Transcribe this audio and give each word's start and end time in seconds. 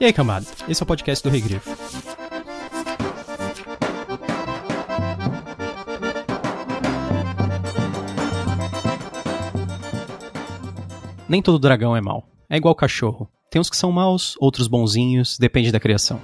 E 0.00 0.04
aí, 0.04 0.12
camada? 0.12 0.46
Esse 0.68 0.82
é 0.82 0.84
o 0.84 0.86
podcast 0.86 1.22
do 1.22 1.30
Regrifo. 1.30 1.70
Nem 11.28 11.40
todo 11.40 11.58
dragão 11.58 11.96
é 11.96 12.00
mau. 12.00 12.24
É 12.50 12.56
igual 12.56 12.74
cachorro. 12.74 13.28
Tem 13.50 13.60
uns 13.60 13.70
que 13.70 13.76
são 13.76 13.92
maus, 13.92 14.34
outros 14.38 14.66
bonzinhos, 14.66 15.38
depende 15.38 15.70
da 15.70 15.78
criação. 15.80 16.20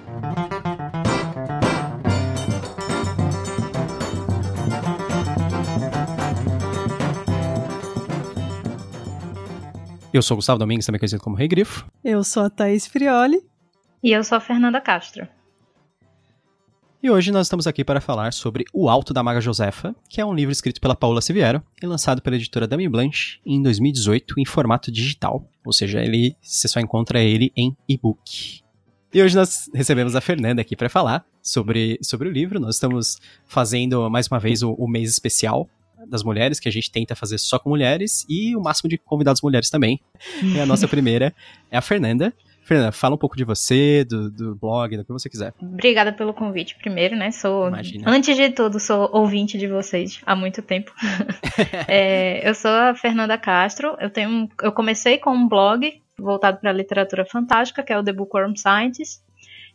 Eu 10.12 10.22
sou 10.22 10.34
o 10.34 10.38
Gustavo 10.38 10.58
Domingues, 10.58 10.86
também 10.86 10.98
conhecido 10.98 11.22
como 11.22 11.36
Rei 11.36 11.46
Grifo. 11.46 11.86
Eu 12.02 12.24
sou 12.24 12.42
a 12.42 12.50
Thaís 12.50 12.86
Frioli. 12.86 13.40
E 14.02 14.12
eu 14.12 14.22
sou 14.22 14.38
a 14.38 14.40
Fernanda 14.40 14.80
Castro. 14.80 15.26
E 17.02 17.10
hoje 17.10 17.32
nós 17.32 17.46
estamos 17.46 17.66
aqui 17.66 17.84
para 17.84 18.00
falar 18.00 18.32
sobre 18.32 18.64
O 18.72 18.88
Alto 18.88 19.12
da 19.12 19.24
Maga 19.24 19.40
Josefa, 19.40 19.94
que 20.08 20.20
é 20.20 20.24
um 20.24 20.34
livro 20.34 20.52
escrito 20.52 20.80
pela 20.80 20.94
Paula 20.94 21.20
Siviero 21.20 21.62
e 21.82 21.86
lançado 21.86 22.22
pela 22.22 22.36
editora 22.36 22.66
Dami 22.66 22.88
Blanche 22.88 23.40
em 23.44 23.60
2018 23.60 24.34
em 24.38 24.44
formato 24.44 24.92
digital. 24.92 25.48
Ou 25.64 25.72
seja, 25.72 26.00
ele, 26.00 26.36
você 26.40 26.68
só 26.68 26.78
encontra 26.78 27.20
ele 27.20 27.52
em 27.56 27.76
e-book. 27.88 28.62
E 29.12 29.22
hoje 29.22 29.34
nós 29.34 29.68
recebemos 29.74 30.14
a 30.14 30.20
Fernanda 30.20 30.60
aqui 30.60 30.76
para 30.76 30.88
falar 30.88 31.24
sobre, 31.42 31.98
sobre 32.00 32.28
o 32.28 32.32
livro. 32.32 32.60
Nós 32.60 32.76
estamos 32.76 33.18
fazendo 33.46 34.08
mais 34.08 34.28
uma 34.28 34.38
vez 34.38 34.62
o, 34.62 34.72
o 34.74 34.86
mês 34.86 35.10
especial 35.10 35.68
das 36.06 36.22
mulheres, 36.22 36.60
que 36.60 36.68
a 36.68 36.72
gente 36.72 36.90
tenta 36.90 37.16
fazer 37.16 37.38
só 37.38 37.58
com 37.58 37.70
mulheres, 37.70 38.24
e 38.28 38.54
o 38.54 38.60
máximo 38.60 38.88
de 38.88 38.98
convidados 38.98 39.42
mulheres 39.42 39.70
também. 39.70 40.00
E 40.42 40.60
a 40.60 40.66
nossa 40.66 40.86
primeira 40.88 41.34
é 41.70 41.76
a 41.76 41.82
Fernanda. 41.82 42.32
Fernanda, 42.68 42.92
fala 42.92 43.14
um 43.14 43.18
pouco 43.18 43.34
de 43.34 43.44
você, 43.44 44.04
do, 44.04 44.30
do 44.30 44.54
blog, 44.54 44.94
do 44.94 45.02
que 45.02 45.10
você 45.10 45.30
quiser. 45.30 45.54
Obrigada 45.58 46.12
pelo 46.12 46.34
convite, 46.34 46.76
primeiro, 46.76 47.16
né? 47.16 47.30
Sou, 47.30 47.68
Imagina. 47.68 48.10
antes 48.10 48.36
de 48.36 48.50
tudo, 48.50 48.78
sou 48.78 49.08
ouvinte 49.10 49.56
de 49.56 49.66
vocês 49.66 50.20
há 50.26 50.36
muito 50.36 50.60
tempo. 50.60 50.92
é, 51.88 52.46
eu 52.46 52.54
sou 52.54 52.70
a 52.70 52.94
Fernanda 52.94 53.38
Castro. 53.38 53.96
Eu 53.98 54.10
tenho, 54.10 54.50
eu 54.62 54.70
comecei 54.70 55.16
com 55.16 55.30
um 55.30 55.48
blog 55.48 55.98
voltado 56.18 56.58
para 56.58 56.68
a 56.68 56.74
literatura 56.74 57.24
fantástica, 57.24 57.82
que 57.82 57.90
é 57.90 57.98
o 57.98 58.04
The 58.04 58.12
Bookworm 58.12 58.54
Scientist. 58.54 59.22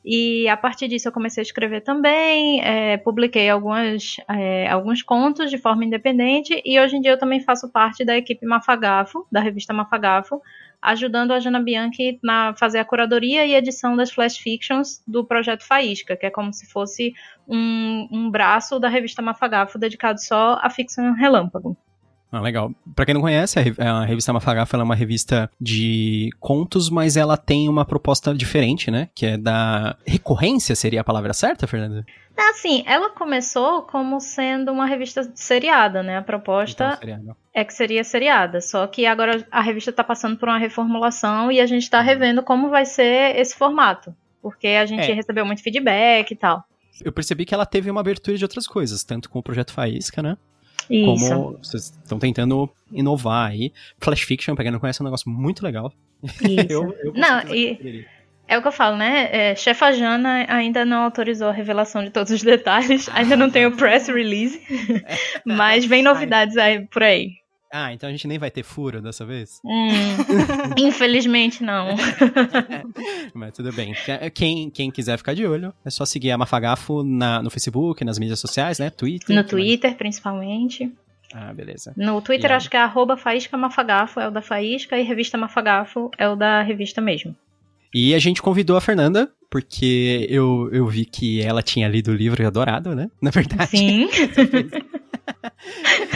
E 0.05 0.47
a 0.47 0.55
partir 0.55 0.87
disso 0.87 1.07
eu 1.07 1.11
comecei 1.11 1.41
a 1.41 1.45
escrever 1.45 1.81
também, 1.81 2.61
é, 2.61 2.97
publiquei 2.97 3.49
algumas, 3.49 4.17
é, 4.29 4.69
alguns 4.69 5.01
contos 5.01 5.49
de 5.49 5.57
forma 5.57 5.85
independente 5.85 6.61
e 6.65 6.77
hoje 6.77 6.97
em 6.97 7.01
dia 7.01 7.11
eu 7.11 7.17
também 7.17 7.39
faço 7.39 7.71
parte 7.71 8.03
da 8.03 8.17
equipe 8.17 8.45
Mafagafo, 8.45 9.25
da 9.31 9.39
revista 9.39 9.73
Mafagafo, 9.73 10.41
ajudando 10.83 11.31
a 11.31 11.39
Jana 11.39 11.61
Bianchi 11.61 12.19
na 12.21 12.53
fazer 12.55 12.79
a 12.79 12.85
curadoria 12.85 13.45
e 13.45 13.55
edição 13.55 13.95
das 13.95 14.11
flash 14.11 14.37
fictions 14.37 15.01
do 15.07 15.23
projeto 15.23 15.65
Faísca, 15.65 16.17
que 16.17 16.25
é 16.25 16.29
como 16.29 16.53
se 16.53 16.67
fosse 16.67 17.13
um, 17.47 18.07
um 18.11 18.29
braço 18.29 18.79
da 18.79 18.89
revista 18.89 19.21
Mafagafo 19.21 19.79
dedicado 19.79 20.21
só 20.21 20.59
à 20.61 20.69
ficção 20.69 21.13
relâmpago. 21.13 21.77
Ah, 22.33 22.41
legal. 22.41 22.73
Pra 22.95 23.05
quem 23.05 23.13
não 23.13 23.21
conhece, 23.21 23.59
a 23.77 24.03
revista 24.05 24.33
Mafagafa 24.33 24.75
é 24.75 24.81
uma 24.81 24.95
revista 24.95 25.47
de 25.61 26.31
contos, 26.39 26.89
mas 26.89 27.15
ela 27.15 27.37
tem 27.37 27.69
uma 27.69 27.85
proposta 27.85 28.33
diferente, 28.33 28.89
né? 28.89 29.07
Que 29.13 29.27
é 29.27 29.37
da 29.37 29.95
recorrência, 30.03 30.75
seria 30.75 31.01
a 31.01 31.03
palavra 31.03 31.31
certa, 31.31 31.67
Fernanda? 31.67 32.03
É 32.35 32.49
assim, 32.49 32.83
ela 32.87 33.11
começou 33.11 33.83
como 33.83 34.19
sendo 34.19 34.71
uma 34.71 34.87
revista 34.87 35.31
seriada, 35.35 36.01
né? 36.01 36.17
A 36.17 36.23
proposta 36.23 36.97
então, 37.03 37.35
é 37.53 37.63
que 37.63 37.71
seria 37.71 38.03
seriada. 38.03 38.59
Só 38.61 38.87
que 38.87 39.05
agora 39.05 39.45
a 39.51 39.61
revista 39.61 39.91
está 39.91 40.03
passando 40.03 40.35
por 40.35 40.49
uma 40.49 40.57
reformulação 40.57 41.51
e 41.51 41.61
a 41.61 41.67
gente 41.67 41.83
está 41.83 41.99
uhum. 41.99 42.05
revendo 42.05 42.41
como 42.41 42.67
vai 42.71 42.85
ser 42.85 43.39
esse 43.39 43.55
formato. 43.55 44.11
Porque 44.41 44.69
a 44.69 44.87
gente 44.87 45.11
é. 45.11 45.13
recebeu 45.13 45.45
muito 45.45 45.61
feedback 45.61 46.31
e 46.31 46.35
tal. 46.35 46.63
Eu 47.05 47.11
percebi 47.11 47.45
que 47.45 47.53
ela 47.53 47.65
teve 47.65 47.91
uma 47.91 48.01
abertura 48.01 48.35
de 48.35 48.43
outras 48.43 48.65
coisas, 48.65 49.03
tanto 49.03 49.29
com 49.29 49.37
o 49.37 49.43
projeto 49.43 49.71
Faísca, 49.71 50.23
né? 50.23 50.35
Isso. 50.89 51.29
Como 51.29 51.57
vocês 51.57 51.93
estão 52.03 52.19
tentando 52.19 52.69
inovar 52.91 53.49
aí. 53.51 53.71
Flash 53.99 54.21
Fiction, 54.21 54.55
pra 54.55 54.63
quem 54.63 54.71
não 54.71 54.79
conhece, 54.79 55.01
é 55.01 55.03
um 55.03 55.05
negócio 55.05 55.29
muito 55.29 55.63
legal. 55.63 55.91
Eu, 56.69 56.95
eu 57.03 57.13
não, 57.13 57.53
e... 57.53 58.05
É 58.47 58.57
o 58.57 58.61
que 58.61 58.67
eu 58.67 58.73
falo, 58.73 58.97
né? 58.97 59.29
É, 59.31 59.55
Chefa 59.55 59.93
Jana 59.93 60.45
ainda 60.49 60.83
não 60.83 61.03
autorizou 61.03 61.47
a 61.47 61.51
revelação 61.51 62.03
de 62.03 62.09
todos 62.09 62.31
os 62.31 62.43
detalhes, 62.43 63.09
ainda 63.13 63.37
não 63.37 63.49
tem 63.49 63.65
o 63.65 63.75
press 63.75 64.07
release, 64.07 64.61
mas 65.45 65.85
vem 65.85 66.03
novidades 66.03 66.57
aí 66.57 66.85
por 66.87 67.03
aí. 67.03 67.42
Ah, 67.75 67.91
então 67.91 68.07
a 68.07 68.11
gente 68.11 68.27
nem 68.27 68.37
vai 68.37 68.51
ter 68.51 68.61
furo 68.61 69.01
dessa 69.01 69.25
vez? 69.25 69.59
Hum, 69.65 69.89
infelizmente 70.77 71.63
não. 71.63 71.95
Mas 73.33 73.51
tudo 73.53 73.73
bem. 73.73 73.95
Quem, 74.31 74.69
quem 74.69 74.91
quiser 74.91 75.17
ficar 75.17 75.33
de 75.33 75.43
olho, 75.43 75.73
é 75.83 75.89
só 75.89 76.05
seguir 76.05 76.29
a 76.29 76.37
Mafagafo 76.37 77.01
na, 77.03 77.41
no 77.41 77.49
Facebook, 77.49 78.05
nas 78.05 78.19
mídias 78.19 78.39
sociais, 78.39 78.77
né? 78.77 78.91
Twitter. 78.91 79.35
No 79.35 79.43
Twitter, 79.43 79.89
mais? 79.89 79.97
principalmente. 79.97 80.93
Ah, 81.33 81.51
beleza. 81.51 81.93
No 81.97 82.21
Twitter 82.21 82.51
acho 82.51 82.69
que 82.69 82.77
é 82.77 82.79
arroba 82.79 83.17
Faísca 83.17 83.57
Mafagafo, 83.57 84.19
é 84.19 84.27
o 84.27 84.31
da 84.31 84.43
Faísca, 84.43 84.99
e 84.99 85.01
Revista 85.01 85.35
Mafagafo 85.35 86.11
é 86.15 86.29
o 86.29 86.35
da 86.35 86.61
revista 86.61 87.01
mesmo. 87.01 87.35
E 87.91 88.13
a 88.13 88.19
gente 88.19 88.39
convidou 88.39 88.77
a 88.77 88.81
Fernanda, 88.81 89.31
porque 89.49 90.27
eu, 90.29 90.69
eu 90.71 90.85
vi 90.85 91.05
que 91.05 91.41
ela 91.41 91.63
tinha 91.63 91.87
lido 91.87 92.11
o 92.11 92.15
livro 92.15 92.43
e 92.43 92.45
adorado, 92.45 92.93
né? 92.93 93.09
Na 93.19 93.31
verdade. 93.31 93.75
Sim. 93.75 94.09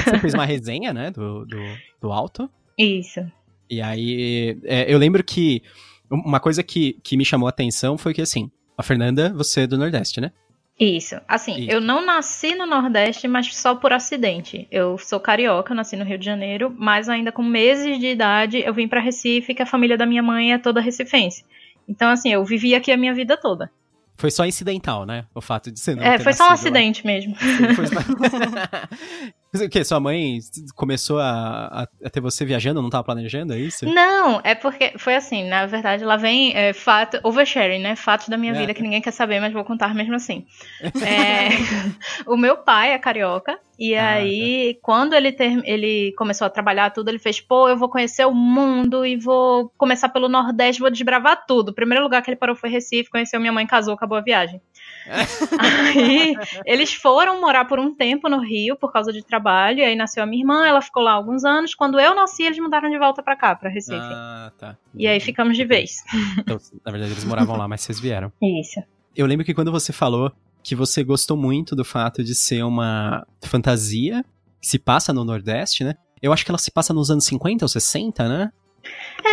Você 0.06 0.20
fez 0.20 0.34
uma 0.34 0.46
resenha, 0.46 0.94
né, 0.94 1.12
do, 1.12 1.46
do, 1.46 1.58
do 2.02 2.12
Alto. 2.12 2.50
Isso. 2.78 3.26
E 3.70 3.82
aí, 3.82 4.58
é, 4.64 4.92
eu 4.92 4.98
lembro 4.98 5.24
que 5.24 5.62
uma 6.10 6.40
coisa 6.40 6.64
que, 6.64 6.98
que 7.04 7.18
me 7.18 7.26
chamou 7.26 7.48
a 7.48 7.50
atenção 7.50 7.98
foi 7.98 8.14
que, 8.14 8.22
assim, 8.22 8.50
a 8.78 8.84
Fernanda, 8.84 9.34
você 9.34 9.62
é 9.62 9.68
do 9.68 9.78
Nordeste, 9.78 10.22
né? 10.22 10.32
Isso. 10.80 11.16
Assim, 11.28 11.60
Isso. 11.62 11.72
eu 11.72 11.82
não 11.82 12.06
nasci 12.06 12.54
no 12.54 12.68
Nordeste, 12.68 13.28
mas 13.28 13.54
só 13.56 13.74
por 13.74 13.92
acidente. 13.92 14.68
Eu 14.70 14.98
sou 14.98 15.20
carioca, 15.20 15.74
nasci 15.74 15.96
no 15.96 16.06
Rio 16.06 16.20
de 16.20 16.26
Janeiro, 16.26 16.74
mas 16.78 17.10
ainda 17.10 17.32
com 17.32 17.42
meses 17.42 18.00
de 18.00 18.08
idade 18.08 18.62
eu 18.64 18.74
vim 18.74 18.88
para 18.88 19.02
Recife, 19.02 19.56
que 19.56 19.64
a 19.64 19.66
família 19.66 19.98
da 19.98 20.06
minha 20.06 20.22
mãe 20.22 20.54
é 20.54 20.58
toda 20.60 20.80
recifense. 20.80 21.44
Então, 21.88 22.10
assim, 22.10 22.32
eu 22.32 22.46
vivi 22.46 22.76
aqui 22.76 22.92
a 22.92 22.98
minha 22.98 23.14
vida 23.14 23.36
toda. 23.36 23.72
Foi 24.18 24.32
só 24.32 24.46
incidental, 24.46 25.06
né? 25.06 25.26
O 25.34 25.42
fato 25.42 25.72
de 25.72 25.80
ser 25.80 25.96
não 25.96 26.04
É, 26.04 26.18
foi 26.18 26.34
só 26.34 26.50
um 26.50 26.52
acidente 26.52 27.06
lá. 27.06 27.12
mesmo. 27.14 27.36
Foi 27.76 27.86
só... 27.88 28.00
o 29.54 29.70
que? 29.70 29.84
Sua 29.84 30.00
mãe 30.00 30.40
começou 30.76 31.20
a, 31.20 31.88
a, 32.04 32.10
ter 32.10 32.20
você 32.20 32.46
viajando, 32.46 32.82
não 32.82 32.90
estava 32.90 33.04
planejando, 33.04 33.54
é 33.54 33.60
isso? 33.60 33.86
Não, 33.86 34.42
é 34.44 34.54
porque 34.54 34.94
foi 34.98 35.16
assim, 35.16 35.48
na 35.48 35.66
verdade, 35.66 36.04
lá 36.04 36.18
vem 36.18 36.56
é, 36.56 36.74
fato, 36.74 37.20
oversharing, 37.24 37.80
né? 37.80 37.96
Fatos 37.96 38.30
da 38.30 38.38
minha 38.38 38.54
é. 38.54 38.60
vida 38.60 38.74
que 38.74 38.82
ninguém 38.82 39.02
quer 39.02 39.12
saber, 39.12 39.40
mas 39.40 39.54
vou 39.54 39.64
contar 39.64 39.94
mesmo 39.94 40.16
assim. 40.16 40.46
É, 41.08 41.50
o 42.26 42.36
meu 42.36 42.58
pai 42.58 42.92
é 42.92 42.98
carioca, 42.98 43.58
e 43.80 43.96
ah, 43.96 44.14
aí, 44.14 44.74
tá. 44.74 44.80
quando 44.82 45.14
ele, 45.14 45.32
ter, 45.32 45.62
ele 45.64 46.12
começou 46.18 46.48
a 46.48 46.50
trabalhar 46.50 46.90
tudo, 46.90 47.10
ele 47.10 47.20
fez, 47.20 47.40
pô, 47.40 47.70
eu 47.70 47.78
vou 47.78 47.88
conhecer 47.88 48.26
o 48.26 48.34
mundo 48.34 49.06
e 49.06 49.16
vou 49.16 49.72
começar 49.78 50.10
pelo 50.10 50.28
Nordeste, 50.28 50.82
vou 50.82 50.90
desbravar 50.90 51.46
tudo. 51.46 51.70
O 51.70 51.74
primeiro 51.74 52.04
lugar 52.04 52.24
que 52.24 52.30
ele 52.32 52.38
parou 52.38 52.56
foi 52.56 52.70
Recife, 52.70 53.10
conheceu 53.10 53.40
minha 53.40 53.52
mãe, 53.52 53.68
casou, 53.68 53.94
acabou 53.94 54.18
a 54.18 54.22
viagem. 54.22 54.60
aí, 55.96 56.36
eles 56.66 56.94
foram 56.94 57.40
morar 57.40 57.66
por 57.66 57.80
um 57.80 57.94
tempo 57.94 58.28
no 58.28 58.40
Rio 58.40 58.76
por 58.76 58.92
causa 58.92 59.12
de 59.12 59.24
trabalho, 59.24 59.80
e 59.80 59.84
aí 59.84 59.96
nasceu 59.96 60.24
a 60.24 60.26
minha 60.26 60.42
irmã, 60.42 60.68
ela 60.68 60.82
ficou 60.82 61.02
lá 61.02 61.14
alguns 61.14 61.46
anos. 61.46 61.74
Quando 61.74 62.00
eu 62.00 62.14
nasci, 62.16 62.44
eles 62.44 62.60
mudaram 62.60 62.90
de 62.90 62.98
volta 62.98 63.24
para 63.24 63.36
cá, 63.36 63.56
para 63.56 63.70
Recife. 63.70 64.00
Ah, 64.00 64.52
tá. 64.58 64.78
E 64.94 65.08
aí 65.08 65.20
ficamos 65.20 65.56
de 65.56 65.66
vez. 65.66 66.04
Então, 66.38 66.58
na 66.86 66.92
verdade, 66.92 67.14
eles 67.14 67.24
moravam 67.24 67.58
lá, 67.58 67.68
mas 67.68 67.82
vocês 67.82 68.00
vieram. 68.00 68.32
Isso. 68.42 68.82
Eu 69.16 69.26
lembro 69.26 69.46
que 69.46 69.54
quando 69.54 69.72
você 69.72 69.92
falou 69.92 70.32
que 70.62 70.76
você 70.76 71.04
gostou 71.04 71.38
muito 71.38 71.76
do 71.76 71.86
fato 71.86 72.24
de 72.24 72.36
ser 72.36 72.64
uma 72.64 73.26
fantasia 73.42 74.24
que 74.60 74.68
se 74.68 74.78
passa 74.78 75.14
no 75.14 75.24
Nordeste, 75.24 75.84
né? 75.84 75.96
Eu 76.22 76.34
acho 76.34 76.44
que 76.44 76.52
ela 76.52 76.58
se 76.58 76.72
passa 76.72 76.94
nos 76.94 77.10
anos 77.10 77.26
50 77.26 77.64
ou 77.64 77.70
60, 77.70 78.28
né? 78.28 78.52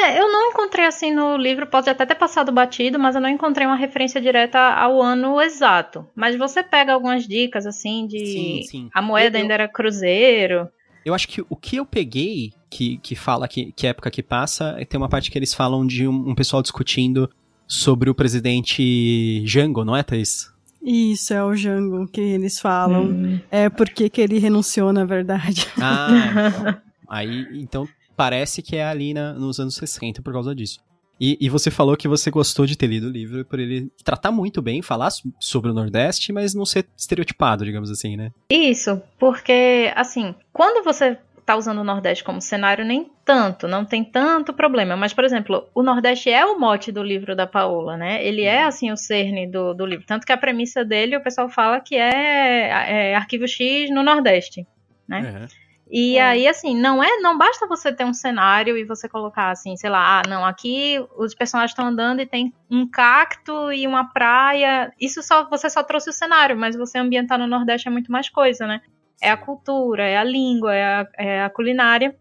É, 0.04 0.20
eu 0.20 0.30
não 0.30 0.50
encontrei 0.50 0.84
assim 0.84 1.12
no 1.12 1.36
livro, 1.36 1.66
pode 1.66 1.88
até 1.88 2.04
ter 2.04 2.14
passado 2.14 2.52
batido, 2.52 2.98
mas 2.98 3.14
eu 3.14 3.20
não 3.22 3.28
encontrei 3.28 3.66
uma 3.66 3.76
referência 3.76 4.20
direta 4.20 4.58
ao 4.58 5.00
ano 5.00 5.40
exato. 5.40 6.06
Mas 6.14 6.36
você 6.36 6.62
pega 6.62 6.92
algumas 6.92 7.26
dicas 7.26 7.66
assim 7.66 8.06
de 8.06 8.26
sim, 8.26 8.62
sim. 8.70 8.90
a 8.92 9.00
moeda 9.00 9.38
eu, 9.38 9.42
ainda 9.42 9.54
era 9.54 9.66
cruzeiro. 9.66 10.68
Eu 11.04 11.14
acho 11.14 11.26
que 11.26 11.42
o 11.48 11.56
que 11.56 11.76
eu 11.76 11.86
peguei 11.86 12.52
que, 12.68 12.98
que 12.98 13.14
fala 13.14 13.48
que, 13.48 13.72
que 13.72 13.86
época 13.86 14.10
que 14.10 14.22
passa, 14.22 14.74
é 14.78 14.84
tem 14.84 14.98
uma 14.98 15.08
parte 15.08 15.30
que 15.30 15.38
eles 15.38 15.54
falam 15.54 15.86
de 15.86 16.06
um, 16.06 16.30
um 16.30 16.34
pessoal 16.34 16.60
discutindo 16.60 17.30
sobre 17.66 18.10
o 18.10 18.14
presidente 18.14 19.42
Jango, 19.46 19.84
não 19.84 19.96
é, 19.96 20.02
Thaís? 20.02 20.52
Isso, 20.82 21.32
é 21.32 21.42
o 21.42 21.54
Jango 21.54 22.06
que 22.08 22.20
eles 22.20 22.60
falam. 22.60 23.04
Hum. 23.04 23.40
É 23.50 23.70
porque 23.70 24.10
que 24.10 24.20
ele 24.20 24.38
renunciou, 24.38 24.92
na 24.92 25.06
verdade. 25.06 25.66
Ah, 25.80 26.10
então. 26.50 26.76
aí, 27.08 27.46
então 27.54 27.88
parece 28.16 28.62
que 28.62 28.76
é 28.76 28.84
ali 28.84 29.14
na, 29.14 29.32
nos 29.32 29.58
anos 29.58 29.74
60 29.76 30.22
por 30.22 30.32
causa 30.32 30.54
disso. 30.54 30.80
E, 31.20 31.38
e, 31.40 31.48
você 31.48 31.70
falou 31.70 31.96
que 31.96 32.08
você 32.08 32.28
gostou 32.28 32.66
de 32.66 32.76
ter 32.76 32.88
lido 32.88 33.06
o 33.06 33.10
livro 33.10 33.44
por 33.44 33.60
ele 33.60 33.88
tratar 34.02 34.32
muito 34.32 34.60
bem, 34.60 34.82
falar 34.82 35.10
sobre 35.38 35.70
o 35.70 35.74
Nordeste, 35.74 36.32
mas 36.32 36.54
não 36.54 36.66
ser 36.66 36.86
estereotipado, 36.96 37.64
digamos 37.64 37.88
assim, 37.88 38.16
né? 38.16 38.32
Isso, 38.50 39.00
porque, 39.16 39.92
assim, 39.94 40.34
quando 40.52 40.84
você 40.84 41.16
tá 41.44 41.56
usando 41.56 41.78
o 41.78 41.84
Nordeste 41.84 42.24
como 42.24 42.40
cenário, 42.40 42.84
nem 42.84 43.10
tanto, 43.24 43.68
não 43.68 43.84
tem 43.84 44.02
tanto 44.02 44.52
problema. 44.52 44.96
Mas, 44.96 45.12
por 45.12 45.24
exemplo, 45.24 45.68
o 45.74 45.82
Nordeste 45.82 46.30
é 46.30 46.44
o 46.44 46.58
mote 46.58 46.90
do 46.90 47.02
livro 47.02 47.36
da 47.36 47.46
Paola, 47.46 47.96
né? 47.96 48.24
Ele 48.24 48.42
é, 48.42 48.64
assim, 48.64 48.90
o 48.90 48.96
cerne 48.96 49.46
do, 49.46 49.74
do 49.74 49.86
livro. 49.86 50.06
Tanto 50.06 50.26
que 50.26 50.32
a 50.32 50.36
premissa 50.38 50.84
dele, 50.84 51.16
o 51.16 51.22
pessoal 51.22 51.48
fala 51.48 51.80
que 51.80 51.94
é, 51.94 53.10
é 53.10 53.14
Arquivo 53.14 53.46
X 53.46 53.90
no 53.90 54.02
Nordeste, 54.02 54.66
né? 55.06 55.20
Uhum. 55.20 55.63
E 55.90 56.16
é. 56.16 56.22
aí, 56.22 56.48
assim, 56.48 56.76
não 56.76 57.02
é, 57.02 57.18
não 57.18 57.36
basta 57.36 57.66
você 57.66 57.92
ter 57.92 58.04
um 58.04 58.14
cenário 58.14 58.76
e 58.76 58.84
você 58.84 59.08
colocar 59.08 59.50
assim, 59.50 59.76
sei 59.76 59.90
lá, 59.90 60.20
ah, 60.20 60.22
não, 60.28 60.44
aqui 60.44 61.04
os 61.16 61.34
personagens 61.34 61.72
estão 61.72 61.86
andando 61.86 62.20
e 62.20 62.26
tem 62.26 62.52
um 62.70 62.88
cacto 62.88 63.72
e 63.72 63.86
uma 63.86 64.12
praia. 64.12 64.92
Isso 65.00 65.22
só 65.22 65.48
você 65.48 65.68
só 65.68 65.82
trouxe 65.82 66.10
o 66.10 66.12
cenário, 66.12 66.56
mas 66.56 66.76
você 66.76 66.98
ambientar 66.98 67.38
no 67.38 67.46
Nordeste 67.46 67.88
é 67.88 67.90
muito 67.90 68.10
mais 68.10 68.28
coisa, 68.28 68.66
né? 68.66 68.80
É 69.20 69.30
a 69.30 69.36
cultura, 69.36 70.04
é 70.04 70.16
a 70.16 70.24
língua, 70.24 70.74
é 70.74 70.84
a, 70.84 71.08
é 71.18 71.42
a 71.44 71.50
culinária. 71.50 72.16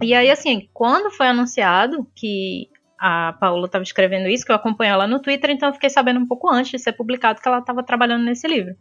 E 0.00 0.14
aí, 0.14 0.30
assim, 0.30 0.68
quando 0.72 1.10
foi 1.10 1.26
anunciado 1.26 2.06
que 2.14 2.70
a 3.00 3.32
Paula 3.32 3.64
estava 3.64 3.82
escrevendo 3.82 4.28
isso, 4.28 4.44
que 4.44 4.52
eu 4.52 4.56
acompanho 4.56 4.92
ela 4.92 5.06
no 5.06 5.20
Twitter, 5.20 5.50
então 5.50 5.70
eu 5.70 5.72
fiquei 5.72 5.88
sabendo 5.88 6.20
um 6.20 6.26
pouco 6.26 6.52
antes 6.52 6.70
de 6.70 6.78
ser 6.78 6.92
publicado 6.92 7.40
que 7.40 7.48
ela 7.48 7.60
estava 7.60 7.82
trabalhando 7.82 8.24
nesse 8.24 8.46
livro. 8.46 8.74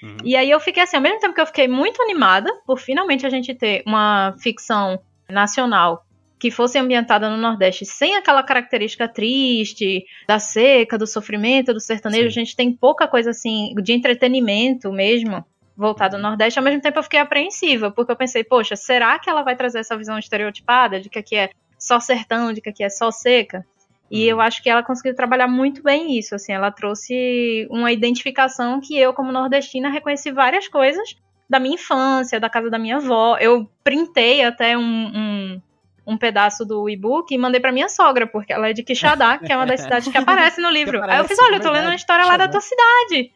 Uhum. 0.00 0.16
E 0.22 0.36
aí 0.36 0.48
eu 0.48 0.60
fiquei 0.60 0.84
assim, 0.84 0.96
ao 0.96 1.02
mesmo 1.02 1.18
tempo 1.18 1.34
que 1.34 1.40
eu 1.40 1.46
fiquei 1.46 1.66
muito 1.66 2.00
animada 2.00 2.48
por 2.64 2.78
finalmente 2.78 3.26
a 3.26 3.30
gente 3.30 3.52
ter 3.52 3.82
uma 3.84 4.32
ficção 4.38 5.00
nacional 5.28 6.06
que 6.38 6.52
fosse 6.52 6.78
ambientada 6.78 7.28
no 7.28 7.36
Nordeste 7.36 7.84
sem 7.84 8.14
aquela 8.14 8.44
característica 8.44 9.08
triste 9.08 10.04
da 10.28 10.38
seca, 10.38 10.96
do 10.96 11.06
sofrimento, 11.06 11.74
do 11.74 11.80
sertanejo, 11.80 12.30
Sim. 12.30 12.40
a 12.40 12.44
gente 12.44 12.54
tem 12.54 12.72
pouca 12.72 13.08
coisa 13.08 13.30
assim 13.30 13.74
de 13.82 13.92
entretenimento 13.92 14.92
mesmo 14.92 15.44
voltado 15.76 16.14
ao 16.14 16.22
Nordeste, 16.22 16.60
ao 16.60 16.64
mesmo 16.64 16.80
tempo 16.80 17.00
eu 17.00 17.02
fiquei 17.02 17.18
apreensiva, 17.18 17.90
porque 17.90 18.12
eu 18.12 18.16
pensei, 18.16 18.44
poxa, 18.44 18.76
será 18.76 19.18
que 19.18 19.28
ela 19.28 19.42
vai 19.42 19.56
trazer 19.56 19.80
essa 19.80 19.96
visão 19.96 20.16
estereotipada 20.16 21.00
de 21.00 21.08
que 21.08 21.18
aqui 21.18 21.34
é 21.34 21.50
só 21.78 22.00
sertão, 22.00 22.52
de 22.52 22.60
que 22.60 22.70
aqui 22.70 22.84
é 22.84 22.88
só 22.88 23.10
seca? 23.10 23.64
E 24.10 24.26
eu 24.26 24.40
acho 24.40 24.62
que 24.62 24.70
ela 24.70 24.82
conseguiu 24.82 25.14
trabalhar 25.14 25.48
muito 25.48 25.82
bem 25.82 26.16
isso, 26.18 26.34
assim, 26.34 26.52
ela 26.52 26.70
trouxe 26.70 27.66
uma 27.70 27.90
identificação 27.90 28.80
que 28.80 28.96
eu, 28.96 29.12
como 29.12 29.32
nordestina, 29.32 29.88
reconheci 29.88 30.30
várias 30.30 30.68
coisas 30.68 31.16
da 31.48 31.58
minha 31.58 31.74
infância, 31.74 32.40
da 32.40 32.48
casa 32.48 32.70
da 32.70 32.78
minha 32.78 32.96
avó. 32.96 33.36
Eu 33.38 33.68
printei 33.82 34.44
até 34.44 34.76
um, 34.76 34.82
um, 34.82 35.62
um 36.06 36.16
pedaço 36.16 36.64
do 36.64 36.88
e-book 36.88 37.34
e 37.34 37.38
mandei 37.38 37.60
para 37.60 37.72
minha 37.72 37.88
sogra, 37.88 38.26
porque 38.26 38.52
ela 38.52 38.68
é 38.68 38.72
de 38.72 38.82
Quixadá, 38.82 39.38
que 39.38 39.52
é 39.52 39.56
uma 39.56 39.66
das 39.66 39.80
cidades 39.82 40.10
que 40.10 40.18
aparece 40.18 40.60
no 40.60 40.70
livro. 40.70 40.98
Aparece, 40.98 41.16
aí 41.16 41.24
eu 41.24 41.28
fiz, 41.28 41.38
olha, 41.38 41.56
eu 41.56 41.60
tô 41.60 41.70
lendo 41.70 41.86
uma 41.86 41.94
história 41.94 42.24
lá 42.24 42.36
da 42.36 42.48
tua 42.48 42.60
cidade. 42.60 43.32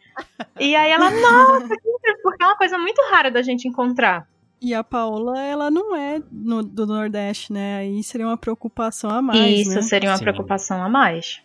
E 0.59 0.75
aí 0.75 0.91
ela, 0.91 1.11
nossa, 1.11 1.75
porque 2.23 2.43
é 2.43 2.47
uma 2.47 2.57
coisa 2.57 2.79
muito 2.79 3.01
rara 3.11 3.31
da 3.31 3.43
gente 3.43 3.67
encontrar. 3.69 4.27
E 4.61 4.75
a 4.75 4.83
Paola, 4.83 5.39
ela 5.41 5.71
não 5.71 5.95
é 5.95 6.21
no, 6.31 6.63
do 6.63 6.87
Nordeste, 6.87 7.53
né? 7.53 7.79
Aí 7.79 8.03
seria 8.03 8.27
uma 8.27 8.37
preocupação 8.37 9.11
a 9.11 9.23
mais. 9.23 9.61
Isso, 9.61 9.75
né? 9.75 9.83
seria 9.83 10.11
uma 10.11 10.17
Sim. 10.17 10.25
preocupação 10.25 10.83
a 10.83 10.89
mais. 10.89 11.41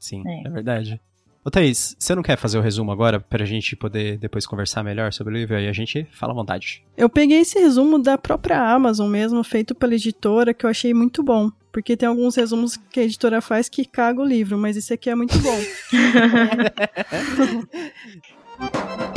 Sim, 0.00 0.22
é, 0.26 0.48
é 0.48 0.50
verdade. 0.50 1.00
Ô 1.46 1.50
Thaís, 1.50 1.94
você 1.96 2.12
não 2.12 2.24
quer 2.24 2.36
fazer 2.36 2.58
o 2.58 2.60
resumo 2.60 2.90
agora 2.90 3.20
pra 3.20 3.44
gente 3.44 3.76
poder 3.76 4.18
depois 4.18 4.44
conversar 4.44 4.82
melhor 4.82 5.12
sobre 5.12 5.32
o 5.32 5.36
livro? 5.36 5.54
Aí 5.54 5.68
a 5.68 5.72
gente 5.72 6.04
fala 6.10 6.32
à 6.32 6.34
vontade. 6.34 6.82
Eu 6.96 7.08
peguei 7.08 7.38
esse 7.38 7.56
resumo 7.56 8.00
da 8.00 8.18
própria 8.18 8.60
Amazon 8.60 9.08
mesmo, 9.08 9.44
feito 9.44 9.72
pela 9.72 9.94
editora, 9.94 10.52
que 10.52 10.66
eu 10.66 10.70
achei 10.70 10.92
muito 10.92 11.22
bom. 11.22 11.48
Porque 11.70 11.96
tem 11.96 12.08
alguns 12.08 12.34
resumos 12.34 12.76
que 12.76 12.98
a 12.98 13.04
editora 13.04 13.40
faz 13.40 13.68
que 13.68 13.84
caga 13.84 14.20
o 14.20 14.24
livro, 14.24 14.58
mas 14.58 14.76
esse 14.76 14.92
aqui 14.92 15.08
é 15.08 15.14
muito 15.14 15.38
bom. 15.38 15.56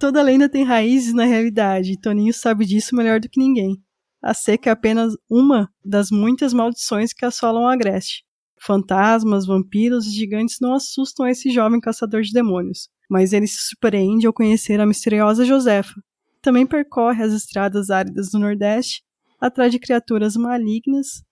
Toda 0.00 0.22
lenda 0.22 0.48
tem 0.48 0.64
raízes 0.64 1.12
na 1.12 1.26
realidade, 1.26 1.92
e 1.92 2.00
Toninho 2.00 2.32
sabe 2.32 2.64
disso 2.64 2.96
melhor 2.96 3.20
do 3.20 3.28
que 3.28 3.38
ninguém. 3.38 3.76
A 4.22 4.32
seca 4.32 4.70
é 4.70 4.72
apenas 4.72 5.12
uma 5.28 5.68
das 5.84 6.10
muitas 6.10 6.54
maldições 6.54 7.12
que 7.12 7.22
assolam 7.22 7.66
a 7.66 7.74
Agreste. 7.74 8.24
Fantasmas, 8.58 9.44
vampiros 9.44 10.06
e 10.06 10.10
gigantes 10.10 10.56
não 10.58 10.72
assustam 10.72 11.28
esse 11.28 11.50
jovem 11.50 11.78
caçador 11.78 12.22
de 12.22 12.32
demônios, 12.32 12.88
mas 13.10 13.34
ele 13.34 13.46
se 13.46 13.58
surpreende 13.58 14.26
ao 14.26 14.32
conhecer 14.32 14.80
a 14.80 14.86
misteriosa 14.86 15.44
Josefa. 15.44 16.00
Também 16.40 16.66
percorre 16.66 17.22
as 17.22 17.34
estradas 17.34 17.90
áridas 17.90 18.30
do 18.30 18.38
Nordeste, 18.38 19.02
atrás 19.38 19.70
de 19.70 19.78
criaturas 19.78 20.34
malignas. 20.34 21.22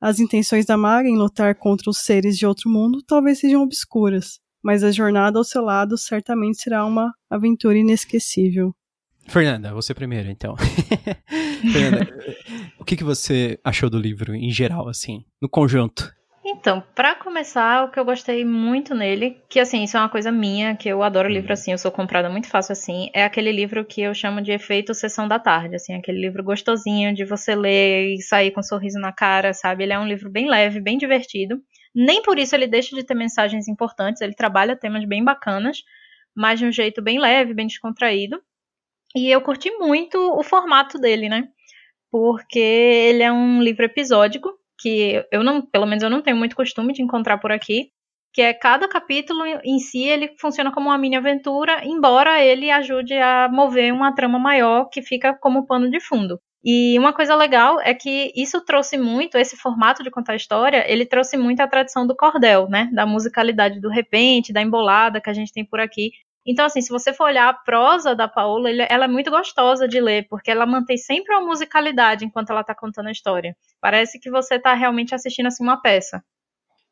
As 0.00 0.20
intenções 0.20 0.64
da 0.64 0.76
maga 0.76 1.08
em 1.08 1.18
lutar 1.18 1.56
contra 1.56 1.90
os 1.90 1.98
seres 1.98 2.38
de 2.38 2.46
outro 2.46 2.70
mundo 2.70 3.02
talvez 3.02 3.40
sejam 3.40 3.60
obscuras, 3.60 4.38
mas 4.62 4.82
a 4.84 4.90
jornada 4.90 5.38
ao 5.38 5.44
seu 5.44 5.62
lado 5.62 5.96
certamente 5.96 6.60
será 6.60 6.84
uma 6.84 7.12
aventura 7.30 7.78
inesquecível. 7.78 8.74
Fernanda, 9.28 9.74
você 9.74 9.92
primeiro, 9.92 10.30
então. 10.30 10.56
Fernanda, 11.72 12.08
o 12.78 12.84
que, 12.84 12.96
que 12.96 13.04
você 13.04 13.58
achou 13.62 13.90
do 13.90 13.98
livro 13.98 14.34
em 14.34 14.50
geral, 14.50 14.88
assim, 14.88 15.24
no 15.40 15.48
conjunto? 15.48 16.10
Então, 16.50 16.82
para 16.94 17.14
começar, 17.14 17.84
o 17.84 17.90
que 17.90 18.00
eu 18.00 18.04
gostei 18.06 18.42
muito 18.42 18.94
nele, 18.94 19.36
que 19.50 19.60
assim, 19.60 19.84
isso 19.84 19.98
é 19.98 20.00
uma 20.00 20.08
coisa 20.08 20.32
minha, 20.32 20.74
que 20.74 20.88
eu 20.88 21.02
adoro 21.02 21.28
livro 21.28 21.52
assim, 21.52 21.72
eu 21.72 21.78
sou 21.78 21.92
comprada 21.92 22.30
muito 22.30 22.48
fácil 22.48 22.72
assim, 22.72 23.10
é 23.12 23.22
aquele 23.22 23.52
livro 23.52 23.84
que 23.84 24.00
eu 24.00 24.14
chamo 24.14 24.40
de 24.40 24.50
efeito 24.50 24.94
sessão 24.94 25.28
da 25.28 25.38
tarde, 25.38 25.76
assim, 25.76 25.94
aquele 25.94 26.18
livro 26.18 26.42
gostosinho 26.42 27.14
de 27.14 27.22
você 27.26 27.54
ler 27.54 28.14
e 28.14 28.22
sair 28.22 28.50
com 28.50 28.60
um 28.60 28.62
sorriso 28.62 28.98
na 28.98 29.12
cara, 29.12 29.52
sabe? 29.52 29.84
Ele 29.84 29.92
é 29.92 29.98
um 29.98 30.08
livro 30.08 30.30
bem 30.30 30.48
leve, 30.48 30.80
bem 30.80 30.96
divertido. 30.96 31.60
Nem 31.94 32.22
por 32.22 32.38
isso 32.38 32.54
ele 32.54 32.66
deixa 32.66 32.94
de 32.94 33.04
ter 33.04 33.14
mensagens 33.14 33.68
importantes, 33.68 34.22
ele 34.22 34.34
trabalha 34.34 34.76
temas 34.76 35.04
bem 35.04 35.24
bacanas, 35.24 35.82
mas 36.34 36.58
de 36.58 36.66
um 36.66 36.72
jeito 36.72 37.02
bem 37.02 37.18
leve, 37.18 37.54
bem 37.54 37.66
descontraído. 37.66 38.40
E 39.14 39.30
eu 39.30 39.40
curti 39.40 39.70
muito 39.78 40.18
o 40.18 40.42
formato 40.42 40.98
dele, 40.98 41.28
né? 41.28 41.48
Porque 42.10 42.58
ele 42.58 43.22
é 43.22 43.32
um 43.32 43.62
livro 43.62 43.84
episódico, 43.84 44.52
que 44.80 45.24
eu 45.32 45.42
não, 45.42 45.60
pelo 45.64 45.86
menos 45.86 46.04
eu 46.04 46.10
não 46.10 46.22
tenho 46.22 46.36
muito 46.36 46.56
costume 46.56 46.92
de 46.92 47.02
encontrar 47.02 47.38
por 47.38 47.50
aqui, 47.50 47.90
que 48.32 48.42
é 48.42 48.54
cada 48.54 48.88
capítulo 48.88 49.44
em 49.64 49.78
si 49.78 50.04
ele 50.04 50.34
funciona 50.38 50.72
como 50.72 50.88
uma 50.90 50.98
mini 50.98 51.16
aventura, 51.16 51.84
embora 51.84 52.42
ele 52.42 52.70
ajude 52.70 53.14
a 53.14 53.48
mover 53.50 53.92
uma 53.92 54.14
trama 54.14 54.38
maior 54.38 54.88
que 54.90 55.02
fica 55.02 55.34
como 55.34 55.66
pano 55.66 55.90
de 55.90 56.00
fundo. 56.00 56.40
E 56.64 56.98
uma 56.98 57.12
coisa 57.12 57.36
legal 57.36 57.80
é 57.80 57.94
que 57.94 58.32
isso 58.34 58.60
trouxe 58.64 58.98
muito, 58.98 59.38
esse 59.38 59.56
formato 59.56 60.02
de 60.02 60.10
contar 60.10 60.34
história, 60.34 60.84
ele 60.90 61.06
trouxe 61.06 61.36
muito 61.36 61.60
a 61.60 61.68
tradição 61.68 62.06
do 62.06 62.16
cordel, 62.16 62.68
né? 62.68 62.90
Da 62.92 63.06
musicalidade 63.06 63.80
do 63.80 63.88
repente, 63.88 64.52
da 64.52 64.60
embolada 64.60 65.20
que 65.20 65.30
a 65.30 65.32
gente 65.32 65.52
tem 65.52 65.64
por 65.64 65.80
aqui. 65.80 66.10
Então, 66.44 66.64
assim, 66.64 66.80
se 66.80 66.88
você 66.88 67.12
for 67.12 67.24
olhar 67.24 67.48
a 67.48 67.52
prosa 67.52 68.14
da 68.14 68.26
Paola, 68.26 68.70
ela 68.70 69.04
é 69.04 69.08
muito 69.08 69.30
gostosa 69.30 69.86
de 69.86 70.00
ler, 70.00 70.26
porque 70.28 70.50
ela 70.50 70.64
mantém 70.64 70.96
sempre 70.96 71.34
uma 71.34 71.46
musicalidade 71.46 72.24
enquanto 72.24 72.50
ela 72.50 72.62
está 72.62 72.74
contando 72.74 73.08
a 73.08 73.12
história. 73.12 73.54
Parece 73.80 74.18
que 74.18 74.30
você 74.30 74.54
está 74.54 74.72
realmente 74.74 75.14
assistindo, 75.14 75.46
assim, 75.46 75.62
uma 75.62 75.80
peça. 75.80 76.24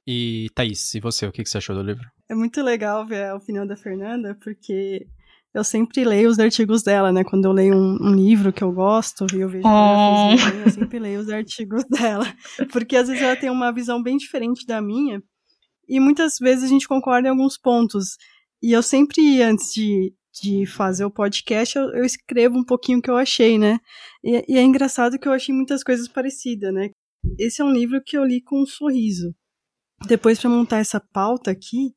E, 0.07 0.49
Thaís, 0.55 0.95
e 0.95 1.01
você, 1.01 1.27
o 1.27 1.33
que 1.33 1.45
você 1.45 1.59
achou 1.59 1.75
do 1.75 1.83
livro? 1.83 2.07
É 2.29 2.35
muito 2.35 2.63
legal 2.63 3.05
ver 3.07 3.25
a 3.25 3.35
opinião 3.35 3.67
da 3.67 3.77
Fernanda, 3.77 4.37
porque 4.41 5.07
eu 5.57 5.65
sempre 5.65 6.05
leio 6.05 6.29
os 6.29 6.39
artigos 6.39 6.83
dela, 6.83 7.11
né? 7.11 7.25
Quando 7.25 7.47
eu 7.47 7.53
leio 7.53 7.75
um, 7.75 7.97
um 8.09 8.15
livro 8.15 8.53
que 8.53 8.63
eu 8.63 8.71
gosto 8.71 9.27
e 9.35 9.41
eu 9.41 9.49
vejo 9.49 9.63
que 9.63 9.69
ela 9.69 10.37
fez 10.37 10.55
oh. 10.55 10.59
eu 10.59 10.71
sempre 10.71 10.99
leio 10.99 11.21
os 11.21 11.31
artigos 11.31 11.83
dela. 11.89 12.27
Porque 12.71 12.95
às 12.95 13.09
vezes 13.09 13.23
ela 13.23 13.35
tem 13.35 13.49
uma 13.49 13.73
visão 13.73 14.03
bem 14.03 14.19
diferente 14.19 14.67
da 14.67 14.83
minha. 14.83 15.23
E 15.89 15.99
muitas 15.99 16.35
vezes 16.39 16.65
a 16.65 16.67
gente 16.67 16.87
concorda 16.87 17.29
em 17.29 17.31
alguns 17.31 17.57
pontos. 17.57 18.19
E 18.63 18.71
eu 18.73 18.83
sempre, 18.83 19.41
antes 19.41 19.73
de, 19.73 20.13
de 20.43 20.67
fazer 20.67 21.07
o 21.07 21.11
podcast, 21.11 21.79
eu, 21.79 21.85
eu 21.95 22.05
escrevo 22.05 22.59
um 22.59 22.65
pouquinho 22.65 22.99
o 22.99 23.03
que 23.03 23.11
eu 23.11 23.17
achei, 23.17 23.59
né? 23.59 23.79
E, 24.23 24.45
e 24.47 24.59
é 24.59 24.63
engraçado 24.63 25.19
que 25.19 25.27
eu 25.27 25.33
achei 25.33 25.55
muitas 25.55 25.83
coisas 25.83 26.07
parecidas, 26.07 26.71
né? 26.75 26.91
Esse 27.39 27.63
é 27.63 27.65
um 27.65 27.73
livro 27.73 28.03
que 28.05 28.19
eu 28.19 28.25
li 28.27 28.43
com 28.43 28.61
um 28.61 28.67
sorriso. 28.67 29.35
Depois, 30.07 30.39
para 30.39 30.51
montar 30.51 30.81
essa 30.81 31.01
pauta 31.01 31.51
aqui, 31.51 31.95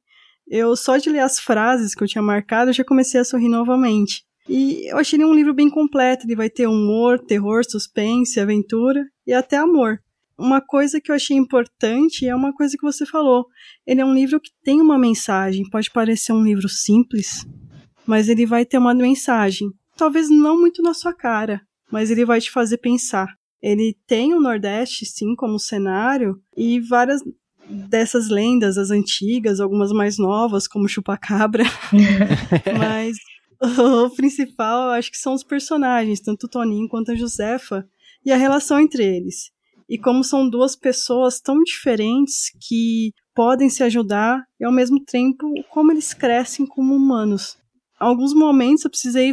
eu 0.50 0.76
só 0.76 0.98
de 0.98 1.10
ler 1.10 1.20
as 1.20 1.40
frases 1.40 1.94
que 1.94 2.04
eu 2.04 2.08
tinha 2.08 2.22
marcado, 2.22 2.70
eu 2.70 2.74
já 2.74 2.84
comecei 2.84 3.20
a 3.20 3.24
sorrir 3.24 3.50
novamente. 3.50 4.24
E 4.48 4.92
eu 4.92 4.98
achei 4.98 5.18
ele 5.18 5.26
um 5.26 5.34
livro 5.34 5.54
bem 5.54 5.70
completo, 5.70 6.26
ele 6.26 6.36
vai 6.36 6.50
ter 6.50 6.68
humor, 6.68 7.20
terror, 7.20 7.64
suspense, 7.64 8.40
aventura 8.40 9.06
e 9.28 9.32
até 9.32 9.58
amor. 9.58 10.02
Uma 10.36 10.60
coisa 10.60 11.00
que 11.00 11.12
eu 11.12 11.16
achei 11.16 11.38
importante 11.38 12.26
é 12.26 12.34
uma 12.34 12.52
coisa 12.52 12.76
que 12.76 12.82
você 12.82 13.06
falou. 13.06 13.46
Ele 13.86 14.02
é 14.02 14.06
um 14.06 14.14
livro 14.14 14.40
que 14.40 14.50
tem 14.64 14.82
uma 14.82 14.98
mensagem, 14.98 15.70
pode 15.70 15.92
parecer 15.92 16.34
um 16.34 16.44
livro 16.44 16.68
simples, 16.68 17.46
mas 18.08 18.28
ele 18.28 18.46
vai 18.46 18.66
ter 18.66 18.80
uma 18.80 18.94
mensagem. 18.96 19.70
Talvez 19.96 20.30
não 20.32 20.60
muito 20.60 20.82
na 20.82 20.96
sua 20.96 21.14
cara, 21.14 21.62
mas 21.92 22.10
ele 22.10 22.26
vai 22.26 22.42
te 22.42 22.50
fazer 22.50 22.78
pensar. 22.78 23.28
Ele 23.62 23.96
tem 24.08 24.34
o 24.34 24.40
Nordeste, 24.40 25.06
sim, 25.06 25.36
como 25.36 25.60
cenário, 25.60 26.42
e 26.56 26.80
várias 26.80 27.22
dessas 27.70 28.30
lendas, 28.30 28.78
as 28.78 28.90
antigas, 28.90 29.60
algumas 29.60 29.92
mais 29.92 30.18
novas, 30.18 30.68
como 30.68 30.88
Chupacabra. 30.88 31.64
Mas 32.78 33.18
o 33.62 34.10
principal, 34.12 34.90
acho 34.92 35.12
que 35.12 35.18
são 35.18 35.34
os 35.34 35.44
personagens, 35.44 36.20
tanto 36.20 36.46
o 36.46 36.50
Toninho 36.50 36.88
quanto 36.88 37.12
a 37.12 37.16
Josefa, 37.16 37.88
e 38.26 38.32
a 38.32 38.38
relação 38.38 38.80
entre 38.80 39.04
eles. 39.04 39.52
E 39.88 39.98
como 39.98 40.24
são 40.24 40.50
duas 40.50 40.76
pessoas 40.76 41.40
tão 41.40 41.64
diferentes 41.64 42.52
que 42.68 43.12
podem 43.34 43.70
se 43.70 43.84
ajudar 43.84 44.44
e 44.60 44.66
ao 44.66 44.72
mesmo 44.72 45.04
tempo 45.04 45.48
como 45.70 45.92
eles 45.92 46.14
crescem 46.14 46.66
como 46.66 46.96
humanos. 46.96 47.58
alguns 48.00 48.34
momentos 48.34 48.84
eu 48.84 48.92
precisei 48.92 49.32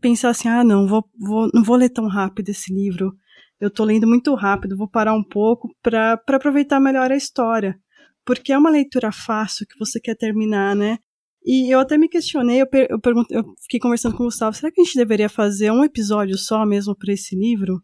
pensar 0.00 0.30
assim, 0.30 0.48
ah, 0.48 0.64
não, 0.64 0.86
vou, 0.86 1.04
vou, 1.18 1.48
não 1.52 1.62
vou 1.62 1.76
ler 1.76 1.90
tão 1.90 2.08
rápido 2.08 2.48
esse 2.48 2.72
livro. 2.72 3.14
Eu 3.62 3.70
tô 3.70 3.84
lendo 3.84 4.08
muito 4.08 4.34
rápido, 4.34 4.76
vou 4.76 4.88
parar 4.88 5.14
um 5.14 5.22
pouco 5.22 5.72
para 5.80 6.20
aproveitar 6.26 6.80
melhor 6.80 7.12
a 7.12 7.16
história. 7.16 7.78
Porque 8.24 8.52
é 8.52 8.58
uma 8.58 8.68
leitura 8.68 9.12
fácil 9.12 9.64
que 9.68 9.78
você 9.78 10.00
quer 10.00 10.16
terminar, 10.16 10.74
né? 10.74 10.98
E 11.46 11.72
eu 11.72 11.78
até 11.78 11.96
me 11.96 12.08
questionei, 12.08 12.60
eu, 12.60 12.66
per, 12.66 12.88
eu, 12.90 12.98
eu 13.30 13.54
fiquei 13.62 13.78
conversando 13.78 14.16
com 14.16 14.24
o 14.24 14.26
Gustavo, 14.26 14.56
será 14.56 14.72
que 14.72 14.80
a 14.80 14.84
gente 14.84 14.96
deveria 14.96 15.28
fazer 15.28 15.70
um 15.70 15.84
episódio 15.84 16.36
só 16.36 16.66
mesmo 16.66 16.96
para 16.96 17.12
esse 17.12 17.36
livro? 17.36 17.80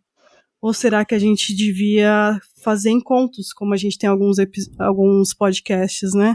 Ou 0.60 0.74
será 0.74 1.04
que 1.04 1.14
a 1.14 1.18
gente 1.18 1.54
devia 1.54 2.40
fazer 2.60 2.90
encontros, 2.90 3.52
como 3.52 3.72
a 3.72 3.76
gente 3.76 3.96
tem 3.96 4.10
alguns, 4.10 4.38
alguns 4.80 5.32
podcasts, 5.32 6.12
né? 6.12 6.34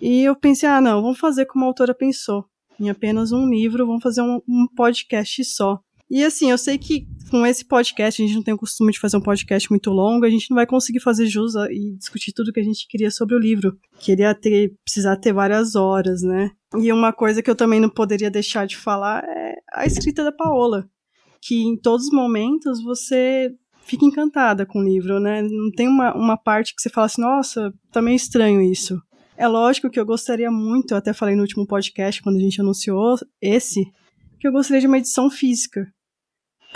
E 0.00 0.24
eu 0.24 0.34
pensei, 0.34 0.68
ah, 0.68 0.80
não, 0.80 1.00
vamos 1.00 1.20
fazer 1.20 1.46
como 1.46 1.64
a 1.64 1.68
autora 1.68 1.94
pensou. 1.94 2.44
Em 2.80 2.90
apenas 2.90 3.30
um 3.30 3.48
livro, 3.48 3.86
vamos 3.86 4.02
fazer 4.02 4.22
um, 4.22 4.40
um 4.48 4.66
podcast 4.74 5.44
só. 5.44 5.78
E 6.10 6.24
assim, 6.24 6.50
eu 6.50 6.58
sei 6.58 6.76
que 6.76 7.06
com 7.28 7.46
esse 7.46 7.64
podcast, 7.64 8.22
a 8.22 8.26
gente 8.26 8.36
não 8.36 8.42
tem 8.42 8.54
o 8.54 8.58
costume 8.58 8.92
de 8.92 8.98
fazer 8.98 9.16
um 9.16 9.22
podcast 9.22 9.70
muito 9.70 9.90
longo, 9.90 10.24
a 10.24 10.30
gente 10.30 10.50
não 10.50 10.56
vai 10.56 10.66
conseguir 10.66 11.00
fazer 11.00 11.26
jus 11.26 11.54
e 11.70 11.96
discutir 11.96 12.32
tudo 12.32 12.52
que 12.52 12.60
a 12.60 12.64
gente 12.64 12.86
queria 12.88 13.10
sobre 13.10 13.34
o 13.34 13.38
livro. 13.38 13.76
Queria 13.98 14.34
ter, 14.34 14.74
precisar 14.84 15.16
ter 15.16 15.32
várias 15.32 15.74
horas, 15.74 16.22
né? 16.22 16.50
E 16.76 16.92
uma 16.92 17.12
coisa 17.12 17.42
que 17.42 17.50
eu 17.50 17.56
também 17.56 17.80
não 17.80 17.88
poderia 17.88 18.30
deixar 18.30 18.66
de 18.66 18.76
falar 18.76 19.24
é 19.24 19.54
a 19.72 19.86
escrita 19.86 20.24
da 20.24 20.32
Paola. 20.32 20.88
Que 21.40 21.62
em 21.62 21.76
todos 21.76 22.06
os 22.06 22.12
momentos 22.12 22.82
você 22.82 23.54
fica 23.84 24.04
encantada 24.04 24.66
com 24.66 24.80
o 24.80 24.84
livro, 24.84 25.18
né? 25.18 25.42
Não 25.42 25.70
tem 25.70 25.88
uma, 25.88 26.14
uma 26.14 26.36
parte 26.36 26.74
que 26.74 26.82
você 26.82 26.90
fala 26.90 27.06
assim, 27.06 27.22
nossa, 27.22 27.72
tá 27.90 28.02
meio 28.02 28.16
estranho 28.16 28.60
isso. 28.60 29.00
É 29.36 29.46
lógico 29.46 29.88
que 29.88 30.00
eu 30.00 30.04
gostaria 30.04 30.50
muito, 30.50 30.92
eu 30.92 30.98
até 30.98 31.12
falei 31.12 31.36
no 31.36 31.42
último 31.42 31.66
podcast, 31.66 32.20
quando 32.22 32.36
a 32.36 32.40
gente 32.40 32.60
anunciou 32.60 33.16
esse, 33.40 33.84
que 34.40 34.48
eu 34.48 34.52
gostaria 34.52 34.80
de 34.80 34.86
uma 34.86 34.98
edição 34.98 35.30
física. 35.30 35.86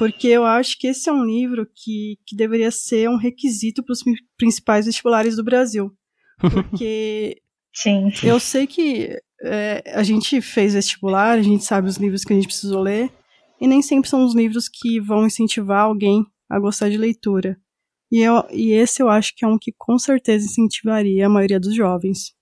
Porque 0.03 0.27
eu 0.27 0.45
acho 0.45 0.77
que 0.81 0.89
esse 0.89 1.09
é 1.09 1.13
um 1.13 1.25
livro 1.25 1.65
que, 1.73 2.19
que 2.27 2.35
deveria 2.35 2.73
ser 2.73 3.09
um 3.09 3.17
requisito 3.17 3.85
para 3.85 3.93
os 3.93 4.03
principais 4.37 4.87
vestibulares 4.87 5.37
do 5.37 5.45
Brasil. 5.45 5.97
Porque 6.41 7.41
sim, 7.73 8.11
sim. 8.13 8.27
eu 8.27 8.41
sei 8.41 8.67
que 8.67 9.17
é, 9.45 9.81
a 9.95 10.03
gente 10.03 10.41
fez 10.41 10.75
vestibular, 10.75 11.39
a 11.39 11.43
gente 11.43 11.63
sabe 11.63 11.87
os 11.87 11.99
livros 11.99 12.25
que 12.25 12.33
a 12.33 12.37
gente 12.37 12.49
precisou 12.49 12.83
ler, 12.83 13.13
e 13.61 13.69
nem 13.69 13.81
sempre 13.81 14.11
são 14.11 14.25
os 14.25 14.35
livros 14.35 14.69
que 14.69 14.99
vão 14.99 15.25
incentivar 15.25 15.83
alguém 15.83 16.27
a 16.51 16.59
gostar 16.59 16.91
de 16.91 16.99
leitura. 16.99 17.57
E, 18.11 18.19
eu, 18.23 18.45
e 18.51 18.73
esse 18.73 19.01
eu 19.01 19.09
acho 19.09 19.33
que 19.37 19.45
é 19.45 19.49
um 19.49 19.57
que 19.57 19.73
com 19.79 19.97
certeza 20.01 20.47
incentivaria 20.47 21.27
a 21.27 21.31
maioria 21.31 21.61
dos 21.61 21.77
jovens. 21.77 22.35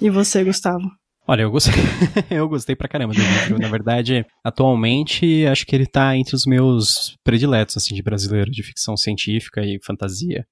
E 0.00 0.08
você, 0.08 0.42
Gustavo? 0.42 0.90
Olha, 1.26 1.42
eu 1.42 1.50
gostei, 1.50 1.72
eu 2.30 2.46
gostei 2.48 2.76
pra 2.76 2.88
caramba 2.88 3.14
do 3.14 3.20
livro. 3.20 3.58
Na 3.58 3.68
verdade, 3.68 4.26
atualmente, 4.44 5.46
acho 5.46 5.64
que 5.64 5.74
ele 5.74 5.86
tá 5.86 6.14
entre 6.16 6.36
os 6.36 6.44
meus 6.44 7.16
prediletos, 7.24 7.78
assim, 7.78 7.94
de 7.94 8.02
brasileiro, 8.02 8.50
de 8.50 8.62
ficção 8.62 8.94
científica 8.94 9.62
e 9.62 9.78
fantasia. 9.82 10.46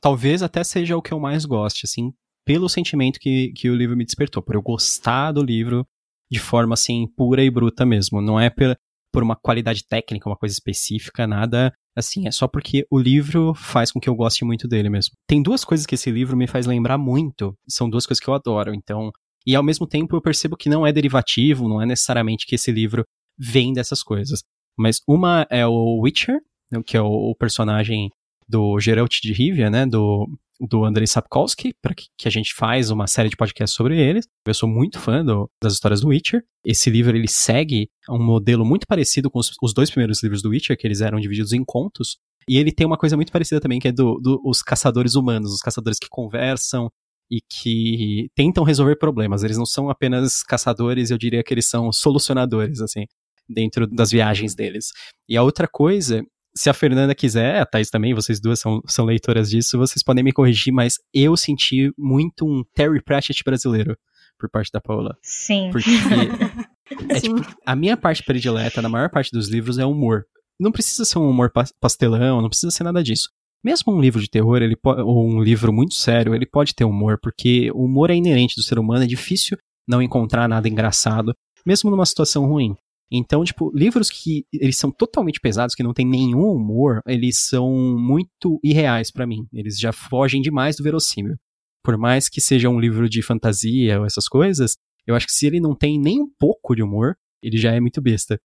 Talvez 0.00 0.42
até 0.42 0.64
seja 0.64 0.96
o 0.96 1.02
que 1.02 1.12
eu 1.12 1.20
mais 1.20 1.44
goste, 1.44 1.82
assim, 1.84 2.12
pelo 2.44 2.68
sentimento 2.68 3.20
que, 3.20 3.52
que 3.54 3.70
o 3.70 3.76
livro 3.76 3.96
me 3.96 4.04
despertou, 4.04 4.42
por 4.42 4.56
eu 4.56 4.62
gostar 4.62 5.30
do 5.30 5.42
livro 5.42 5.86
de 6.30 6.40
forma, 6.40 6.74
assim, 6.74 7.06
pura 7.16 7.44
e 7.44 7.50
bruta 7.50 7.86
mesmo. 7.86 8.20
Não 8.20 8.40
é 8.40 8.50
por, 8.50 8.76
por 9.12 9.22
uma 9.22 9.36
qualidade 9.36 9.86
técnica, 9.86 10.28
uma 10.28 10.36
coisa 10.36 10.52
específica, 10.52 11.26
nada 11.26 11.72
assim, 11.96 12.28
é 12.28 12.30
só 12.30 12.46
porque 12.46 12.86
o 12.90 12.98
livro 12.98 13.52
faz 13.54 13.90
com 13.90 13.98
que 13.98 14.08
eu 14.08 14.14
goste 14.14 14.44
muito 14.44 14.68
dele 14.68 14.88
mesmo. 14.88 15.14
Tem 15.26 15.42
duas 15.42 15.64
coisas 15.64 15.84
que 15.84 15.96
esse 15.96 16.10
livro 16.10 16.36
me 16.36 16.46
faz 16.46 16.64
lembrar 16.64 16.96
muito, 16.96 17.54
são 17.68 17.90
duas 17.90 18.06
coisas 18.06 18.22
que 18.22 18.30
eu 18.30 18.34
adoro, 18.34 18.72
então 18.72 19.10
e 19.48 19.56
ao 19.56 19.62
mesmo 19.62 19.86
tempo 19.86 20.14
eu 20.14 20.20
percebo 20.20 20.58
que 20.58 20.68
não 20.68 20.86
é 20.86 20.92
derivativo, 20.92 21.70
não 21.70 21.80
é 21.80 21.86
necessariamente 21.86 22.46
que 22.46 22.54
esse 22.54 22.70
livro 22.70 23.02
vem 23.38 23.72
dessas 23.72 24.02
coisas. 24.02 24.42
Mas 24.78 25.00
uma 25.08 25.46
é 25.48 25.66
o 25.66 26.02
Witcher, 26.02 26.38
né, 26.70 26.82
que 26.86 26.98
é 26.98 27.00
o, 27.00 27.34
personagem 27.34 28.10
do 28.46 28.78
Geralt 28.78 29.22
de 29.22 29.32
Rivia, 29.32 29.70
né, 29.70 29.86
do, 29.86 30.28
do 30.60 30.84
Andrei 30.84 31.06
Sapkowski, 31.06 31.72
para 31.80 31.94
que, 31.94 32.08
que, 32.18 32.28
a 32.28 32.30
gente 32.30 32.52
faz 32.52 32.90
uma 32.90 33.06
série 33.06 33.30
de 33.30 33.38
podcasts 33.38 33.74
sobre 33.74 33.98
eles. 33.98 34.26
Eu 34.46 34.52
sou 34.52 34.68
muito 34.68 35.00
fã 35.00 35.24
do, 35.24 35.50
das 35.62 35.72
histórias 35.72 36.02
do 36.02 36.08
Witcher. 36.08 36.44
Esse 36.62 36.90
livro 36.90 37.16
ele 37.16 37.26
segue 37.26 37.88
um 38.10 38.22
modelo 38.22 38.66
muito 38.66 38.86
parecido 38.86 39.30
com 39.30 39.38
os, 39.38 39.52
os, 39.62 39.72
dois 39.72 39.88
primeiros 39.90 40.22
livros 40.22 40.42
do 40.42 40.50
Witcher, 40.50 40.76
que 40.76 40.86
eles 40.86 41.00
eram 41.00 41.18
divididos 41.18 41.54
em 41.54 41.64
contos. 41.64 42.18
E 42.46 42.58
ele 42.58 42.70
tem 42.70 42.86
uma 42.86 42.98
coisa 42.98 43.16
muito 43.16 43.32
parecida 43.32 43.62
também, 43.62 43.80
que 43.80 43.88
é 43.88 43.92
dos 43.92 44.22
do, 44.22 44.42
os 44.44 44.60
caçadores 44.60 45.14
humanos, 45.14 45.54
os 45.54 45.62
caçadores 45.62 45.98
que 45.98 46.08
conversam, 46.10 46.90
e 47.30 47.40
que 47.40 48.30
tentam 48.34 48.64
resolver 48.64 48.96
problemas. 48.96 49.42
Eles 49.42 49.58
não 49.58 49.66
são 49.66 49.90
apenas 49.90 50.42
caçadores, 50.42 51.10
eu 51.10 51.18
diria 51.18 51.42
que 51.42 51.52
eles 51.52 51.68
são 51.68 51.92
solucionadores, 51.92 52.80
assim, 52.80 53.04
dentro 53.48 53.86
das 53.86 54.10
viagens 54.10 54.54
deles. 54.54 54.86
E 55.28 55.36
a 55.36 55.42
outra 55.42 55.68
coisa, 55.68 56.22
se 56.54 56.70
a 56.70 56.74
Fernanda 56.74 57.14
quiser, 57.14 57.60
a 57.60 57.66
Thais 57.66 57.90
também, 57.90 58.14
vocês 58.14 58.40
duas 58.40 58.60
são, 58.60 58.80
são 58.86 59.04
leitoras 59.04 59.50
disso, 59.50 59.78
vocês 59.78 60.02
podem 60.02 60.24
me 60.24 60.32
corrigir, 60.32 60.72
mas 60.72 60.94
eu 61.12 61.36
senti 61.36 61.90
muito 61.96 62.46
um 62.46 62.62
Terry 62.74 63.02
Pratchett 63.02 63.42
brasileiro 63.44 63.96
por 64.38 64.48
parte 64.50 64.70
da 64.72 64.80
Paula. 64.80 65.16
Sim. 65.22 65.70
Porque 65.70 65.90
é, 67.10 67.20
tipo, 67.20 67.36
a 67.66 67.76
minha 67.76 67.96
parte 67.96 68.22
predileta, 68.22 68.80
na 68.80 68.88
maior 68.88 69.10
parte 69.10 69.30
dos 69.32 69.48
livros, 69.48 69.78
é 69.78 69.84
humor. 69.84 70.24
Não 70.58 70.72
precisa 70.72 71.04
ser 71.04 71.18
um 71.18 71.28
humor 71.28 71.52
pastelão, 71.80 72.40
não 72.42 72.48
precisa 72.48 72.70
ser 72.70 72.84
nada 72.84 73.02
disso. 73.02 73.28
Mesmo 73.64 73.92
um 73.92 74.00
livro 74.00 74.20
de 74.20 74.30
terror, 74.30 74.62
ele 74.62 74.76
ou 74.84 75.28
um 75.28 75.42
livro 75.42 75.72
muito 75.72 75.94
sério, 75.94 76.34
ele 76.34 76.46
pode 76.46 76.74
ter 76.74 76.84
humor, 76.84 77.18
porque 77.20 77.70
o 77.72 77.84
humor 77.84 78.10
é 78.10 78.14
inerente 78.14 78.54
do 78.56 78.62
ser 78.62 78.78
humano, 78.78 79.04
é 79.04 79.06
difícil 79.06 79.58
não 79.86 80.00
encontrar 80.00 80.48
nada 80.48 80.68
engraçado, 80.68 81.34
mesmo 81.66 81.90
numa 81.90 82.06
situação 82.06 82.46
ruim. 82.46 82.76
Então, 83.10 83.42
tipo, 83.42 83.72
livros 83.74 84.10
que 84.10 84.44
eles 84.52 84.76
são 84.76 84.90
totalmente 84.90 85.40
pesados, 85.40 85.74
que 85.74 85.82
não 85.82 85.94
tem 85.94 86.06
nenhum 86.06 86.52
humor, 86.52 87.00
eles 87.06 87.38
são 87.38 87.72
muito 87.98 88.60
irreais 88.62 89.10
para 89.10 89.26
mim. 89.26 89.46
Eles 89.52 89.78
já 89.78 89.92
fogem 89.92 90.42
demais 90.42 90.76
do 90.76 90.84
verossímil. 90.84 91.36
Por 91.82 91.96
mais 91.96 92.28
que 92.28 92.40
seja 92.40 92.68
um 92.68 92.78
livro 92.78 93.08
de 93.08 93.22
fantasia 93.22 93.98
ou 93.98 94.04
essas 94.04 94.28
coisas, 94.28 94.76
eu 95.06 95.14
acho 95.14 95.26
que 95.26 95.32
se 95.32 95.46
ele 95.46 95.58
não 95.58 95.74
tem 95.74 95.98
nem 95.98 96.20
um 96.20 96.28
pouco 96.38 96.76
de 96.76 96.82
humor, 96.82 97.16
ele 97.42 97.56
já 97.56 97.72
é 97.72 97.80
muito 97.80 98.00
besta 98.02 98.38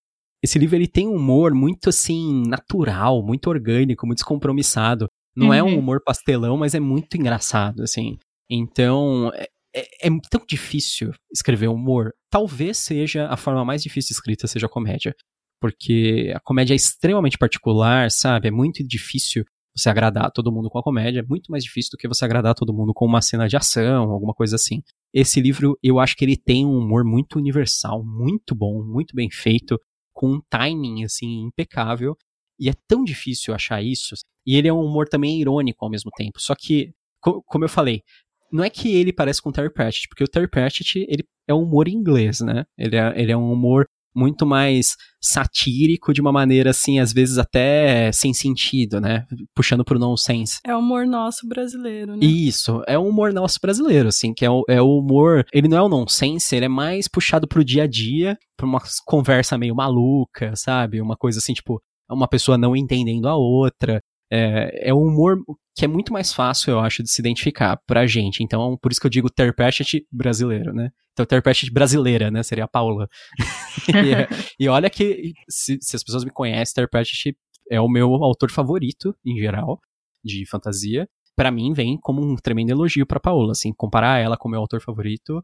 esse 0.43 0.59
livro 0.59 0.75
ele 0.75 0.87
tem 0.87 1.07
um 1.07 1.15
humor 1.15 1.53
muito 1.53 1.87
assim 1.87 2.45
natural, 2.45 3.23
muito 3.23 3.49
orgânico, 3.49 4.05
muito 4.05 4.17
descompromissado. 4.17 5.07
Não 5.35 5.47
uhum. 5.47 5.53
é 5.53 5.63
um 5.63 5.67
uhum. 5.67 5.79
humor 5.79 6.01
pastelão, 6.03 6.57
mas 6.57 6.75
é 6.75 6.79
muito 6.79 7.15
engraçado, 7.15 7.81
assim. 7.81 8.17
Então, 8.49 9.31
é, 9.33 9.47
é, 9.73 10.07
é, 10.07 10.09
tão 10.29 10.45
difícil 10.47 11.11
escrever 11.31 11.69
humor. 11.69 12.11
Talvez 12.29 12.77
seja 12.77 13.27
a 13.27 13.37
forma 13.37 13.63
mais 13.63 13.81
difícil 13.81 14.09
de 14.09 14.13
escrita 14.15 14.45
seja 14.45 14.67
a 14.67 14.69
comédia. 14.69 15.15
Porque 15.61 16.33
a 16.35 16.41
comédia 16.41 16.73
é 16.73 16.75
extremamente 16.75 17.37
particular, 17.37 18.11
sabe? 18.11 18.49
É 18.49 18.51
muito 18.51 18.85
difícil 18.85 19.45
você 19.75 19.89
agradar 19.89 20.29
todo 20.29 20.51
mundo 20.51 20.69
com 20.69 20.77
a 20.77 20.83
comédia. 20.83 21.21
É 21.21 21.23
muito 21.23 21.49
mais 21.49 21.63
difícil 21.63 21.91
do 21.93 21.97
que 21.97 22.07
você 22.07 22.25
agradar 22.25 22.53
todo 22.53 22.73
mundo 22.73 22.93
com 22.93 23.05
uma 23.05 23.21
cena 23.21 23.47
de 23.47 23.55
ação, 23.55 24.11
alguma 24.11 24.33
coisa 24.33 24.57
assim. 24.57 24.81
Esse 25.13 25.39
livro, 25.39 25.79
eu 25.81 25.99
acho 25.99 26.17
que 26.17 26.25
ele 26.25 26.35
tem 26.35 26.65
um 26.65 26.77
humor 26.77 27.05
muito 27.05 27.39
universal, 27.39 28.03
muito 28.05 28.53
bom, 28.53 28.83
muito 28.83 29.15
bem 29.15 29.29
feito 29.31 29.79
com 30.13 30.33
um 30.33 30.41
timing 30.49 31.03
assim 31.03 31.41
impecável. 31.47 32.15
E 32.59 32.69
é 32.69 32.73
tão 32.87 33.03
difícil 33.03 33.53
achar 33.53 33.81
isso. 33.81 34.15
E 34.45 34.55
ele 34.55 34.67
é 34.67 34.73
um 34.73 34.81
humor 34.81 35.07
também 35.07 35.39
irônico 35.39 35.83
ao 35.83 35.91
mesmo 35.91 36.11
tempo. 36.15 36.39
Só 36.39 36.53
que, 36.55 36.93
como 37.19 37.65
eu 37.65 37.69
falei, 37.69 38.01
não 38.51 38.63
é 38.63 38.69
que 38.69 38.95
ele 38.95 39.11
parece 39.11 39.41
com 39.41 39.49
o 39.49 39.51
Terry 39.51 39.71
Pratchett, 39.71 40.07
porque 40.07 40.23
o 40.23 40.27
Terry 40.27 40.47
Pratchett 40.47 40.99
ele 41.09 41.25
é 41.47 41.53
um 41.53 41.63
humor 41.63 41.87
inglês, 41.87 42.39
né? 42.41 42.65
Ele 42.77 42.95
é, 42.95 43.19
ele 43.19 43.31
é 43.31 43.37
um 43.37 43.51
humor 43.51 43.87
muito 44.15 44.45
mais 44.45 44.95
satírico 45.21 46.13
de 46.13 46.21
uma 46.21 46.31
maneira 46.31 46.71
assim, 46.71 46.99
às 46.99 47.13
vezes 47.13 47.37
até 47.37 48.11
sem 48.11 48.33
sentido, 48.33 48.99
né? 48.99 49.25
Puxando 49.55 49.83
pro 49.83 49.99
nonsense. 49.99 50.59
É 50.65 50.75
o 50.75 50.79
humor 50.79 51.05
nosso 51.05 51.47
brasileiro, 51.47 52.15
né? 52.15 52.25
Isso, 52.25 52.83
é 52.87 52.97
o 52.97 53.07
humor 53.07 53.33
nosso 53.33 53.59
brasileiro, 53.61 54.09
assim, 54.09 54.33
que 54.33 54.45
é 54.45 54.49
o, 54.49 54.63
é 54.67 54.81
o 54.81 54.99
humor, 54.99 55.45
ele 55.53 55.67
não 55.67 55.77
é 55.77 55.81
o 55.81 55.89
nonsense, 55.89 56.55
ele 56.55 56.65
é 56.65 56.69
mais 56.69 57.07
puxado 57.07 57.47
pro 57.47 57.63
dia 57.63 57.83
a 57.83 57.87
dia, 57.87 58.37
pra 58.57 58.65
uma 58.65 58.81
conversa 59.05 59.57
meio 59.57 59.75
maluca, 59.75 60.55
sabe? 60.55 61.01
Uma 61.01 61.15
coisa 61.15 61.39
assim, 61.39 61.53
tipo, 61.53 61.81
uma 62.09 62.27
pessoa 62.27 62.57
não 62.57 62.75
entendendo 62.75 63.27
a 63.27 63.35
outra. 63.35 64.01
É, 64.31 64.89
é 64.89 64.93
um 64.93 65.07
humor 65.07 65.37
que 65.75 65.85
é 65.85 65.87
muito 65.87 66.13
mais 66.13 66.33
fácil, 66.33 66.71
eu 66.71 66.79
acho, 66.79 67.03
de 67.03 67.09
se 67.09 67.21
identificar 67.21 67.77
pra 67.87 68.05
gente. 68.05 68.43
Então, 68.43 68.77
por 68.81 68.91
isso 68.91 69.01
que 69.01 69.07
eu 69.07 69.11
digo 69.11 69.29
Terry 69.29 69.53
Pratchett 69.53 70.05
brasileiro, 70.11 70.73
né? 70.73 70.89
Então, 71.13 71.41
Pratchett 71.41 71.71
brasileira, 71.71 72.31
né? 72.31 72.41
Seria 72.43 72.63
a 72.63 72.67
Paula. 72.67 73.07
e, 74.59 74.65
e, 74.65 74.69
olha 74.69 74.89
que, 74.89 75.33
se, 75.49 75.77
se, 75.81 75.95
as 75.95 76.03
pessoas 76.03 76.23
me 76.23 76.31
conhecem, 76.31 76.87
Pratchett 76.87 77.37
é 77.69 77.79
o 77.79 77.87
meu 77.87 78.13
autor 78.23 78.51
favorito, 78.51 79.15
em 79.25 79.37
geral, 79.37 79.79
de 80.23 80.45
fantasia. 80.47 81.07
Para 81.35 81.51
mim, 81.51 81.73
vem 81.73 81.97
como 81.99 82.21
um 82.21 82.35
tremendo 82.35 82.71
elogio 82.71 83.05
pra 83.05 83.19
Paula, 83.19 83.51
assim, 83.51 83.73
comparar 83.75 84.19
ela 84.19 84.37
com 84.37 84.47
o 84.47 84.51
meu 84.51 84.59
autor 84.59 84.81
favorito. 84.81 85.41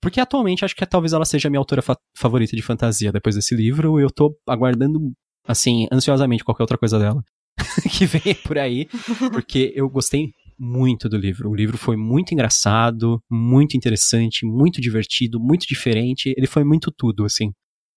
Porque 0.00 0.20
atualmente 0.20 0.64
acho 0.64 0.76
que 0.76 0.86
talvez 0.86 1.12
ela 1.12 1.24
seja 1.24 1.48
a 1.48 1.50
minha 1.50 1.58
autora 1.58 1.82
fa 1.82 1.96
favorita 2.16 2.56
de 2.56 2.62
fantasia 2.62 3.10
depois 3.12 3.34
desse 3.34 3.54
livro. 3.54 3.98
Eu 3.98 4.10
tô 4.10 4.36
aguardando, 4.46 5.12
assim, 5.46 5.88
ansiosamente 5.92 6.44
qualquer 6.44 6.62
outra 6.62 6.78
coisa 6.78 6.98
dela. 6.98 7.22
que 7.90 8.06
vem 8.06 8.34
por 8.44 8.58
aí, 8.58 8.88
porque 9.32 9.72
eu 9.74 9.88
gostei 9.88 10.32
muito 10.58 11.08
do 11.08 11.16
livro. 11.16 11.50
O 11.50 11.54
livro 11.54 11.78
foi 11.78 11.96
muito 11.96 12.32
engraçado, 12.32 13.22
muito 13.30 13.76
interessante, 13.76 14.44
muito 14.44 14.80
divertido, 14.80 15.38
muito 15.38 15.66
diferente. 15.66 16.34
Ele 16.36 16.46
foi 16.46 16.64
muito 16.64 16.90
tudo, 16.90 17.24
assim. 17.24 17.52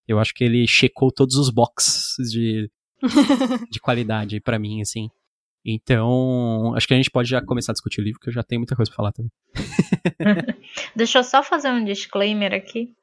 Eu 0.07 0.19
acho 0.19 0.33
que 0.33 0.43
ele 0.43 0.67
checou 0.67 1.11
todos 1.11 1.35
os 1.35 1.49
boxes 1.49 2.31
de, 2.31 2.69
de 3.71 3.79
qualidade 3.79 4.39
para 4.39 4.59
mim, 4.59 4.81
assim. 4.81 5.09
Então, 5.65 6.73
acho 6.75 6.87
que 6.87 6.93
a 6.93 6.97
gente 6.97 7.11
pode 7.11 7.29
já 7.29 7.41
começar 7.41 7.71
a 7.71 7.73
discutir 7.73 8.01
o 8.01 8.03
livro, 8.03 8.19
que 8.19 8.29
eu 8.29 8.33
já 8.33 8.43
tenho 8.43 8.59
muita 8.59 8.75
coisa 8.75 8.89
pra 8.89 8.97
falar 8.97 9.11
também. 9.11 9.31
Deixa 10.95 11.19
eu 11.19 11.23
só 11.23 11.43
fazer 11.43 11.69
um 11.69 11.83
disclaimer 11.83 12.53
aqui. 12.53 12.95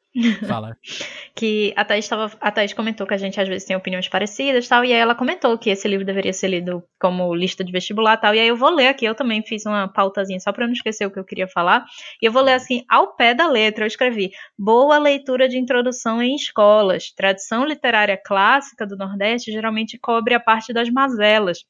Fala. 0.46 0.76
que 1.34 1.72
a 1.76 1.84
Thaís, 1.84 2.08
tava, 2.08 2.30
a 2.40 2.50
Thaís 2.50 2.72
comentou 2.72 3.06
que 3.06 3.14
a 3.14 3.18
gente 3.18 3.40
às 3.40 3.48
vezes 3.48 3.66
tem 3.66 3.76
opiniões 3.76 4.08
parecidas 4.08 4.66
tal, 4.68 4.84
e 4.84 4.92
aí 4.92 4.98
ela 4.98 5.14
comentou 5.14 5.56
que 5.58 5.70
esse 5.70 5.86
livro 5.86 6.04
deveria 6.04 6.32
ser 6.32 6.48
lido 6.48 6.82
como 7.00 7.34
lista 7.34 7.64
de 7.64 7.72
vestibular 7.72 8.16
tal, 8.16 8.34
e 8.34 8.40
aí 8.40 8.48
eu 8.48 8.56
vou 8.56 8.70
ler 8.70 8.88
aqui, 8.88 9.04
eu 9.04 9.14
também 9.14 9.42
fiz 9.42 9.64
uma 9.66 9.88
pautazinha 9.88 10.40
só 10.40 10.52
para 10.52 10.66
não 10.66 10.72
esquecer 10.72 11.06
o 11.06 11.10
que 11.10 11.18
eu 11.18 11.24
queria 11.24 11.48
falar, 11.48 11.84
e 12.20 12.26
eu 12.26 12.32
vou 12.32 12.42
ler 12.42 12.54
assim, 12.54 12.84
ao 12.88 13.14
pé 13.14 13.34
da 13.34 13.48
letra, 13.48 13.84
eu 13.84 13.88
escrevi, 13.88 14.30
boa 14.58 14.98
leitura 14.98 15.48
de 15.48 15.58
introdução 15.58 16.22
em 16.22 16.34
escolas, 16.34 17.12
tradição 17.12 17.64
literária 17.64 18.16
clássica 18.16 18.86
do 18.86 18.96
Nordeste 18.96 19.52
geralmente 19.52 19.98
cobre 19.98 20.34
a 20.34 20.40
parte 20.40 20.72
das 20.72 20.90
mazelas, 20.90 21.64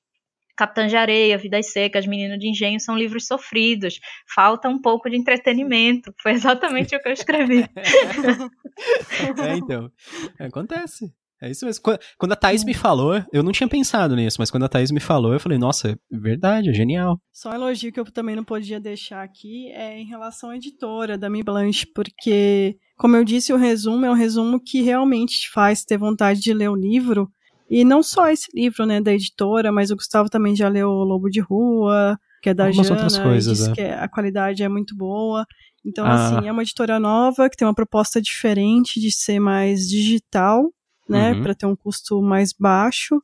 Capitã 0.58 0.88
de 0.88 0.96
Areia, 0.96 1.38
Vidas 1.38 1.70
Secas, 1.70 2.04
Menino 2.04 2.36
de 2.36 2.50
Engenho 2.50 2.80
são 2.80 2.98
livros 2.98 3.28
sofridos. 3.28 4.00
Falta 4.34 4.68
um 4.68 4.80
pouco 4.80 5.08
de 5.08 5.16
entretenimento. 5.16 6.12
Foi 6.20 6.32
exatamente 6.32 6.96
o 6.96 7.00
que 7.00 7.08
eu 7.08 7.12
escrevi. 7.12 7.62
é, 9.38 9.54
então. 9.56 9.88
Acontece. 10.40 11.14
É 11.40 11.48
isso 11.48 11.64
mesmo. 11.64 11.84
Quando 12.18 12.32
a 12.32 12.36
Thaís 12.36 12.64
me 12.64 12.74
falou, 12.74 13.22
eu 13.32 13.44
não 13.44 13.52
tinha 13.52 13.68
pensado 13.68 14.16
nisso, 14.16 14.38
mas 14.40 14.50
quando 14.50 14.64
a 14.64 14.68
Thaís 14.68 14.90
me 14.90 14.98
falou, 14.98 15.32
eu 15.32 15.38
falei, 15.38 15.56
nossa, 15.56 15.90
é 15.90 16.18
verdade, 16.18 16.70
é 16.70 16.72
genial. 16.72 17.20
Só 17.32 17.50
um 17.50 17.54
elogio 17.54 17.92
que 17.92 18.00
eu 18.00 18.04
também 18.10 18.34
não 18.34 18.42
podia 18.42 18.80
deixar 18.80 19.22
aqui 19.22 19.70
é 19.70 20.00
em 20.00 20.06
relação 20.06 20.50
à 20.50 20.56
editora 20.56 21.16
da 21.16 21.30
Mi 21.30 21.44
Blanche, 21.44 21.86
porque, 21.94 22.76
como 22.96 23.14
eu 23.14 23.22
disse, 23.22 23.52
o 23.52 23.56
resumo 23.56 24.04
é 24.04 24.10
um 24.10 24.14
resumo 24.14 24.60
que 24.60 24.82
realmente 24.82 25.42
te 25.42 25.50
faz 25.52 25.84
ter 25.84 25.96
vontade 25.96 26.40
de 26.40 26.52
ler 26.52 26.70
o 26.70 26.74
livro, 26.74 27.30
e 27.70 27.84
não 27.84 28.02
só 28.02 28.28
esse 28.28 28.46
livro, 28.54 28.86
né, 28.86 29.00
da 29.00 29.12
editora, 29.12 29.70
mas 29.70 29.90
o 29.90 29.96
Gustavo 29.96 30.30
também 30.30 30.56
já 30.56 30.68
leu 30.68 30.88
o 30.88 31.04
Lobo 31.04 31.28
de 31.28 31.40
Rua, 31.40 32.18
que 32.42 32.48
é 32.48 32.54
da 32.54 32.66
Algumas 32.66 32.86
Jana, 32.86 33.00
outras 33.00 33.18
coisas, 33.18 33.68
é. 33.68 33.72
que 33.72 33.80
a 33.80 34.08
qualidade 34.08 34.62
é 34.62 34.68
muito 34.68 34.96
boa. 34.96 35.44
Então, 35.84 36.04
ah. 36.06 36.14
assim, 36.14 36.48
é 36.48 36.52
uma 36.52 36.62
editora 36.62 36.98
nova, 36.98 37.48
que 37.48 37.56
tem 37.56 37.66
uma 37.66 37.74
proposta 37.74 38.20
diferente 38.20 39.00
de 39.00 39.10
ser 39.12 39.38
mais 39.38 39.88
digital, 39.88 40.72
né, 41.08 41.32
uhum. 41.32 41.42
para 41.42 41.54
ter 41.54 41.66
um 41.66 41.76
custo 41.76 42.22
mais 42.22 42.52
baixo. 42.52 43.20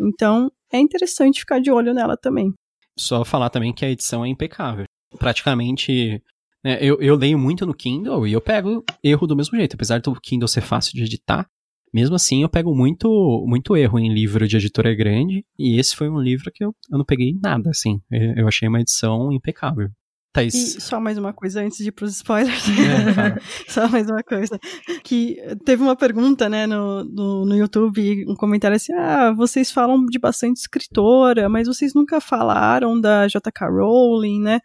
Então, 0.00 0.50
é 0.72 0.78
interessante 0.78 1.40
ficar 1.40 1.60
de 1.60 1.70
olho 1.70 1.94
nela 1.94 2.16
também. 2.16 2.52
Só 2.98 3.24
falar 3.24 3.50
também 3.50 3.72
que 3.72 3.84
a 3.84 3.90
edição 3.90 4.24
é 4.24 4.28
impecável. 4.28 4.84
Praticamente, 5.18 6.22
né, 6.64 6.78
eu, 6.80 7.00
eu 7.00 7.16
leio 7.16 7.38
muito 7.38 7.66
no 7.66 7.74
Kindle 7.74 8.26
e 8.26 8.32
eu 8.32 8.40
pego 8.40 8.84
erro 9.02 9.26
do 9.26 9.36
mesmo 9.36 9.56
jeito. 9.56 9.74
Apesar 9.74 10.00
do 10.00 10.14
Kindle 10.20 10.48
ser 10.48 10.62
fácil 10.62 10.92
de 10.94 11.02
editar, 11.02 11.46
mesmo 11.94 12.16
assim, 12.16 12.42
eu 12.42 12.48
pego 12.48 12.74
muito, 12.74 13.44
muito 13.46 13.76
erro 13.76 14.00
em 14.00 14.12
livro 14.12 14.48
de 14.48 14.56
editora 14.56 14.92
grande, 14.92 15.46
e 15.56 15.78
esse 15.78 15.94
foi 15.94 16.10
um 16.10 16.18
livro 16.18 16.50
que 16.52 16.64
eu, 16.64 16.74
eu 16.90 16.98
não 16.98 17.04
peguei 17.04 17.38
nada, 17.40 17.70
assim. 17.70 18.00
Eu 18.10 18.48
achei 18.48 18.68
uma 18.68 18.80
edição 18.80 19.30
impecável. 19.30 19.88
Thaís. 20.32 20.54
E 20.54 20.80
só 20.80 20.98
mais 20.98 21.16
uma 21.16 21.32
coisa 21.32 21.60
antes 21.60 21.78
de 21.78 21.90
ir 21.90 21.92
pros 21.92 22.16
spoilers. 22.16 22.64
É, 22.68 23.38
só 23.70 23.88
mais 23.88 24.10
uma 24.10 24.24
coisa. 24.24 24.58
Que 25.04 25.36
teve 25.64 25.84
uma 25.84 25.94
pergunta, 25.94 26.48
né, 26.48 26.66
no, 26.66 27.04
no, 27.04 27.46
no, 27.46 27.56
YouTube, 27.56 28.24
um 28.28 28.34
comentário 28.34 28.74
assim: 28.74 28.92
ah, 28.94 29.32
vocês 29.32 29.70
falam 29.70 30.04
de 30.06 30.18
bastante 30.18 30.56
escritora, 30.56 31.48
mas 31.48 31.68
vocês 31.68 31.94
nunca 31.94 32.20
falaram 32.20 33.00
da 33.00 33.28
J.K. 33.28 33.68
Rowling, 33.68 34.40
né? 34.40 34.58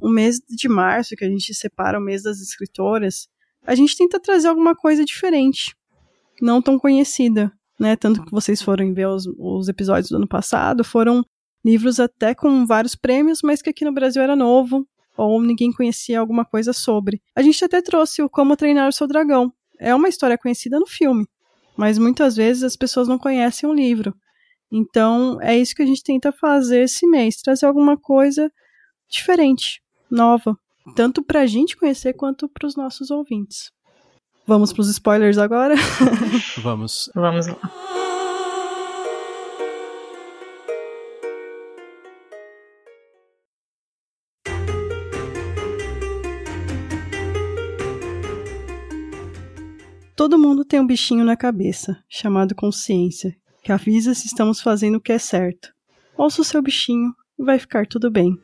O 0.00 0.08
mês 0.08 0.40
de 0.48 0.68
março, 0.68 1.14
que 1.14 1.24
a 1.24 1.28
gente 1.28 1.54
separa 1.54 2.00
o 2.00 2.02
mês 2.02 2.24
das 2.24 2.40
escritoras, 2.40 3.28
a 3.64 3.76
gente 3.76 3.96
tenta 3.96 4.18
trazer 4.18 4.48
alguma 4.48 4.74
coisa 4.74 5.04
diferente 5.04 5.76
não 6.42 6.60
tão 6.60 6.78
conhecida, 6.78 7.52
né? 7.78 7.94
Tanto 7.94 8.24
que 8.24 8.32
vocês 8.32 8.60
foram 8.60 8.92
ver 8.92 9.06
os, 9.06 9.26
os 9.38 9.68
episódios 9.68 10.10
do 10.10 10.16
ano 10.16 10.26
passado, 10.28 10.82
foram 10.82 11.24
livros 11.64 12.00
até 12.00 12.34
com 12.34 12.66
vários 12.66 12.96
prêmios, 12.96 13.38
mas 13.42 13.62
que 13.62 13.70
aqui 13.70 13.84
no 13.84 13.94
Brasil 13.94 14.20
era 14.20 14.34
novo, 14.34 14.86
ou 15.16 15.40
ninguém 15.40 15.72
conhecia 15.72 16.18
alguma 16.18 16.44
coisa 16.44 16.72
sobre. 16.72 17.22
A 17.36 17.42
gente 17.42 17.64
até 17.64 17.80
trouxe 17.80 18.22
o 18.22 18.28
Como 18.28 18.56
Treinar 18.56 18.88
o 18.88 18.92
Seu 18.92 19.06
Dragão. 19.06 19.52
É 19.78 19.94
uma 19.94 20.08
história 20.08 20.36
conhecida 20.36 20.78
no 20.80 20.86
filme, 20.86 21.26
mas 21.76 21.98
muitas 21.98 22.34
vezes 22.34 22.64
as 22.64 22.76
pessoas 22.76 23.06
não 23.06 23.18
conhecem 23.18 23.68
o 23.68 23.72
livro. 23.72 24.14
Então, 24.70 25.38
é 25.40 25.56
isso 25.56 25.74
que 25.74 25.82
a 25.82 25.86
gente 25.86 26.02
tenta 26.02 26.32
fazer 26.32 26.84
esse 26.84 27.06
mês, 27.06 27.36
trazer 27.36 27.66
alguma 27.66 27.96
coisa 27.96 28.50
diferente, 29.08 29.82
nova, 30.10 30.56
tanto 30.96 31.22
para 31.22 31.40
a 31.40 31.46
gente 31.46 31.76
conhecer 31.76 32.14
quanto 32.14 32.48
para 32.48 32.66
os 32.66 32.74
nossos 32.74 33.10
ouvintes. 33.10 33.70
Vamos 34.46 34.72
pros 34.72 34.88
spoilers 34.88 35.38
agora? 35.38 35.74
Vamos. 36.58 37.10
Vamos 37.14 37.46
lá. 37.46 37.56
Todo 50.16 50.38
mundo 50.38 50.64
tem 50.64 50.78
um 50.78 50.86
bichinho 50.86 51.24
na 51.24 51.36
cabeça, 51.36 51.98
chamado 52.08 52.54
consciência, 52.54 53.36
que 53.62 53.72
avisa 53.72 54.14
se 54.14 54.26
estamos 54.26 54.60
fazendo 54.60 54.96
o 54.96 55.00
que 55.00 55.12
é 55.12 55.18
certo. 55.18 55.72
Ouça 56.16 56.42
o 56.42 56.44
seu 56.44 56.62
bichinho 56.62 57.12
e 57.38 57.44
vai 57.44 57.58
ficar 57.58 57.86
tudo 57.86 58.10
bem. 58.10 58.38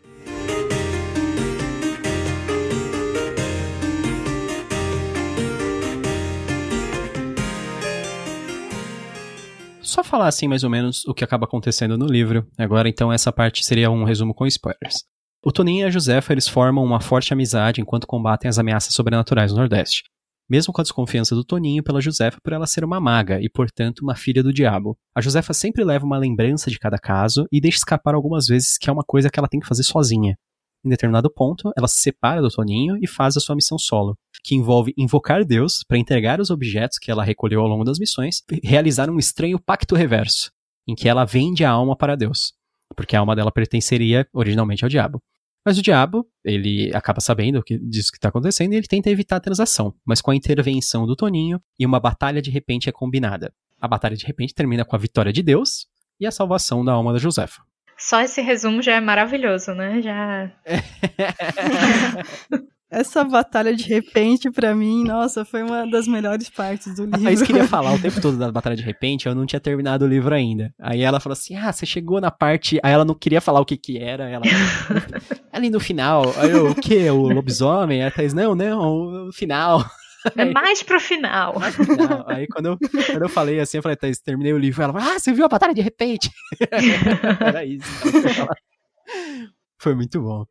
Só 9.99 10.05
falar 10.05 10.29
assim 10.29 10.47
mais 10.47 10.63
ou 10.63 10.71
menos 10.71 11.05
o 11.07 11.13
que 11.13 11.25
acaba 11.25 11.45
acontecendo 11.45 11.99
no 11.99 12.07
livro. 12.07 12.47
Agora, 12.57 12.89
então, 12.89 13.13
essa 13.13 13.33
parte 13.33 13.67
seria 13.67 13.91
um 13.91 14.05
resumo 14.05 14.33
com 14.33 14.47
spoilers. 14.47 15.03
O 15.45 15.51
Toninho 15.51 15.81
e 15.81 15.85
a 15.89 15.91
Josefa 15.91 16.33
eles 16.33 16.47
formam 16.47 16.85
uma 16.85 17.01
forte 17.01 17.33
amizade 17.33 17.81
enquanto 17.81 18.07
combatem 18.07 18.49
as 18.49 18.61
ameaças 18.61 18.95
sobrenaturais 18.95 19.51
no 19.51 19.59
Nordeste. 19.59 20.05
Mesmo 20.49 20.73
com 20.73 20.81
a 20.81 20.85
desconfiança 20.85 21.35
do 21.35 21.43
Toninho 21.45 21.83
pela 21.83 22.01
Josefa 22.01 22.39
por 22.41 22.53
ela 22.53 22.65
ser 22.65 22.85
uma 22.85 23.01
maga 23.01 23.41
e, 23.41 23.51
portanto, 23.51 23.99
uma 23.99 24.15
filha 24.15 24.41
do 24.41 24.53
diabo. 24.53 24.97
A 25.17 25.21
Josefa 25.21 25.53
sempre 25.53 25.83
leva 25.83 26.07
uma 26.07 26.17
lembrança 26.17 26.71
de 26.71 26.79
cada 26.79 26.97
caso 26.97 27.49
e 27.51 27.61
deixa 27.61 27.79
escapar 27.79 28.15
algumas 28.15 28.47
vezes 28.47 28.79
que 28.79 28.89
é 28.89 28.93
uma 28.93 29.03
coisa 29.05 29.29
que 29.29 29.41
ela 29.41 29.49
tem 29.49 29.59
que 29.59 29.67
fazer 29.67 29.83
sozinha. 29.83 30.37
Em 30.85 30.89
determinado 30.89 31.29
ponto, 31.31 31.73
ela 31.77 31.89
se 31.89 31.99
separa 31.99 32.41
do 32.41 32.51
Toninho 32.51 32.97
e 33.03 33.07
faz 33.07 33.37
a 33.37 33.41
sua 33.41 33.57
missão 33.57 33.79
solo, 33.79 34.17
que 34.45 34.55
envolve 34.55 34.95
invocar 34.97 35.45
Deus 35.45 35.83
para 35.87 35.99
entregar 35.99 36.41
os 36.41 36.51
objetos 36.51 36.99
que 36.99 37.11
ela 37.11 37.25
recolheu 37.25 37.61
ao 37.61 37.67
longo 37.67 37.85
das 37.85 37.99
missões 37.99 38.43
e 38.51 38.67
realizar 38.67 39.11
um 39.11 39.19
estranho 39.19 39.59
pacto 39.59 39.97
reverso, 39.97 40.53
em 40.87 40.95
que 40.95 41.09
ela 41.09 41.25
vende 41.25 41.65
a 41.65 41.71
alma 41.71 41.97
para 41.97 42.17
Deus, 42.17 42.53
porque 42.95 43.17
a 43.17 43.21
alma 43.21 43.35
dela 43.35 43.51
pertenceria 43.51 44.27
originalmente 44.33 44.85
ao 44.85 44.89
diabo. 44.89 45.21
Mas 45.65 45.77
o 45.77 45.83
diabo, 45.83 46.27
ele 46.45 46.91
acaba 46.95 47.21
sabendo 47.21 47.63
disso 47.83 48.11
que 48.11 48.17
está 48.17 48.29
acontecendo 48.29 48.73
e 48.73 48.77
ele 48.77 48.87
tenta 48.87 49.11
evitar 49.11 49.37
a 49.37 49.41
transação, 49.41 49.95
mas 50.07 50.21
com 50.21 50.31
a 50.31 50.37
intervenção 50.37 51.07
do 51.07 51.17
Toninho 51.17 51.61
e 51.79 51.85
uma 51.85 52.01
batalha 52.01 52.41
de 52.41 52.51
repente 52.51 52.89
é 52.89 52.93
combinada. 52.93 53.53
A 53.81 53.87
batalha 53.87 54.17
de 54.17 54.25
repente 54.25 54.55
termina 54.55 54.85
com 54.85 54.97
a 54.97 54.99
vitória 54.99 55.33
de 55.33 55.43
Deus 55.43 55.87
e 56.19 56.27
a 56.27 56.31
salvação 56.31 56.85
da 56.85 56.93
alma 56.93 57.13
da 57.13 57.19
Josefa. 57.19 57.68
Só 57.99 58.21
esse 58.21 58.41
resumo 58.41 58.81
já 58.81 58.95
é 58.95 59.01
maravilhoso, 59.01 59.75
né? 59.75 60.01
Já. 60.01 60.51
Essa 62.91 63.23
batalha 63.23 63.77
de 63.77 63.87
repente, 63.87 64.51
para 64.51 64.75
mim, 64.75 65.05
nossa, 65.05 65.45
foi 65.45 65.63
uma 65.63 65.87
das 65.87 66.09
melhores 66.09 66.49
partes 66.49 66.95
do 66.95 67.05
livro. 67.05 67.21
A 67.21 67.23
Thaís 67.23 67.43
queria 67.43 67.69
falar 67.69 67.93
o 67.93 68.01
tempo 68.01 68.19
todo 68.23 68.39
da 68.39 68.51
batalha 68.51 68.75
de 68.75 68.83
repente, 68.83 69.27
eu 69.27 69.35
não 69.35 69.45
tinha 69.45 69.61
terminado 69.61 70.07
o 70.07 70.09
livro 70.09 70.35
ainda. 70.35 70.73
Aí 70.81 71.03
ela 71.03 71.21
falou 71.21 71.35
assim: 71.35 71.55
Ah, 71.55 71.71
você 71.71 71.85
chegou 71.85 72.19
na 72.19 72.31
parte. 72.31 72.81
Aí 72.83 72.93
ela 72.93 73.05
não 73.05 73.15
queria 73.15 73.43
falar 73.43 73.61
o 73.61 73.67
que 73.67 73.77
que 73.77 73.99
era. 73.99 74.31
Ela. 74.31 74.43
Ali 75.53 75.69
no 75.69 75.79
final. 75.79 76.33
Aí 76.39 76.51
eu, 76.51 76.71
o 76.71 76.75
que? 76.75 77.11
O 77.11 77.29
lobisomem? 77.29 78.01
Aí 78.01 78.09
a 78.09 78.11
Thaís, 78.11 78.33
não, 78.33 78.55
não, 78.55 79.29
o 79.29 79.33
final. 79.35 79.85
É 80.37 80.45
mais 80.45 80.83
pro 80.83 81.01
final. 81.01 81.59
Mais 81.59 81.75
pro 81.75 81.85
final. 81.85 82.25
Aí 82.29 82.47
quando 82.47 82.67
eu, 82.67 82.79
quando 82.79 83.23
eu 83.23 83.29
falei 83.29 83.61
assim, 83.61 83.79
eu 83.79 83.83
falei, 83.83 83.97
Thaís, 83.97 84.21
terminei 84.21 84.53
o 84.53 84.59
livro. 84.59 84.83
Ela 84.83 84.93
falou, 84.93 85.09
ah, 85.09 85.19
você 85.19 85.33
viu 85.33 85.45
a 85.45 85.49
batalha 85.49 85.75
de 85.75 85.81
repente? 85.81 86.31
Era 87.41 87.65
isso. 87.65 87.89
Foi 89.81 89.95
muito 89.95 90.21
bom. 90.21 90.45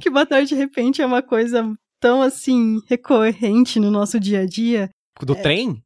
Que 0.00 0.10
batalha 0.10 0.44
de 0.44 0.54
repente 0.54 1.02
é 1.02 1.06
uma 1.06 1.22
coisa 1.22 1.72
tão 2.00 2.20
assim 2.20 2.80
recorrente 2.88 3.78
no 3.78 3.90
nosso 3.90 4.18
dia 4.18 4.40
a 4.40 4.46
dia. 4.46 4.90
Do 5.20 5.34
é, 5.34 5.42
trem? 5.42 5.82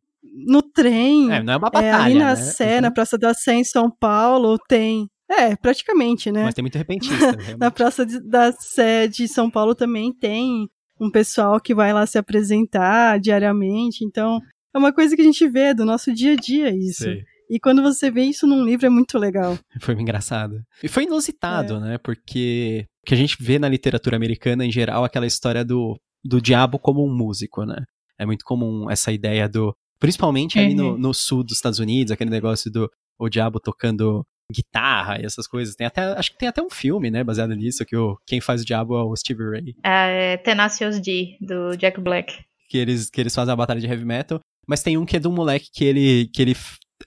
No 0.47 0.63
trem. 0.63 1.31
É, 1.33 1.43
não 1.43 1.53
é 1.53 1.57
uma 1.57 1.71
batalha. 1.71 1.87
É, 1.87 1.93
ali 1.93 2.15
na 2.15 2.31
né? 2.31 2.37
Sé, 2.37 2.81
na 2.81 2.91
Praça 2.91 3.19
da 3.19 3.35
Sé 3.35 3.55
em 3.55 3.65
São 3.65 3.91
Paulo, 3.91 4.59
tem. 4.69 5.09
É, 5.29 5.57
praticamente, 5.57 6.31
né? 6.31 6.45
Mas 6.45 6.55
tem 6.55 6.63
muito 6.63 6.79
repentista. 6.79 7.37
na 7.59 7.71
Praça 7.71 8.07
de, 8.07 8.21
da 8.21 8.53
Sé 8.53 9.09
de 9.09 9.27
São 9.27 9.51
Paulo 9.51 9.75
também 9.75 10.13
tem 10.13 10.69
um 11.01 11.11
pessoal 11.11 11.61
que 11.61 11.75
vai 11.75 11.93
lá 11.93 12.07
se 12.07 12.19
apresentar 12.19 13.19
diariamente. 13.21 14.05
Então, 14.05 14.41
é 14.75 14.79
uma 14.79 14.93
coisa 14.93 15.15
que 15.15 15.23
a 15.23 15.25
gente 15.25 15.49
vê 15.49 15.75
do 15.75 15.85
nosso 15.85 16.13
dia 16.13 16.33
a 16.33 16.37
dia 16.37 16.71
isso. 16.75 17.05
Sei. 17.05 17.23
E 17.49 17.61
quando 17.61 17.83
você 17.83 18.11
vê 18.11 18.23
isso 18.23 18.47
num 18.47 18.65
livro 18.65 18.87
é 18.87 18.91
muito 18.91 19.19
legal. 19.19 19.57
Foi 19.81 19.95
engraçado. 19.95 20.61
E 20.83 20.89
foi 20.89 21.05
inusitado, 21.05 21.77
é. 21.77 21.81
né? 21.81 21.99
Porque 21.99 22.87
que 23.07 23.15
a 23.15 23.17
gente 23.17 23.37
vê 23.41 23.57
na 23.57 23.69
literatura 23.69 24.17
americana 24.17 24.67
em 24.67 24.73
geral 24.73 25.05
aquela 25.05 25.27
história 25.27 25.65
do, 25.65 25.97
do 26.25 26.41
diabo 26.41 26.77
como 26.77 27.07
um 27.07 27.15
músico, 27.15 27.65
né? 27.65 27.85
É 28.19 28.27
muito 28.27 28.45
comum 28.45 28.91
essa 28.91 29.13
ideia 29.13 29.49
do 29.49 29.73
Principalmente 29.99 30.59
uhum. 30.59 30.65
ali 30.65 30.75
no, 30.75 30.91
uhum. 30.93 30.99
no 30.99 31.15
sul 31.15 31.43
dos 31.43 31.57
Estados 31.57 31.79
Unidos, 31.79 32.13
aquele 32.13 32.31
negócio 32.31 32.71
do 32.71 32.91
o 33.19 33.29
diabo 33.29 33.59
tocando 33.59 34.27
guitarra 34.53 35.21
e 35.21 35.25
essas 35.25 35.47
coisas. 35.47 35.75
Tem 35.75 35.87
até, 35.87 36.03
acho 36.13 36.33
que 36.33 36.39
tem 36.39 36.49
até 36.49 36.63
um 36.63 36.71
filme, 36.71 37.11
né, 37.11 37.25
baseado 37.25 37.55
nisso, 37.55 37.85
que 37.85 37.97
o, 37.97 38.17
quem 38.27 38.41
faz 38.41 38.63
o 38.63 38.65
diabo 38.65 38.97
é 38.97 39.03
o 39.03 39.17
Steve 39.17 39.43
Ray. 39.51 39.75
É, 39.85 40.37
Tenacious 40.39 41.01
D, 41.01 41.37
do 41.41 41.77
Jack 41.77 42.01
Black. 42.01 42.45
Que 42.69 42.79
eles, 42.79 43.11
que 43.11 43.21
eles 43.21 43.35
fazem 43.35 43.53
a 43.53 43.57
batalha 43.57 43.81
de 43.81 43.87
heavy 43.87 44.05
metal. 44.05 44.41
Mas 44.67 44.83
tem 44.83 44.97
um 44.97 45.07
que 45.07 45.17
é 45.17 45.21
de 45.21 45.29
um 45.29 45.33
moleque 45.33 45.71
que 45.73 45.85
ele, 45.85 46.29
que 46.35 46.43
ele 46.43 46.57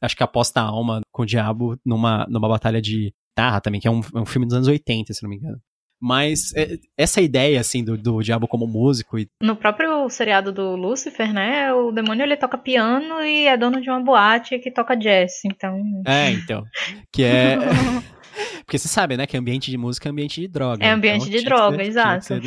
acho 0.02 0.16
que 0.16 0.24
aposta 0.24 0.62
a 0.62 0.66
alma 0.66 1.02
com 1.12 1.24
o 1.24 1.26
diabo 1.26 1.78
numa, 1.86 2.26
numa 2.30 2.48
batalha 2.48 2.82
de 2.82 3.14
guitarra 3.30 3.60
também, 3.62 3.82
que 3.82 3.88
é 3.88 3.92
um, 3.92 4.02
é 4.16 4.20
um 4.20 4.26
filme 4.26 4.46
dos 4.46 4.56
anos 4.56 4.68
80, 4.68 5.14
se 5.14 5.24
não 5.24 5.30
me 5.30 5.38
engano. 5.38 5.60
Mas 6.02 6.54
é, 6.56 6.78
essa 6.98 7.20
ideia, 7.20 7.60
assim, 7.60 7.84
do, 7.84 7.98
do 7.98 8.22
diabo 8.22 8.48
como 8.48 8.66
músico. 8.66 9.20
E... 9.20 9.28
No 9.42 9.56
próprio 9.56 10.10
seriado 10.10 10.52
do 10.52 10.76
Lucifer, 10.76 11.34
né? 11.34 11.74
O 11.74 11.92
demônio 11.92 12.24
ele 12.24 12.38
toca 12.38 12.58
piano 12.58 13.22
e 13.22 13.48
é 13.48 13.58
dono 13.58 13.82
de 13.82 13.90
uma 13.90 14.00
boate 14.00 14.60
que 14.60 14.72
toca 14.72 14.96
jazz, 14.96 15.42
então. 15.44 15.82
É, 16.06 16.32
então. 16.32 16.64
Que 17.12 17.24
é. 17.24 17.58
Porque 18.66 18.78
você 18.78 18.88
sabe, 18.88 19.18
né, 19.18 19.26
que 19.26 19.38
ambiente 19.38 19.72
de 19.72 19.78
música 19.78 20.10
é 20.10 20.12
ambiente 20.12 20.42
de 20.42 20.48
droga. 20.48 20.86
É 20.86 20.92
ambiente 20.92 21.28
então, 21.28 21.40
de 21.40 21.46
droga, 21.46 21.78
ser, 21.78 21.88
exato. 21.88 22.34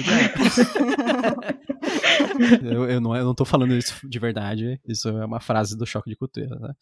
eu, 2.63 2.85
eu, 2.91 3.01
não, 3.01 3.17
eu 3.17 3.25
não 3.25 3.35
tô 3.35 3.45
falando 3.45 3.75
isso 3.75 3.95
de 4.09 4.19
verdade, 4.19 4.81
isso 4.87 5.09
é 5.09 5.25
uma 5.25 5.41
frase 5.41 5.77
do 5.77 5.87
choque 5.87 6.11
de 6.11 6.17
cultura, 6.17 6.59
né? 6.59 6.73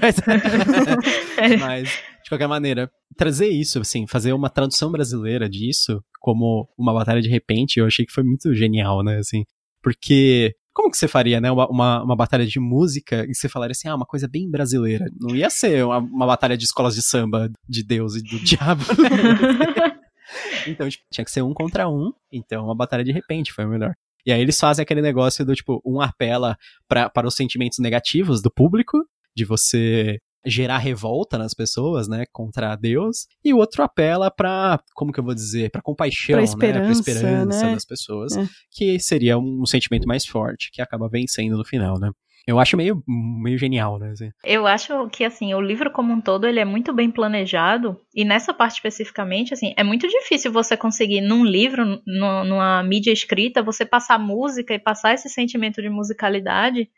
mas, 0.00 0.16
mas, 1.60 1.88
de 2.22 2.28
qualquer 2.28 2.48
maneira, 2.48 2.90
trazer 3.16 3.48
isso, 3.48 3.80
assim, 3.80 4.06
fazer 4.06 4.32
uma 4.32 4.50
tradução 4.50 4.90
brasileira 4.90 5.48
disso 5.48 6.02
como 6.20 6.68
uma 6.76 6.92
batalha 6.92 7.22
de 7.22 7.28
repente, 7.28 7.78
eu 7.78 7.86
achei 7.86 8.04
que 8.04 8.12
foi 8.12 8.24
muito 8.24 8.54
genial, 8.54 9.02
né, 9.02 9.18
assim, 9.18 9.44
porque 9.82 10.54
como 10.72 10.90
que 10.90 10.96
você 10.96 11.08
faria, 11.08 11.40
né? 11.40 11.50
Uma, 11.50 11.68
uma, 11.68 12.02
uma, 12.02 12.16
batalha 12.16 12.46
de 12.46 12.60
música 12.60 13.24
e 13.28 13.34
você 13.34 13.48
falaria 13.48 13.72
assim, 13.72 13.88
ah, 13.88 13.94
uma 13.94 14.06
coisa 14.06 14.28
bem 14.28 14.50
brasileira. 14.50 15.06
Não 15.18 15.34
ia 15.34 15.50
ser 15.50 15.84
uma, 15.84 15.98
uma 15.98 16.26
batalha 16.26 16.56
de 16.56 16.64
escolas 16.64 16.94
de 16.94 17.02
samba 17.02 17.50
de 17.68 17.84
Deus 17.84 18.16
e 18.16 18.22
do 18.22 18.38
diabo, 18.40 18.84
né? 18.84 20.00
então, 20.66 20.88
tipo, 20.88 21.04
tinha 21.10 21.24
que 21.24 21.30
ser 21.30 21.42
um 21.42 21.52
contra 21.52 21.88
um. 21.88 22.12
Então, 22.32 22.64
uma 22.64 22.76
batalha 22.76 23.04
de 23.04 23.12
repente 23.12 23.52
foi 23.52 23.66
melhor. 23.66 23.94
E 24.24 24.32
aí 24.32 24.40
eles 24.40 24.58
fazem 24.58 24.82
aquele 24.82 25.00
negócio 25.00 25.44
do 25.44 25.54
tipo, 25.54 25.80
um 25.84 26.00
apela 26.00 26.56
pra, 26.86 27.08
para 27.08 27.26
os 27.26 27.34
sentimentos 27.34 27.78
negativos 27.78 28.42
do 28.42 28.50
público, 28.50 28.98
de 29.34 29.44
você 29.44 30.18
gerar 30.44 30.78
revolta 30.78 31.36
nas 31.36 31.54
pessoas, 31.54 32.08
né, 32.08 32.24
contra 32.32 32.76
Deus, 32.76 33.26
e 33.44 33.52
o 33.52 33.58
outro 33.58 33.82
apela 33.82 34.30
para, 34.30 34.80
como 34.94 35.12
que 35.12 35.20
eu 35.20 35.24
vou 35.24 35.34
dizer, 35.34 35.70
para 35.70 35.82
compaixão, 35.82 36.34
pra 36.34 36.42
esperança, 36.42 36.78
né, 36.78 36.84
pra 36.84 36.92
esperança 36.92 37.66
né? 37.66 37.74
das 37.74 37.84
pessoas, 37.84 38.36
é. 38.36 38.46
que 38.70 38.98
seria 38.98 39.38
um 39.38 39.66
sentimento 39.66 40.06
mais 40.06 40.26
forte 40.26 40.70
que 40.72 40.80
acaba 40.82 41.08
vencendo 41.08 41.56
no 41.56 41.64
final, 41.64 41.98
né? 41.98 42.10
Eu 42.46 42.58
acho 42.58 42.76
meio, 42.76 43.02
meio 43.06 43.58
genial, 43.58 43.98
né? 43.98 44.10
Assim. 44.10 44.30
Eu 44.44 44.66
acho 44.66 45.08
que, 45.10 45.24
assim, 45.24 45.52
o 45.54 45.60
livro 45.60 45.90
como 45.90 46.12
um 46.12 46.20
todo, 46.20 46.46
ele 46.46 46.58
é 46.58 46.64
muito 46.64 46.92
bem 46.92 47.10
planejado, 47.10 47.96
e 48.14 48.24
nessa 48.24 48.52
parte 48.52 48.74
especificamente, 48.74 49.52
assim, 49.52 49.74
é 49.76 49.84
muito 49.84 50.08
difícil 50.08 50.50
você 50.50 50.76
conseguir, 50.76 51.20
num 51.20 51.44
livro, 51.44 52.00
numa 52.06 52.82
mídia 52.82 53.12
escrita, 53.12 53.62
você 53.62 53.84
passar 53.84 54.18
música 54.18 54.74
e 54.74 54.78
passar 54.78 55.14
esse 55.14 55.28
sentimento 55.28 55.82
de 55.82 55.90
musicalidade 55.90 56.88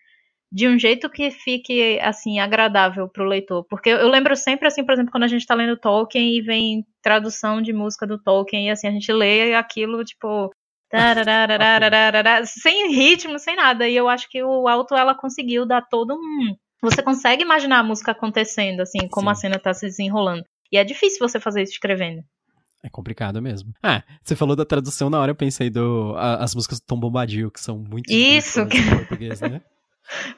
de 0.52 0.68
um 0.68 0.78
jeito 0.78 1.08
que 1.08 1.30
fique 1.30 1.98
assim 2.00 2.38
agradável 2.38 3.08
para 3.08 3.24
o 3.24 3.26
leitor, 3.26 3.64
porque 3.70 3.88
eu 3.88 4.08
lembro 4.08 4.36
sempre 4.36 4.68
assim, 4.68 4.84
por 4.84 4.92
exemplo, 4.92 5.10
quando 5.10 5.24
a 5.24 5.28
gente 5.28 5.40
está 5.40 5.54
lendo 5.54 5.78
Tolkien 5.78 6.36
e 6.36 6.42
vem 6.42 6.84
tradução 7.00 7.62
de 7.62 7.72
música 7.72 8.06
do 8.06 8.18
Tolkien 8.22 8.68
e 8.68 8.70
assim 8.70 8.86
a 8.86 8.90
gente 8.90 9.10
lê 9.10 9.54
aquilo 9.54 10.04
tipo 10.04 10.50
sem 12.44 12.92
ritmo, 12.92 13.38
sem 13.38 13.56
nada. 13.56 13.88
E 13.88 13.96
eu 13.96 14.10
acho 14.10 14.28
que 14.28 14.42
o 14.42 14.68
Alto 14.68 14.94
ela 14.94 15.14
conseguiu 15.14 15.64
dar 15.64 15.80
todo 15.80 16.14
um 16.14 16.54
você 16.82 17.00
consegue 17.00 17.42
imaginar 17.42 17.78
a 17.78 17.84
música 17.84 18.10
acontecendo 18.10 18.80
assim, 18.80 19.06
como 19.08 19.28
Sim. 19.28 19.32
a 19.32 19.34
cena 19.36 19.56
está 19.56 19.72
se 19.72 19.86
desenrolando. 19.86 20.44
E 20.70 20.76
é 20.76 20.84
difícil 20.84 21.18
você 21.20 21.38
fazer 21.38 21.62
isso 21.62 21.74
escrevendo. 21.74 22.22
É 22.82 22.90
complicado 22.90 23.40
mesmo. 23.40 23.72
Ah, 23.80 24.02
você 24.20 24.34
falou 24.34 24.56
da 24.56 24.64
tradução 24.64 25.08
na 25.08 25.20
hora, 25.20 25.30
eu 25.30 25.36
pensei 25.36 25.70
do 25.70 26.14
a, 26.16 26.42
as 26.42 26.54
músicas 26.54 26.80
do 26.80 26.86
Tom 26.86 26.98
Bombadil, 26.98 27.50
que 27.52 27.60
são 27.60 27.78
muito 27.78 28.12
Isso 28.12 28.66
que... 28.66 28.82
português, 28.90 29.40
né? 29.40 29.62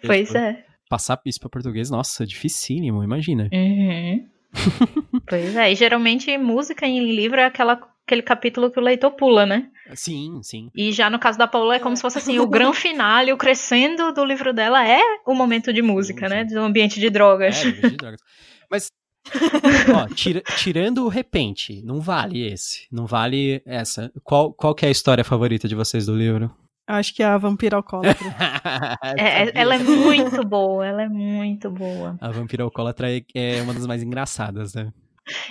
Pois 0.05 0.35
é. 0.35 0.65
Passar 0.89 1.21
isso 1.25 1.41
para 1.41 1.49
português, 1.49 1.91
nossa, 1.91 2.27
dificílimo, 2.27 3.03
imagina. 3.03 3.49
Uhum. 3.53 4.29
pois 5.27 5.57
é, 5.57 5.73
e 5.73 5.75
geralmente 5.75 6.37
música 6.39 6.87
em 6.87 7.15
livro 7.15 7.41
é 7.41 7.47
aquela, 7.47 7.81
aquele 8.07 8.23
capítulo 8.23 8.71
que 8.71 8.79
o 8.79 8.83
leitor 8.83 9.11
pula, 9.13 9.45
né? 9.45 9.69
Sim, 9.95 10.41
sim. 10.43 10.71
E 10.75 10.93
já 10.93 11.11
no 11.11 11.19
caso 11.19 11.39
da 11.39 11.47
Paula 11.47 11.77
é 11.77 11.79
como 11.81 11.97
se 11.97 12.03
fosse 12.03 12.19
assim, 12.19 12.39
o 12.39 12.47
grande 12.47 12.77
finale, 12.79 13.33
o 13.33 13.37
crescendo 13.37 14.13
do 14.13 14.25
livro 14.25 14.53
dela 14.53 14.87
é 14.87 15.01
o 15.27 15.35
momento 15.35 15.73
de 15.73 15.83
música, 15.83 16.29
sim, 16.29 16.35
né? 16.35 16.45
Do 16.45 16.61
ambiente 16.61 17.01
de 17.01 17.11
drogas. 17.11 17.65
É, 17.65 17.71
de 17.71 17.97
drogas. 17.97 18.21
Mas 18.71 18.89
Ó, 19.95 20.07
tira, 20.15 20.43
tirando 20.59 21.05
o 21.05 21.09
repente, 21.09 21.83
não 21.83 22.01
vale 22.01 22.47
esse. 22.47 22.87
Não 22.93 23.07
vale 23.07 23.63
essa. 23.65 24.13
Qual, 24.23 24.53
qual 24.53 24.75
que 24.75 24.85
é 24.85 24.89
a 24.89 24.93
história 24.93 25.25
favorita 25.25 25.67
de 25.67 25.75
vocês 25.75 26.07
do 26.07 26.15
livro? 26.15 26.55
Acho 26.87 27.15
que 27.15 27.23
é 27.23 27.27
a 27.27 27.39
vampira 27.39 27.77
alcoólatra. 27.77 28.27
é, 29.19 29.51
ela 29.59 29.75
é 29.75 29.79
muito 29.79 30.45
boa, 30.47 30.87
ela 30.87 31.03
é 31.03 31.09
muito 31.09 31.71
boa. 31.71 32.17
A 32.21 32.31
vampira 32.31 32.63
alcoólatra 32.63 33.11
é, 33.11 33.23
é 33.35 33.63
uma 33.63 33.73
das 33.73 33.87
mais 33.87 34.03
engraçadas, 34.03 34.75
né? 34.75 34.93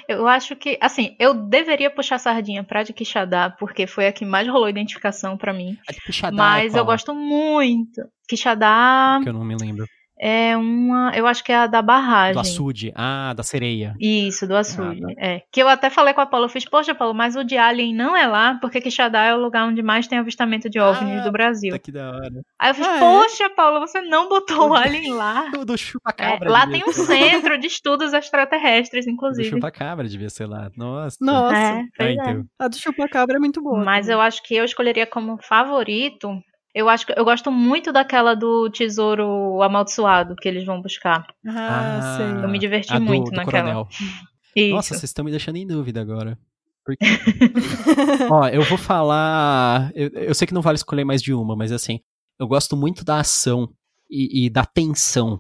Eu 0.08 0.28
acho 0.28 0.56
que, 0.56 0.78
assim, 0.80 1.16
eu 1.20 1.34
deveria 1.34 1.90
puxar 1.90 2.16
a 2.16 2.20
sardinha 2.20 2.64
pra 2.64 2.84
de 2.84 2.94
Quixadá, 2.94 3.50
porque 3.50 3.88
foi 3.88 4.06
a 4.08 4.12
que 4.12 4.24
mais 4.24 4.48
rolou 4.48 4.70
identificação 4.70 5.36
para 5.36 5.52
mim. 5.52 5.76
A 5.90 5.92
de 5.92 6.02
Quixadá 6.02 6.36
é 6.36 6.38
mas 6.38 6.76
é 6.76 6.80
eu 6.80 6.86
gosto 6.86 7.14
muito. 7.16 8.02
Quixadá. 8.28 9.20
Que 9.24 9.30
eu 9.30 9.34
não 9.34 9.44
me 9.44 9.56
lembro. 9.56 9.88
É 10.26 10.56
uma. 10.56 11.12
Eu 11.14 11.28
acho 11.28 11.44
que 11.44 11.52
é 11.52 11.56
a 11.58 11.68
da 11.68 11.82
barragem. 11.82 12.36
Do 12.36 12.40
açude. 12.40 12.94
Ah, 12.96 13.34
da 13.36 13.44
sereia. 13.44 13.94
Isso, 14.00 14.48
do 14.48 14.56
açude. 14.56 15.04
Ah, 15.04 15.08
tá. 15.08 15.14
É. 15.18 15.42
Que 15.52 15.62
eu 15.62 15.68
até 15.68 15.90
falei 15.90 16.14
com 16.14 16.22
a 16.22 16.26
Paula, 16.26 16.46
eu 16.46 16.50
fiz, 16.50 16.64
poxa, 16.64 16.96
Paulo, 16.96 17.14
mas 17.14 17.36
o 17.36 17.44
de 17.44 17.58
Alien 17.58 17.94
não 17.94 18.16
é 18.16 18.26
lá, 18.26 18.58
porque 18.62 18.80
Quixadá 18.80 19.26
é 19.26 19.36
o 19.36 19.42
lugar 19.42 19.68
onde 19.68 19.84
mais 19.84 20.08
tem 20.08 20.18
avistamento 20.18 20.70
de 20.70 20.80
OVNIs 20.80 21.20
ah, 21.20 21.24
do 21.26 21.32
Brasil. 21.32 21.78
Que 21.78 21.92
da 21.92 22.10
hora. 22.10 22.42
Aí 22.58 22.70
eu 22.70 22.74
fiz, 22.74 22.88
ah, 22.88 22.96
é? 22.96 23.00
poxa, 23.00 23.44
é? 23.44 23.50
Paula, 23.50 23.82
você 23.82 24.00
não 24.00 24.30
botou 24.30 24.70
o 24.70 24.74
Alien 24.74 25.12
lá. 25.14 25.52
O 25.60 25.66
do 25.66 25.78
chupa-cabra. 25.78 26.48
É, 26.48 26.50
lá 26.50 26.66
tem 26.68 26.84
um 26.88 26.94
centro 26.94 27.58
de 27.58 27.68
estudos 27.68 28.14
extraterrestres, 28.14 29.06
inclusive. 29.06 29.50
O 29.50 29.52
chupa-cabra 29.52 30.08
devia 30.08 30.30
ser 30.30 30.46
lá. 30.46 30.72
Nossa. 30.78 31.18
Nossa. 31.20 31.56
É, 31.56 31.84
ah, 32.00 32.12
então. 32.12 32.46
A 32.60 32.68
do 32.70 32.78
chupa-cabra 32.78 33.36
é 33.36 33.40
muito 33.40 33.62
boa. 33.62 33.84
Mas 33.84 34.06
também. 34.06 34.16
eu 34.16 34.22
acho 34.22 34.42
que 34.42 34.56
eu 34.56 34.64
escolheria 34.64 35.06
como 35.06 35.38
favorito 35.42 36.42
eu 36.74 36.90
acho 36.90 37.06
que 37.06 37.14
eu 37.16 37.24
gosto 37.24 37.52
muito 37.52 37.92
daquela 37.92 38.36
do 38.36 38.70
tesouro 38.70 39.62
amaldiçoado 39.62 40.36
que 40.36 40.48
eles 40.48 40.66
vão 40.66 40.82
buscar. 40.82 41.28
Ah, 41.48 41.98
ah 41.98 42.18
sei. 42.18 42.44
Eu 42.44 42.50
me 42.50 42.58
diverti 42.58 42.98
muito 43.00 43.30
do, 43.30 43.36
naquela. 43.36 43.88
Nossa, 44.72 44.90
vocês 44.90 45.04
estão 45.04 45.24
me 45.24 45.32
deixando 45.32 45.58
em 45.58 45.68
dúvida 45.68 46.02
agora. 46.02 46.38
Porque... 46.86 47.06
Ó, 48.30 48.48
eu 48.48 48.64
vou 48.64 48.78
falar. 48.78 49.92
Eu, 49.96 50.10
eu, 50.10 50.34
sei 50.34 50.48
que 50.48 50.54
não 50.54 50.62
vale 50.62 50.76
escolher 50.76 51.06
mais 51.06 51.22
de 51.22 51.34
uma, 51.34 51.56
mas 51.56 51.72
assim, 51.72 52.00
eu 52.40 52.48
gosto 52.48 52.76
muito 52.76 53.06
da 53.06 53.20
ação 53.20 53.70
e, 54.10 54.46
e 54.46 54.50
da 54.50 54.66
tensão 54.66 55.40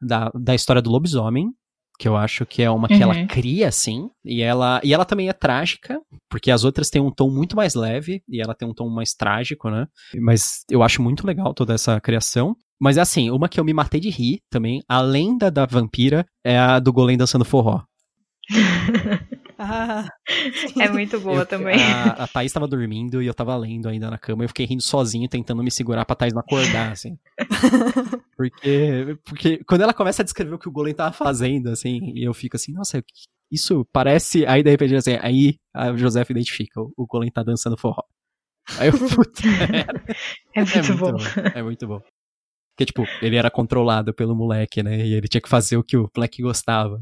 da, 0.00 0.30
da 0.34 0.54
história 0.54 0.82
do 0.82 0.90
lobisomem, 0.90 1.50
que 1.98 2.08
eu 2.08 2.16
acho 2.16 2.44
que 2.44 2.62
é 2.62 2.70
uma 2.70 2.88
que 2.88 2.94
uhum. 2.94 3.02
ela 3.02 3.26
cria, 3.26 3.68
assim, 3.68 4.08
e 4.24 4.42
ela, 4.42 4.80
e 4.82 4.92
ela 4.92 5.04
também 5.04 5.28
é 5.28 5.32
trágica, 5.32 6.00
porque 6.28 6.50
as 6.50 6.64
outras 6.64 6.90
têm 6.90 7.00
um 7.00 7.10
tom 7.10 7.30
muito 7.30 7.56
mais 7.56 7.74
leve, 7.74 8.22
e 8.28 8.40
ela 8.40 8.54
tem 8.54 8.68
um 8.68 8.74
tom 8.74 8.88
mais 8.88 9.14
trágico, 9.14 9.70
né? 9.70 9.86
Mas 10.16 10.64
eu 10.70 10.82
acho 10.82 11.02
muito 11.02 11.26
legal 11.26 11.54
toda 11.54 11.74
essa 11.74 12.00
criação. 12.00 12.56
Mas 12.80 12.96
é 12.96 13.00
assim, 13.00 13.30
uma 13.30 13.48
que 13.48 13.60
eu 13.60 13.64
me 13.64 13.72
matei 13.72 14.00
de 14.00 14.10
rir 14.10 14.40
também, 14.50 14.82
além 14.88 15.38
da 15.38 15.48
da 15.48 15.64
vampira, 15.64 16.26
é 16.44 16.58
a 16.58 16.80
do 16.80 16.92
Golem 16.92 17.16
dançando 17.16 17.44
forró. 17.44 17.82
Ah, 19.64 20.08
é 20.80 20.88
muito 20.90 21.18
boa 21.20 21.40
eu, 21.40 21.46
também. 21.46 21.80
A, 21.80 22.10
a 22.24 22.28
Thaís 22.28 22.50
estava 22.50 22.68
dormindo 22.68 23.22
e 23.22 23.26
eu 23.26 23.34
tava 23.34 23.56
lendo 23.56 23.88
ainda 23.88 24.10
na 24.10 24.18
cama. 24.18 24.44
Eu 24.44 24.48
fiquei 24.48 24.66
rindo 24.66 24.82
sozinho, 24.82 25.28
tentando 25.28 25.62
me 25.62 25.70
segurar 25.70 26.04
pra 26.04 26.14
Thaís 26.14 26.34
não 26.34 26.40
acordar, 26.40 26.92
assim. 26.92 27.18
porque, 28.36 29.18
porque 29.24 29.64
quando 29.64 29.82
ela 29.82 29.94
começa 29.94 30.22
a 30.22 30.24
descrever 30.24 30.54
o 30.54 30.58
que 30.58 30.68
o 30.68 30.72
Golem 30.72 30.94
tava 30.94 31.12
fazendo, 31.12 31.68
assim, 31.70 32.12
e 32.14 32.24
eu 32.24 32.34
fico 32.34 32.56
assim, 32.56 32.72
nossa, 32.72 33.02
isso 33.50 33.86
parece. 33.92 34.44
Aí 34.46 34.62
de 34.62 34.70
repente, 34.70 34.94
assim, 34.94 35.18
aí 35.20 35.56
a 35.72 35.96
Josefa 35.96 36.32
identifica: 36.32 36.80
o, 36.80 36.92
o 36.96 37.06
Golem 37.06 37.30
tá 37.30 37.42
dançando 37.42 37.78
forró. 37.78 38.02
Aí 38.78 38.88
eu, 38.88 38.92
puta, 38.92 39.42
é, 39.46 40.60
é, 40.60 40.60
muito, 40.60 40.78
é 40.78 40.82
muito 40.82 40.96
bom. 40.96 41.12
bom. 41.12 41.18
É 41.54 41.62
muito 41.62 41.86
bom. 41.86 42.00
Porque, 42.76 42.86
tipo, 42.86 43.04
ele 43.22 43.36
era 43.36 43.50
controlado 43.50 44.12
pelo 44.12 44.34
moleque, 44.34 44.82
né? 44.82 45.06
E 45.06 45.14
ele 45.14 45.28
tinha 45.28 45.40
que 45.40 45.48
fazer 45.48 45.76
o 45.76 45.84
que 45.84 45.96
o 45.96 46.10
moleque 46.16 46.42
gostava 46.42 47.00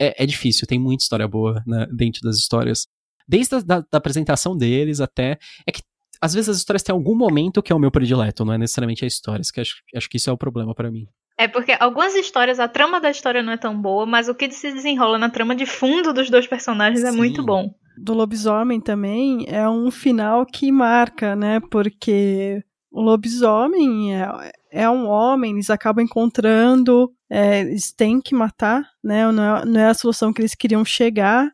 é, 0.00 0.22
é 0.22 0.26
difícil, 0.26 0.66
tem 0.66 0.78
muita 0.78 1.02
história 1.02 1.26
boa 1.26 1.62
né, 1.66 1.86
dentro 1.92 2.20
das 2.22 2.36
histórias. 2.36 2.86
Desde 3.28 3.56
a 3.56 3.60
da, 3.60 3.80
da 3.80 3.98
apresentação 3.98 4.56
deles 4.56 5.00
até. 5.00 5.38
É 5.66 5.72
que 5.72 5.82
às 6.20 6.32
vezes 6.32 6.48
as 6.48 6.56
histórias 6.58 6.82
têm 6.82 6.92
algum 6.92 7.14
momento 7.14 7.62
que 7.62 7.72
é 7.72 7.76
o 7.76 7.78
meu 7.78 7.90
predileto, 7.90 8.44
não 8.44 8.52
é 8.52 8.58
necessariamente 8.58 9.04
a 9.04 9.08
história. 9.08 9.42
Que 9.52 9.60
acho, 9.60 9.76
acho 9.94 10.08
que 10.08 10.16
isso 10.16 10.30
é 10.30 10.32
o 10.32 10.38
problema 10.38 10.74
para 10.74 10.90
mim. 10.90 11.06
É 11.38 11.46
porque 11.46 11.76
algumas 11.78 12.14
histórias, 12.14 12.58
a 12.58 12.66
trama 12.66 12.98
da 12.98 13.10
história 13.10 13.42
não 13.42 13.52
é 13.52 13.58
tão 13.58 13.78
boa, 13.78 14.06
mas 14.06 14.28
o 14.28 14.34
que 14.34 14.50
se 14.50 14.72
desenrola 14.72 15.18
na 15.18 15.28
trama 15.28 15.54
de 15.54 15.66
fundo 15.66 16.12
dos 16.12 16.30
dois 16.30 16.46
personagens 16.46 17.00
Sim. 17.02 17.08
é 17.08 17.12
muito 17.12 17.44
bom. 17.44 17.74
Do 17.98 18.14
lobisomem 18.14 18.80
também 18.80 19.44
é 19.48 19.68
um 19.68 19.90
final 19.90 20.46
que 20.46 20.72
marca, 20.72 21.36
né? 21.36 21.60
Porque 21.70 22.62
o 22.90 23.02
lobisomem 23.02 24.14
é, 24.14 24.52
é 24.76 24.90
um 24.90 25.08
homem, 25.08 25.52
eles 25.52 25.70
acabam 25.70 26.04
encontrando, 26.04 27.10
é, 27.30 27.60
eles 27.60 27.92
têm 27.92 28.20
que 28.20 28.34
matar, 28.34 28.86
né? 29.02 29.32
Não 29.32 29.42
é, 29.42 29.64
não 29.64 29.80
é 29.80 29.86
a 29.86 29.94
solução 29.94 30.34
que 30.34 30.42
eles 30.42 30.54
queriam 30.54 30.84
chegar, 30.84 31.50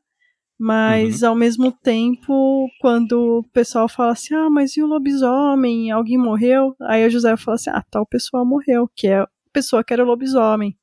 mas 0.59 1.23
uhum. 1.23 1.29
ao 1.29 1.35
mesmo 1.37 1.71
tempo, 1.71 2.69
quando 2.81 3.39
o 3.39 3.45
pessoal 3.53 3.89
fala 3.89 4.11
assim, 4.11 4.35
ah, 4.35 4.51
mas 4.51 4.77
e 4.77 4.83
o 4.83 4.87
lobisomem? 4.89 5.93
Alguém 5.93 6.19
morreu? 6.19 6.75
Aí 6.83 7.05
a 7.05 7.09
José 7.09 7.37
fala 7.37 7.55
assim, 7.55 7.71
ah, 7.71 7.85
tal 7.89 8.05
pessoa 8.05 8.45
morreu, 8.45 8.91
que 8.95 9.07
é 9.07 9.21
a 9.21 9.29
pessoa 9.53 9.85
que 9.85 9.93
era 9.93 10.03
o 10.03 10.07
lobisomem. 10.07 10.77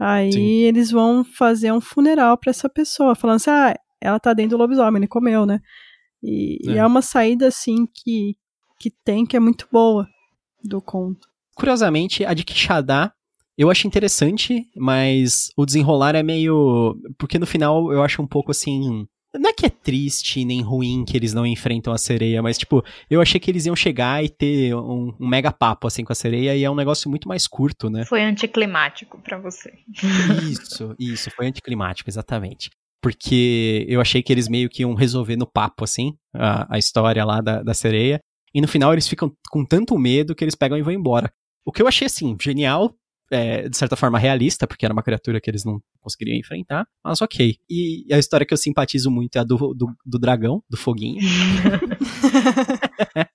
Aí 0.00 0.32
Sim. 0.32 0.62
eles 0.62 0.90
vão 0.90 1.22
fazer 1.22 1.70
um 1.70 1.82
funeral 1.82 2.38
para 2.38 2.48
essa 2.48 2.68
pessoa, 2.68 3.14
falando 3.14 3.36
assim, 3.36 3.50
ah, 3.50 3.74
ela 4.00 4.18
tá 4.18 4.32
dentro 4.32 4.56
do 4.56 4.62
lobisomem, 4.62 5.00
ele 5.00 5.06
comeu, 5.06 5.44
né? 5.44 5.60
E 6.22 6.58
é, 6.66 6.72
e 6.72 6.78
é 6.78 6.86
uma 6.86 7.02
saída, 7.02 7.48
assim, 7.48 7.86
que, 7.86 8.36
que 8.80 8.90
tem, 8.90 9.26
que 9.26 9.36
é 9.36 9.40
muito 9.40 9.68
boa 9.70 10.08
do 10.62 10.80
conto. 10.80 11.33
Curiosamente, 11.54 12.24
a 12.24 12.34
de 12.34 12.44
Quixadá 12.44 13.12
eu 13.56 13.70
acho 13.70 13.86
interessante, 13.86 14.66
mas 14.76 15.50
o 15.56 15.64
desenrolar 15.64 16.14
é 16.14 16.22
meio. 16.22 16.96
Porque 17.16 17.38
no 17.38 17.46
final 17.46 17.92
eu 17.92 18.02
acho 18.02 18.20
um 18.20 18.26
pouco 18.26 18.50
assim. 18.50 19.06
Não 19.36 19.50
é 19.50 19.52
que 19.52 19.66
é 19.66 19.70
triste 19.70 20.44
nem 20.44 20.62
ruim 20.62 21.04
que 21.04 21.16
eles 21.16 21.34
não 21.34 21.44
enfrentam 21.44 21.92
a 21.92 21.98
sereia, 21.98 22.40
mas, 22.40 22.56
tipo, 22.56 22.84
eu 23.10 23.20
achei 23.20 23.40
que 23.40 23.50
eles 23.50 23.66
iam 23.66 23.74
chegar 23.74 24.22
e 24.22 24.28
ter 24.28 24.76
um, 24.76 25.12
um 25.18 25.26
mega 25.26 25.50
papo, 25.50 25.88
assim, 25.88 26.04
com 26.04 26.12
a 26.12 26.14
sereia, 26.14 26.54
e 26.54 26.62
é 26.62 26.70
um 26.70 26.74
negócio 26.76 27.10
muito 27.10 27.26
mais 27.26 27.48
curto, 27.48 27.90
né? 27.90 28.04
Foi 28.04 28.22
anticlimático 28.22 29.20
para 29.20 29.36
você. 29.36 29.72
Isso, 30.48 30.94
isso, 31.00 31.30
foi 31.32 31.48
anticlimático, 31.48 32.08
exatamente. 32.08 32.70
Porque 33.02 33.84
eu 33.88 34.00
achei 34.00 34.22
que 34.22 34.32
eles 34.32 34.48
meio 34.48 34.70
que 34.70 34.82
iam 34.82 34.94
resolver 34.94 35.34
no 35.34 35.50
papo, 35.50 35.82
assim, 35.82 36.14
a, 36.32 36.76
a 36.76 36.78
história 36.78 37.24
lá 37.24 37.40
da, 37.40 37.60
da 37.60 37.74
sereia, 37.74 38.20
e 38.54 38.60
no 38.60 38.68
final 38.68 38.92
eles 38.92 39.08
ficam 39.08 39.32
com 39.50 39.64
tanto 39.64 39.98
medo 39.98 40.32
que 40.32 40.44
eles 40.44 40.54
pegam 40.54 40.78
e 40.78 40.82
vão 40.82 40.94
embora. 40.94 41.28
O 41.64 41.72
que 41.72 41.82
eu 41.82 41.88
achei, 41.88 42.06
assim, 42.06 42.36
genial, 42.40 42.94
é, 43.30 43.68
de 43.68 43.76
certa 43.76 43.96
forma 43.96 44.18
realista, 44.18 44.66
porque 44.66 44.84
era 44.84 44.92
uma 44.92 45.02
criatura 45.02 45.40
que 45.40 45.50
eles 45.50 45.64
não 45.64 45.80
conseguiriam 46.00 46.38
enfrentar, 46.38 46.86
mas 47.02 47.22
ok. 47.22 47.56
E 47.68 48.06
a 48.12 48.18
história 48.18 48.46
que 48.46 48.52
eu 48.52 48.58
simpatizo 48.58 49.10
muito 49.10 49.36
é 49.36 49.40
a 49.40 49.44
do, 49.44 49.74
do, 49.74 49.86
do 50.04 50.18
dragão, 50.18 50.62
do 50.68 50.76
foguinho. 50.76 51.22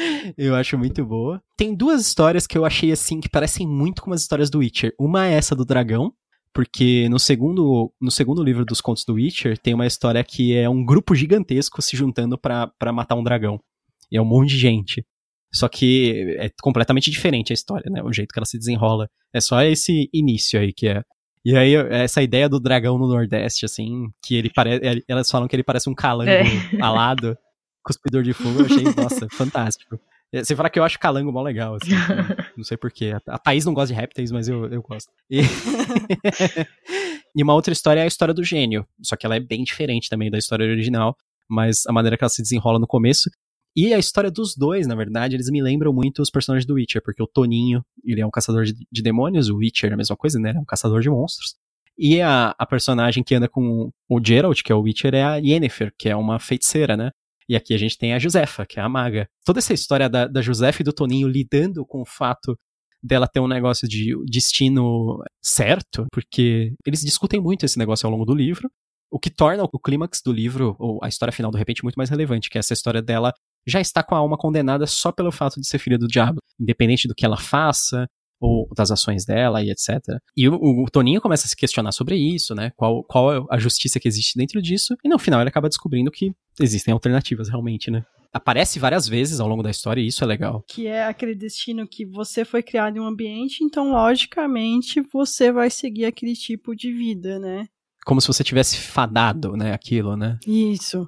eu 0.36 0.54
acho 0.54 0.78
muito 0.78 1.04
boa. 1.04 1.42
Tem 1.56 1.74
duas 1.74 2.00
histórias 2.00 2.46
que 2.46 2.56
eu 2.56 2.64
achei 2.64 2.92
assim 2.92 3.20
que 3.20 3.28
parecem 3.28 3.66
muito 3.66 4.02
com 4.02 4.12
as 4.12 4.22
histórias 4.22 4.50
do 4.50 4.58
Witcher. 4.58 4.94
Uma 4.98 5.26
é 5.26 5.34
essa 5.34 5.54
do 5.54 5.64
dragão, 5.64 6.12
porque 6.52 7.08
no 7.08 7.18
segundo, 7.18 7.92
no 8.00 8.10
segundo 8.10 8.42
livro 8.42 8.64
dos 8.64 8.80
contos 8.80 9.04
do 9.04 9.14
Witcher 9.14 9.58
tem 9.58 9.74
uma 9.74 9.86
história 9.86 10.22
que 10.24 10.54
é 10.54 10.68
um 10.68 10.84
grupo 10.84 11.14
gigantesco 11.14 11.82
se 11.82 11.96
juntando 11.96 12.38
para 12.38 12.92
matar 12.92 13.14
um 13.14 13.24
dragão. 13.24 13.60
E 14.10 14.16
é 14.16 14.22
um 14.22 14.26
monte 14.26 14.50
de 14.50 14.58
gente. 14.58 15.04
Só 15.52 15.68
que 15.68 16.36
é 16.38 16.50
completamente 16.62 17.10
diferente 17.10 17.52
a 17.52 17.54
história, 17.54 17.90
né? 17.90 18.02
O 18.02 18.12
jeito 18.12 18.32
que 18.32 18.38
ela 18.38 18.46
se 18.46 18.58
desenrola. 18.58 19.08
É 19.32 19.40
só 19.40 19.60
esse 19.62 20.08
início 20.12 20.60
aí 20.60 20.72
que 20.72 20.88
é. 20.88 21.02
E 21.44 21.56
aí, 21.56 21.74
essa 21.74 22.22
ideia 22.22 22.48
do 22.48 22.60
dragão 22.60 22.98
no 22.98 23.08
Nordeste, 23.08 23.64
assim, 23.64 24.08
que 24.22 24.34
ele 24.34 24.50
parece. 24.54 25.02
Elas 25.08 25.30
falam 25.30 25.48
que 25.48 25.56
ele 25.56 25.64
parece 25.64 25.88
um 25.88 25.94
calango 25.94 26.30
é. 26.30 26.44
alado, 26.80 27.36
cuspidor 27.82 28.22
de 28.22 28.32
fogo, 28.32 28.60
eu 28.60 28.66
achei, 28.66 28.84
nossa, 28.84 29.26
fantástico. 29.32 29.98
É, 30.32 30.44
você 30.44 30.54
fala 30.54 30.70
que 30.70 30.78
eu 30.78 30.84
acho 30.84 30.98
calango 30.98 31.32
mó 31.32 31.42
legal, 31.42 31.74
assim. 31.74 31.90
não 32.56 32.62
sei 32.62 32.76
porquê. 32.76 33.12
A 33.26 33.38
Thaís 33.38 33.64
não 33.64 33.74
gosta 33.74 33.92
de 33.92 34.00
répteis, 34.00 34.30
mas 34.30 34.48
eu, 34.48 34.66
eu 34.66 34.82
gosto. 34.82 35.10
E... 35.28 35.40
e 37.34 37.42
uma 37.42 37.54
outra 37.54 37.72
história 37.72 38.00
é 38.00 38.04
a 38.04 38.06
história 38.06 38.32
do 38.32 38.44
gênio. 38.44 38.86
Só 39.02 39.16
que 39.16 39.26
ela 39.26 39.36
é 39.36 39.40
bem 39.40 39.64
diferente 39.64 40.08
também 40.08 40.30
da 40.30 40.38
história 40.38 40.64
original. 40.64 41.16
Mas 41.48 41.84
a 41.86 41.92
maneira 41.92 42.16
que 42.16 42.22
ela 42.22 42.30
se 42.30 42.42
desenrola 42.42 42.78
no 42.78 42.86
começo. 42.86 43.28
E 43.76 43.94
a 43.94 43.98
história 43.98 44.30
dos 44.30 44.56
dois, 44.56 44.86
na 44.86 44.94
verdade, 44.94 45.36
eles 45.36 45.48
me 45.48 45.62
lembram 45.62 45.92
muito 45.92 46.20
os 46.20 46.30
personagens 46.30 46.66
do 46.66 46.74
Witcher, 46.74 47.02
porque 47.02 47.22
o 47.22 47.26
Toninho, 47.26 47.84
ele 48.04 48.20
é 48.20 48.26
um 48.26 48.30
caçador 48.30 48.64
de, 48.64 48.74
de 48.90 49.02
demônios, 49.02 49.48
o 49.48 49.56
Witcher 49.56 49.90
é 49.90 49.94
a 49.94 49.96
mesma 49.96 50.16
coisa, 50.16 50.38
né? 50.38 50.50
Ele 50.50 50.58
é 50.58 50.60
um 50.60 50.64
caçador 50.64 51.00
de 51.00 51.08
monstros. 51.08 51.54
E 51.96 52.20
a, 52.20 52.54
a 52.58 52.66
personagem 52.66 53.22
que 53.22 53.34
anda 53.34 53.48
com 53.48 53.90
o 54.08 54.20
Geralt, 54.24 54.62
que 54.62 54.72
é 54.72 54.74
o 54.74 54.80
Witcher, 54.80 55.14
é 55.14 55.22
a 55.22 55.36
Yennefer, 55.36 55.92
que 55.98 56.08
é 56.08 56.16
uma 56.16 56.40
feiticeira, 56.40 56.96
né? 56.96 57.10
E 57.48 57.56
aqui 57.56 57.74
a 57.74 57.78
gente 57.78 57.98
tem 57.98 58.14
a 58.14 58.18
Josefa, 58.18 58.64
que 58.64 58.78
é 58.78 58.82
a 58.82 58.88
maga. 58.88 59.28
Toda 59.44 59.58
essa 59.58 59.74
história 59.74 60.08
da, 60.08 60.26
da 60.26 60.40
Josefa 60.40 60.82
e 60.82 60.84
do 60.84 60.92
Toninho 60.92 61.28
lidando 61.28 61.84
com 61.84 62.00
o 62.00 62.06
fato 62.06 62.56
dela 63.02 63.26
ter 63.26 63.40
um 63.40 63.48
negócio 63.48 63.88
de 63.88 64.14
destino 64.26 65.22
certo, 65.42 66.06
porque 66.12 66.74
eles 66.86 67.00
discutem 67.00 67.40
muito 67.40 67.64
esse 67.64 67.78
negócio 67.78 68.06
ao 68.06 68.12
longo 68.12 68.24
do 68.24 68.34
livro, 68.34 68.70
o 69.10 69.18
que 69.18 69.30
torna 69.30 69.64
o 69.64 69.78
clímax 69.78 70.22
do 70.24 70.32
livro, 70.32 70.76
ou 70.78 71.00
a 71.02 71.08
história 71.08 71.32
final, 71.32 71.50
de 71.50 71.58
repente, 71.58 71.82
muito 71.82 71.96
mais 71.96 72.08
relevante, 72.08 72.48
que 72.48 72.56
é 72.56 72.60
essa 72.60 72.72
história 72.72 73.02
dela 73.02 73.34
já 73.66 73.80
está 73.80 74.02
com 74.02 74.14
a 74.14 74.18
alma 74.18 74.36
condenada 74.36 74.86
só 74.86 75.12
pelo 75.12 75.32
fato 75.32 75.60
de 75.60 75.66
ser 75.66 75.78
filha 75.78 75.98
do 75.98 76.08
diabo, 76.08 76.40
independente 76.58 77.06
do 77.06 77.14
que 77.14 77.24
ela 77.24 77.36
faça 77.36 78.06
ou 78.40 78.66
das 78.74 78.90
ações 78.90 79.24
dela 79.24 79.62
e 79.62 79.70
etc. 79.70 79.98
E 80.34 80.48
o, 80.48 80.54
o, 80.54 80.90
Toninho 80.90 81.20
começa 81.20 81.46
a 81.46 81.48
se 81.48 81.54
questionar 81.54 81.92
sobre 81.92 82.16
isso, 82.16 82.54
né? 82.54 82.72
Qual, 82.74 83.04
qual 83.04 83.32
é 83.32 83.44
a 83.50 83.58
justiça 83.58 84.00
que 84.00 84.08
existe 84.08 84.38
dentro 84.38 84.62
disso, 84.62 84.96
e 85.04 85.08
no 85.08 85.18
final 85.18 85.40
ele 85.40 85.50
acaba 85.50 85.68
descobrindo 85.68 86.10
que 86.10 86.32
existem 86.58 86.92
alternativas 86.92 87.48
realmente, 87.48 87.90
né? 87.90 88.02
Aparece 88.32 88.78
várias 88.78 89.08
vezes 89.08 89.40
ao 89.40 89.48
longo 89.48 89.62
da 89.62 89.70
história 89.70 90.00
e 90.00 90.06
isso 90.06 90.22
é 90.24 90.26
legal. 90.26 90.64
Que 90.68 90.86
é 90.86 91.04
aquele 91.04 91.34
destino 91.34 91.86
que 91.86 92.06
você 92.06 92.44
foi 92.44 92.62
criado 92.62 92.96
em 92.96 93.00
um 93.00 93.06
ambiente, 93.06 93.62
então 93.62 93.90
logicamente 93.90 95.02
você 95.12 95.52
vai 95.52 95.68
seguir 95.68 96.06
aquele 96.06 96.34
tipo 96.34 96.74
de 96.74 96.92
vida, 96.92 97.38
né? 97.38 97.66
Como 98.06 98.20
se 98.20 98.28
você 98.28 98.42
tivesse 98.42 98.78
fadado, 98.78 99.56
né, 99.56 99.72
aquilo, 99.74 100.16
né? 100.16 100.38
Isso. 100.46 101.06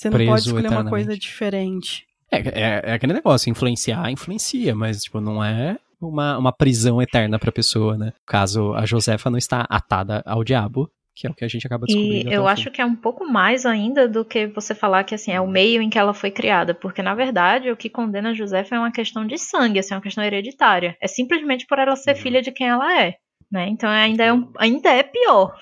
Você 0.00 0.08
não 0.08 0.18
pode 0.24 0.40
escolher 0.40 0.68
uma 0.68 0.88
coisa 0.88 1.14
diferente. 1.14 2.06
É, 2.32 2.38
é, 2.38 2.82
é, 2.84 2.92
aquele 2.94 3.12
negócio, 3.12 3.50
influenciar, 3.50 4.10
influencia, 4.10 4.74
mas, 4.74 5.02
tipo, 5.02 5.20
não 5.20 5.44
é 5.44 5.76
uma, 6.00 6.38
uma 6.38 6.52
prisão 6.52 7.02
eterna 7.02 7.38
pra 7.38 7.52
pessoa, 7.52 7.98
né? 7.98 8.14
Caso 8.26 8.72
a 8.72 8.86
Josefa 8.86 9.28
não 9.28 9.36
está 9.36 9.66
atada 9.68 10.22
ao 10.24 10.42
diabo, 10.42 10.90
que 11.14 11.26
é 11.26 11.30
o 11.30 11.34
que 11.34 11.44
a 11.44 11.48
gente 11.48 11.66
acaba 11.66 11.84
descobrindo. 11.84 12.30
E 12.30 12.32
eu 12.32 12.48
acho 12.48 12.70
que 12.70 12.80
é 12.80 12.86
um 12.86 12.96
pouco 12.96 13.26
mais 13.26 13.66
ainda 13.66 14.08
do 14.08 14.24
que 14.24 14.46
você 14.46 14.74
falar 14.74 15.04
que, 15.04 15.14
assim, 15.14 15.32
é 15.32 15.40
o 15.40 15.46
meio 15.46 15.82
em 15.82 15.90
que 15.90 15.98
ela 15.98 16.14
foi 16.14 16.30
criada, 16.30 16.72
porque, 16.72 17.02
na 17.02 17.14
verdade, 17.14 17.70
o 17.70 17.76
que 17.76 17.90
condena 17.90 18.30
a 18.30 18.34
Josefa 18.34 18.76
é 18.76 18.78
uma 18.78 18.92
questão 18.92 19.26
de 19.26 19.36
sangue, 19.36 19.80
assim, 19.80 19.92
é 19.92 19.96
uma 19.98 20.02
questão 20.02 20.24
hereditária. 20.24 20.96
É 20.98 21.06
simplesmente 21.06 21.66
por 21.66 21.78
ela 21.78 21.94
ser 21.94 22.16
uhum. 22.16 22.22
filha 22.22 22.40
de 22.40 22.52
quem 22.52 22.68
ela 22.68 23.02
é, 23.02 23.16
né? 23.52 23.68
Então 23.68 23.90
ainda 23.90 24.24
é, 24.24 24.32
um, 24.32 24.50
ainda 24.56 24.88
é 24.88 25.02
pior. 25.02 25.54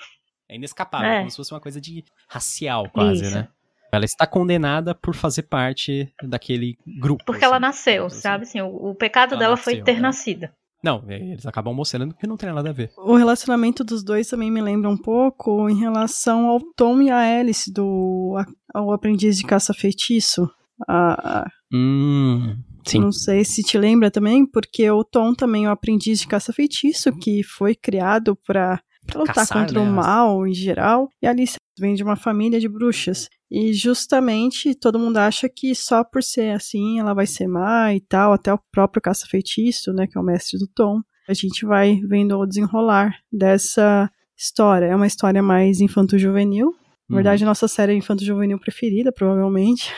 É 0.47 0.55
inescapável, 0.55 1.09
é. 1.09 1.17
como 1.19 1.29
se 1.29 1.35
fosse 1.35 1.53
uma 1.53 1.59
coisa 1.59 1.81
de 1.81 2.05
racial, 2.29 2.89
quase, 2.89 3.25
Isso. 3.25 3.35
né? 3.35 3.49
Ela 3.91 4.05
está 4.05 4.27
condenada 4.27 4.93
por 4.93 5.15
fazer 5.15 5.43
parte 5.43 6.11
daquele 6.23 6.77
grupo. 6.99 7.23
Porque 7.25 7.43
assim, 7.43 7.51
ela 7.51 7.59
nasceu, 7.59 8.05
assim. 8.05 8.21
sabe? 8.21 8.43
Assim, 8.43 8.61
o, 8.61 8.89
o 8.89 8.95
pecado 8.95 9.33
ela 9.33 9.39
dela 9.39 9.55
nasceu, 9.55 9.73
foi 9.73 9.83
ter 9.83 9.97
é. 9.97 9.99
nascido. 9.99 10.49
Não, 10.83 11.03
é, 11.07 11.17
eles 11.17 11.45
acabam 11.45 11.73
mostrando 11.73 12.15
que 12.15 12.25
não 12.25 12.37
tem 12.37 12.51
nada 12.53 12.69
a 12.69 12.73
ver. 12.73 12.91
O 12.97 13.15
relacionamento 13.15 13.83
dos 13.83 14.03
dois 14.03 14.27
também 14.27 14.49
me 14.49 14.61
lembra 14.61 14.89
um 14.89 14.97
pouco 14.97 15.69
em 15.69 15.77
relação 15.77 16.47
ao 16.47 16.59
Tom 16.75 17.01
e 17.01 17.09
a 17.09 17.39
Alice 17.39 17.71
do 17.71 18.35
ao 18.73 18.93
aprendiz 18.93 19.37
de 19.37 19.43
caça-feitiço. 19.43 20.49
A, 20.87 21.45
hum, 21.73 22.55
sim. 22.85 22.99
Não 22.99 23.11
sei 23.11 23.43
se 23.43 23.61
te 23.61 23.77
lembra 23.77 24.09
também, 24.09 24.45
porque 24.45 24.89
o 24.89 25.03
Tom 25.03 25.33
também 25.33 25.65
é 25.65 25.69
o 25.69 25.73
aprendiz 25.73 26.21
de 26.21 26.27
caça-feitiço 26.27 27.11
que 27.17 27.43
foi 27.43 27.75
criado 27.75 28.37
para 28.47 28.81
lutar 29.13 29.35
Caçar, 29.35 29.65
contra 29.65 29.83
né? 29.83 29.89
o 29.89 29.93
mal 29.93 30.47
em 30.47 30.53
geral. 30.53 31.09
E 31.21 31.27
a 31.27 31.31
Alice 31.31 31.57
vem 31.77 31.93
de 31.93 32.03
uma 32.03 32.15
família 32.15 32.59
de 32.59 32.69
bruxas. 32.69 33.27
E 33.51 33.73
justamente 33.73 34.75
todo 34.75 34.99
mundo 34.99 35.17
acha 35.17 35.49
que 35.49 35.73
só 35.73 36.03
por 36.03 36.21
ser 36.21 36.55
assim 36.55 36.99
ela 36.99 37.13
vai 37.13 37.25
ser 37.25 37.47
má 37.47 37.93
e 37.93 37.99
tal, 37.99 38.31
até 38.31 38.53
o 38.53 38.59
próprio 38.71 39.01
caça-feitiço, 39.01 39.91
né, 39.91 40.05
que 40.05 40.17
é 40.17 40.21
o 40.21 40.23
mestre 40.23 40.59
do 40.59 40.67
Tom. 40.67 41.01
A 41.27 41.33
gente 41.33 41.65
vai 41.65 41.99
vendo 42.07 42.37
o 42.37 42.45
desenrolar 42.45 43.15
dessa 43.31 44.09
história. 44.37 44.85
É 44.85 44.95
uma 44.95 45.07
história 45.07 45.43
mais 45.43 45.81
infanto-juvenil. 45.81 46.73
Na 47.09 47.15
verdade, 47.15 47.43
uhum. 47.43 47.49
nossa 47.49 47.67
série 47.67 47.93
infanto-juvenil 47.93 48.59
preferida, 48.59 49.11
provavelmente. 49.11 49.91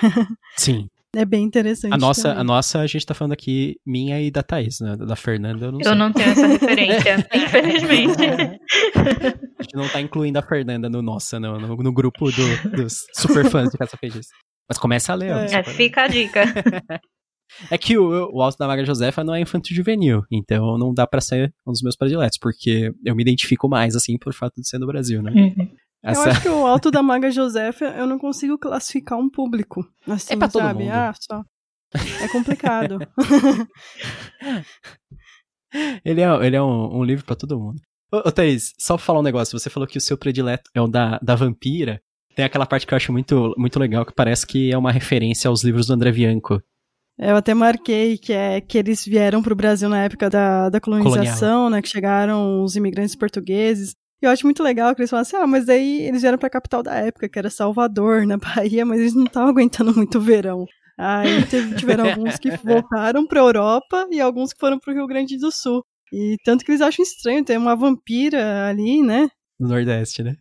Sim. 0.55 0.87
É 1.13 1.25
bem 1.25 1.43
interessante. 1.43 1.93
A 1.93 1.97
nossa, 1.97 2.31
a 2.31 2.43
nossa, 2.43 2.79
a 2.79 2.87
gente 2.87 3.05
tá 3.05 3.13
falando 3.13 3.33
aqui, 3.33 3.75
minha 3.85 4.21
e 4.21 4.31
da 4.31 4.41
Thaís, 4.41 4.79
né? 4.79 4.95
Da 4.95 5.15
Fernanda, 5.15 5.65
eu 5.65 5.71
não 5.71 5.79
eu 5.79 5.83
sei. 5.83 5.91
Eu 5.91 5.95
não 5.97 6.13
tenho 6.13 6.29
essa 6.29 6.47
referência, 6.47 7.27
infelizmente. 7.35 8.23
A 9.59 9.63
gente 9.63 9.75
não 9.75 9.89
tá 9.89 9.99
incluindo 9.99 10.39
a 10.39 10.41
Fernanda 10.41 10.89
no 10.89 11.01
nossa, 11.01 11.37
no, 11.37 11.59
no, 11.59 11.75
no 11.75 11.91
grupo 11.91 12.31
do, 12.31 12.71
dos 12.77 13.05
super 13.13 13.49
fãs 13.49 13.69
de 13.69 13.77
Caça 13.77 13.97
Feijões. 13.97 14.27
Mas 14.69 14.77
começa 14.77 15.11
a 15.11 15.15
ler. 15.15 15.31
É, 15.31 15.55
é 15.55 15.63
fica 15.63 16.03
a 16.03 16.07
dica. 16.07 16.43
É 17.69 17.77
que 17.77 17.97
o, 17.97 18.33
o 18.33 18.41
Alto 18.41 18.57
da 18.57 18.65
Maga 18.65 18.85
Josefa 18.85 19.25
não 19.25 19.35
é 19.35 19.41
infantil 19.41 19.75
juvenil, 19.75 20.23
então 20.31 20.77
não 20.77 20.93
dá 20.93 21.05
para 21.05 21.19
ser 21.19 21.53
um 21.67 21.73
dos 21.73 21.81
meus 21.81 21.97
prediletos, 21.97 22.37
porque 22.39 22.93
eu 23.03 23.13
me 23.13 23.21
identifico 23.21 23.67
mais, 23.67 23.93
assim, 23.93 24.17
por 24.17 24.33
fato 24.33 24.53
de 24.61 24.67
ser 24.67 24.79
no 24.79 24.87
Brasil, 24.87 25.21
né? 25.21 25.31
Uhum. 25.31 25.69
Essa... 26.03 26.21
Eu 26.21 26.31
acho 26.31 26.41
que 26.41 26.49
o 26.49 26.65
Alto 26.65 26.91
da 26.91 27.03
Maga 27.03 27.31
Josefa, 27.31 27.85
eu 27.85 28.07
não 28.07 28.17
consigo 28.17 28.57
classificar 28.57 29.17
um 29.17 29.29
público. 29.29 29.87
Assim, 30.07 30.33
é 30.33 30.37
pra 30.37 30.47
todo 30.47 30.63
sabe? 30.63 30.83
mundo. 30.83 30.93
Ah, 30.93 31.13
só. 31.19 31.43
É 32.21 32.27
complicado. 32.29 32.99
ele 36.05 36.21
é, 36.21 36.45
ele 36.45 36.55
é 36.55 36.61
um, 36.61 36.99
um 36.99 37.03
livro 37.03 37.25
para 37.25 37.35
todo 37.35 37.59
mundo. 37.59 37.81
Ô, 38.11 38.17
ô 38.17 38.31
Thaís, 38.31 38.73
só 38.77 38.95
pra 38.95 39.05
falar 39.05 39.19
um 39.19 39.23
negócio. 39.23 39.57
Você 39.57 39.69
falou 39.69 39.87
que 39.87 39.97
o 39.97 40.01
seu 40.01 40.17
predileto 40.17 40.69
é 40.73 40.81
o 40.81 40.87
da, 40.87 41.19
da 41.21 41.35
vampira. 41.35 42.01
Tem 42.35 42.45
aquela 42.45 42.65
parte 42.65 42.87
que 42.87 42.93
eu 42.93 42.97
acho 42.97 43.11
muito, 43.11 43.53
muito 43.57 43.77
legal, 43.77 44.05
que 44.05 44.13
parece 44.13 44.47
que 44.47 44.71
é 44.71 44.77
uma 44.77 44.91
referência 44.91 45.49
aos 45.49 45.63
livros 45.63 45.87
do 45.87 45.93
André 45.93 46.11
Bianco. 46.11 46.61
Eu 47.17 47.35
até 47.35 47.53
marquei 47.53 48.17
que 48.17 48.33
é 48.33 48.61
que 48.61 48.77
eles 48.77 49.05
vieram 49.05 49.43
para 49.43 49.53
o 49.53 49.55
Brasil 49.55 49.89
na 49.89 50.03
época 50.03 50.29
da, 50.29 50.69
da 50.69 50.79
colonização, 50.79 51.49
Colonial. 51.49 51.69
né? 51.69 51.81
Que 51.81 51.89
chegaram 51.89 52.63
os 52.63 52.75
imigrantes 52.75 53.15
portugueses. 53.15 53.95
E 54.21 54.25
eu 54.25 54.29
acho 54.29 54.45
muito 54.45 54.61
legal 54.61 54.93
que 54.93 55.01
eles 55.01 55.09
falam 55.09 55.21
assim: 55.21 55.35
ah, 55.35 55.47
mas 55.47 55.65
daí 55.65 56.03
eles 56.03 56.21
vieram 56.21 56.37
para 56.37 56.47
a 56.47 56.51
capital 56.51 56.83
da 56.83 56.93
época, 56.95 57.27
que 57.27 57.39
era 57.39 57.49
Salvador, 57.49 58.25
na 58.25 58.37
Bahia, 58.37 58.85
mas 58.85 58.99
eles 58.99 59.13
não 59.13 59.25
estavam 59.25 59.49
aguentando 59.49 59.93
muito 59.95 60.17
o 60.17 60.21
verão. 60.21 60.65
Aí 60.97 61.43
teve, 61.47 61.75
tiveram 61.75 62.07
alguns 62.07 62.37
que 62.37 62.51
voltaram 62.63 63.25
para 63.25 63.39
a 63.39 63.43
Europa 63.43 64.07
e 64.11 64.21
alguns 64.21 64.53
que 64.53 64.59
foram 64.59 64.77
para 64.77 64.91
o 64.91 64.95
Rio 64.95 65.07
Grande 65.07 65.37
do 65.37 65.51
Sul. 65.51 65.83
E 66.13 66.35
tanto 66.43 66.63
que 66.63 66.71
eles 66.71 66.81
acham 66.81 67.01
estranho 67.03 67.43
ter 67.43 67.57
uma 67.57 67.75
vampira 67.75 68.67
ali, 68.67 69.01
né? 69.01 69.29
No 69.59 69.69
Nordeste, 69.69 70.21
né? 70.21 70.35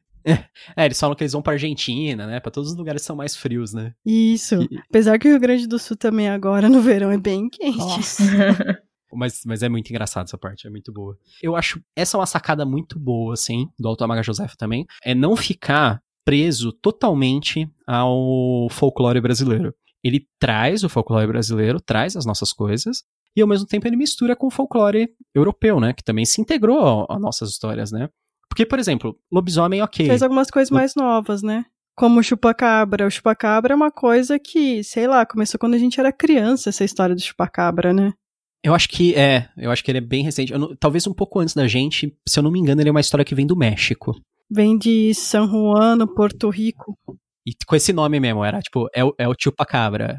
É, 0.77 0.85
eles 0.85 1.01
falam 1.01 1.17
que 1.17 1.23
eles 1.23 1.33
vão 1.33 1.41
pra 1.41 1.55
Argentina, 1.55 2.27
né? 2.27 2.41
Pra 2.41 2.51
todos 2.51 2.73
os 2.73 2.77
lugares 2.77 3.03
que 3.03 3.07
são 3.07 3.17
mais 3.17 3.35
frios, 3.35 3.73
né? 3.73 3.93
Isso. 4.05 4.63
E... 4.63 4.79
Apesar 4.89 5.19
que 5.19 5.29
o 5.29 5.31
Rio 5.31 5.41
Grande 5.41 5.67
do 5.67 5.79
Sul 5.79 5.97
também 5.97 6.29
agora, 6.29 6.69
no 6.69 6.81
verão, 6.81 7.11
é 7.11 7.19
bem 7.19 7.49
quente. 7.49 7.79
mas, 9.13 9.43
mas 9.45 9.63
é 9.63 9.69
muito 9.69 9.91
engraçado 9.91 10.27
essa 10.27 10.39
parte, 10.39 10.67
é 10.67 10.71
muito 10.71 10.93
boa. 10.93 11.19
Eu 11.43 11.57
acho 11.57 11.83
essa 11.97 12.17
é 12.17 12.21
uma 12.21 12.27
sacada 12.27 12.65
muito 12.65 12.99
boa, 12.99 13.35
assim, 13.35 13.69
do 13.79 13.89
Autor 13.89 14.09
Maga 14.09 14.23
Joseph 14.23 14.55
também, 14.57 14.87
é 15.05 15.15
não 15.15 15.37
ficar 15.37 16.01
preso 16.25 16.73
totalmente 16.73 17.69
ao 17.87 18.69
folclore 18.71 19.21
brasileiro. 19.21 19.75
Ele 20.03 20.27
traz 20.39 20.83
o 20.85 20.89
folclore 20.89 21.27
brasileiro, 21.27 21.81
traz 21.81 22.17
as 22.17 22.25
nossas 22.25 22.53
coisas, 22.53 23.03
e 23.37 23.43
ao 23.43 23.49
mesmo 23.49 23.67
tempo 23.67 23.87
ele 23.87 23.97
mistura 23.97 24.35
com 24.35 24.47
o 24.47 24.51
folclore 24.51 25.11
europeu, 25.35 25.79
né? 25.79 25.93
Que 25.93 26.03
também 26.03 26.25
se 26.25 26.41
integrou 26.41 27.07
às 27.09 27.21
nossas 27.21 27.51
histórias, 27.51 27.93
né? 27.93 28.09
Porque, 28.49 28.67
por 28.67 28.79
exemplo, 28.79 29.17
lobisomem, 29.31 29.81
ok. 29.81 30.07
Fez 30.07 30.23
algumas 30.23 30.51
coisas 30.51 30.71
mais 30.71 30.95
novas, 30.97 31.43
né? 31.43 31.65
Como 31.95 32.19
o 32.19 32.23
chupacabra. 32.23 33.07
O 33.07 33.11
chupacabra 33.11 33.73
é 33.73 33.77
uma 33.77 33.93
coisa 33.93 34.39
que, 34.39 34.83
sei 34.83 35.07
lá, 35.07 35.25
começou 35.25 35.59
quando 35.59 35.75
a 35.75 35.79
gente 35.79 36.01
era 36.01 36.13
criança, 36.13 36.71
essa 36.71 36.85
história 36.85 37.15
do 37.15 37.21
chupacabra, 37.21 37.93
né? 37.93 38.13
Eu 38.63 38.75
acho 38.75 38.89
que 38.89 39.15
é, 39.15 39.49
eu 39.57 39.71
acho 39.71 39.83
que 39.83 39.91
ele 39.91 39.99
é 39.99 40.03
bem 40.03 40.23
recente. 40.23 40.53
Não, 40.53 40.75
talvez 40.77 41.07
um 41.07 41.15
pouco 41.15 41.41
antes 41.41 41.55
da 41.55 41.67
gente, 41.67 42.15
se 42.29 42.39
eu 42.39 42.43
não 42.43 42.51
me 42.51 42.59
engano, 42.59 42.81
ele 42.81 42.89
é 42.89 42.93
uma 42.93 43.01
história 43.01 43.25
que 43.25 43.35
vem 43.35 43.47
do 43.47 43.57
México. 43.57 44.15
Vem 44.51 44.77
de 44.77 45.15
San 45.15 45.49
Juan, 45.49 46.07
Porto 46.07 46.51
Rico. 46.51 46.99
E 47.47 47.53
com 47.67 47.75
esse 47.75 47.93
nome 47.93 48.21
mesmo, 48.21 48.45
era 48.45 48.61
tipo, 48.61 48.89
é, 48.95 49.01
é 49.19 49.29
o 49.29 49.35
chupacabra. 49.39 50.19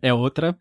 É 0.00 0.12
outra 0.12 0.56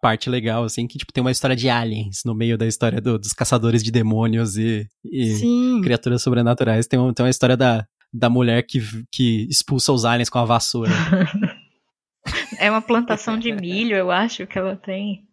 parte 0.00 0.28
legal, 0.28 0.64
assim, 0.64 0.86
que 0.86 0.98
tipo, 0.98 1.12
tem 1.12 1.22
uma 1.22 1.30
história 1.30 1.54
de 1.54 1.68
aliens 1.68 2.22
no 2.24 2.34
meio 2.34 2.58
da 2.58 2.66
história 2.66 3.00
do, 3.00 3.18
dos 3.18 3.32
caçadores 3.32 3.84
de 3.84 3.92
demônios 3.92 4.56
e, 4.56 4.88
e 5.04 5.80
criaturas 5.82 6.22
sobrenaturais. 6.22 6.88
Tem, 6.88 6.98
um, 6.98 7.12
tem 7.12 7.24
uma 7.24 7.30
história 7.30 7.56
da, 7.56 7.86
da 8.12 8.28
mulher 8.28 8.64
que, 8.64 8.80
que 9.12 9.46
expulsa 9.48 9.92
os 9.92 10.04
aliens 10.04 10.28
com 10.28 10.38
a 10.38 10.44
vassoura. 10.44 10.90
é 12.58 12.68
uma 12.68 12.82
plantação 12.82 13.38
de 13.38 13.52
milho, 13.52 13.96
eu 13.96 14.10
acho, 14.10 14.46
que 14.46 14.58
ela 14.58 14.74
tem. 14.74 15.24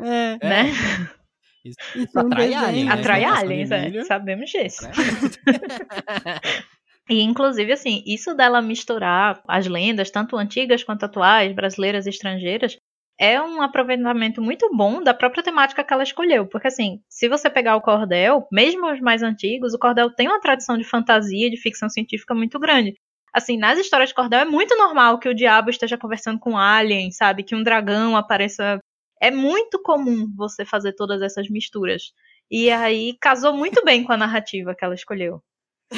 É. 0.00 0.38
Né? 0.46 0.70
Isso, 1.64 1.76
isso 1.96 2.18
atrai 2.18 2.54
aliens. 2.54 2.86
Né? 2.86 2.92
Atrai 2.92 3.24
aliens, 3.24 3.70
é. 3.70 4.04
Sabemos 4.04 4.50
disso. 4.50 4.86
E, 7.10 7.22
inclusive, 7.22 7.72
assim, 7.72 8.02
isso 8.06 8.34
dela 8.34 8.60
misturar 8.60 9.40
as 9.48 9.66
lendas, 9.66 10.10
tanto 10.10 10.36
antigas 10.36 10.84
quanto 10.84 11.04
atuais, 11.04 11.54
brasileiras 11.54 12.04
e 12.06 12.10
estrangeiras, 12.10 12.76
é 13.18 13.40
um 13.40 13.62
aproveitamento 13.62 14.42
muito 14.42 14.68
bom 14.76 15.02
da 15.02 15.14
própria 15.14 15.42
temática 15.42 15.82
que 15.82 15.92
ela 15.92 16.02
escolheu. 16.02 16.46
Porque, 16.46 16.68
assim, 16.68 17.00
se 17.08 17.28
você 17.28 17.48
pegar 17.48 17.76
o 17.76 17.80
cordel, 17.80 18.46
mesmo 18.52 18.92
os 18.92 19.00
mais 19.00 19.22
antigos, 19.22 19.72
o 19.74 19.78
cordel 19.78 20.10
tem 20.14 20.28
uma 20.28 20.40
tradição 20.40 20.76
de 20.76 20.84
fantasia, 20.84 21.50
de 21.50 21.56
ficção 21.56 21.88
científica 21.88 22.34
muito 22.34 22.58
grande. 22.60 22.94
Assim, 23.32 23.56
nas 23.56 23.78
histórias 23.78 24.10
de 24.10 24.14
cordel 24.14 24.40
é 24.40 24.44
muito 24.44 24.76
normal 24.76 25.18
que 25.18 25.28
o 25.28 25.34
diabo 25.34 25.70
esteja 25.70 25.98
conversando 25.98 26.38
com 26.38 26.52
um 26.52 26.58
alien, 26.58 27.10
sabe? 27.10 27.42
Que 27.42 27.54
um 27.54 27.62
dragão 27.62 28.16
apareça. 28.16 28.78
É 29.20 29.30
muito 29.30 29.80
comum 29.82 30.32
você 30.36 30.64
fazer 30.64 30.92
todas 30.94 31.22
essas 31.22 31.48
misturas. 31.48 32.12
E 32.50 32.70
aí 32.70 33.16
casou 33.20 33.52
muito 33.52 33.84
bem 33.84 34.04
com 34.04 34.12
a 34.12 34.16
narrativa 34.16 34.74
que 34.74 34.84
ela 34.84 34.94
escolheu. 34.94 35.42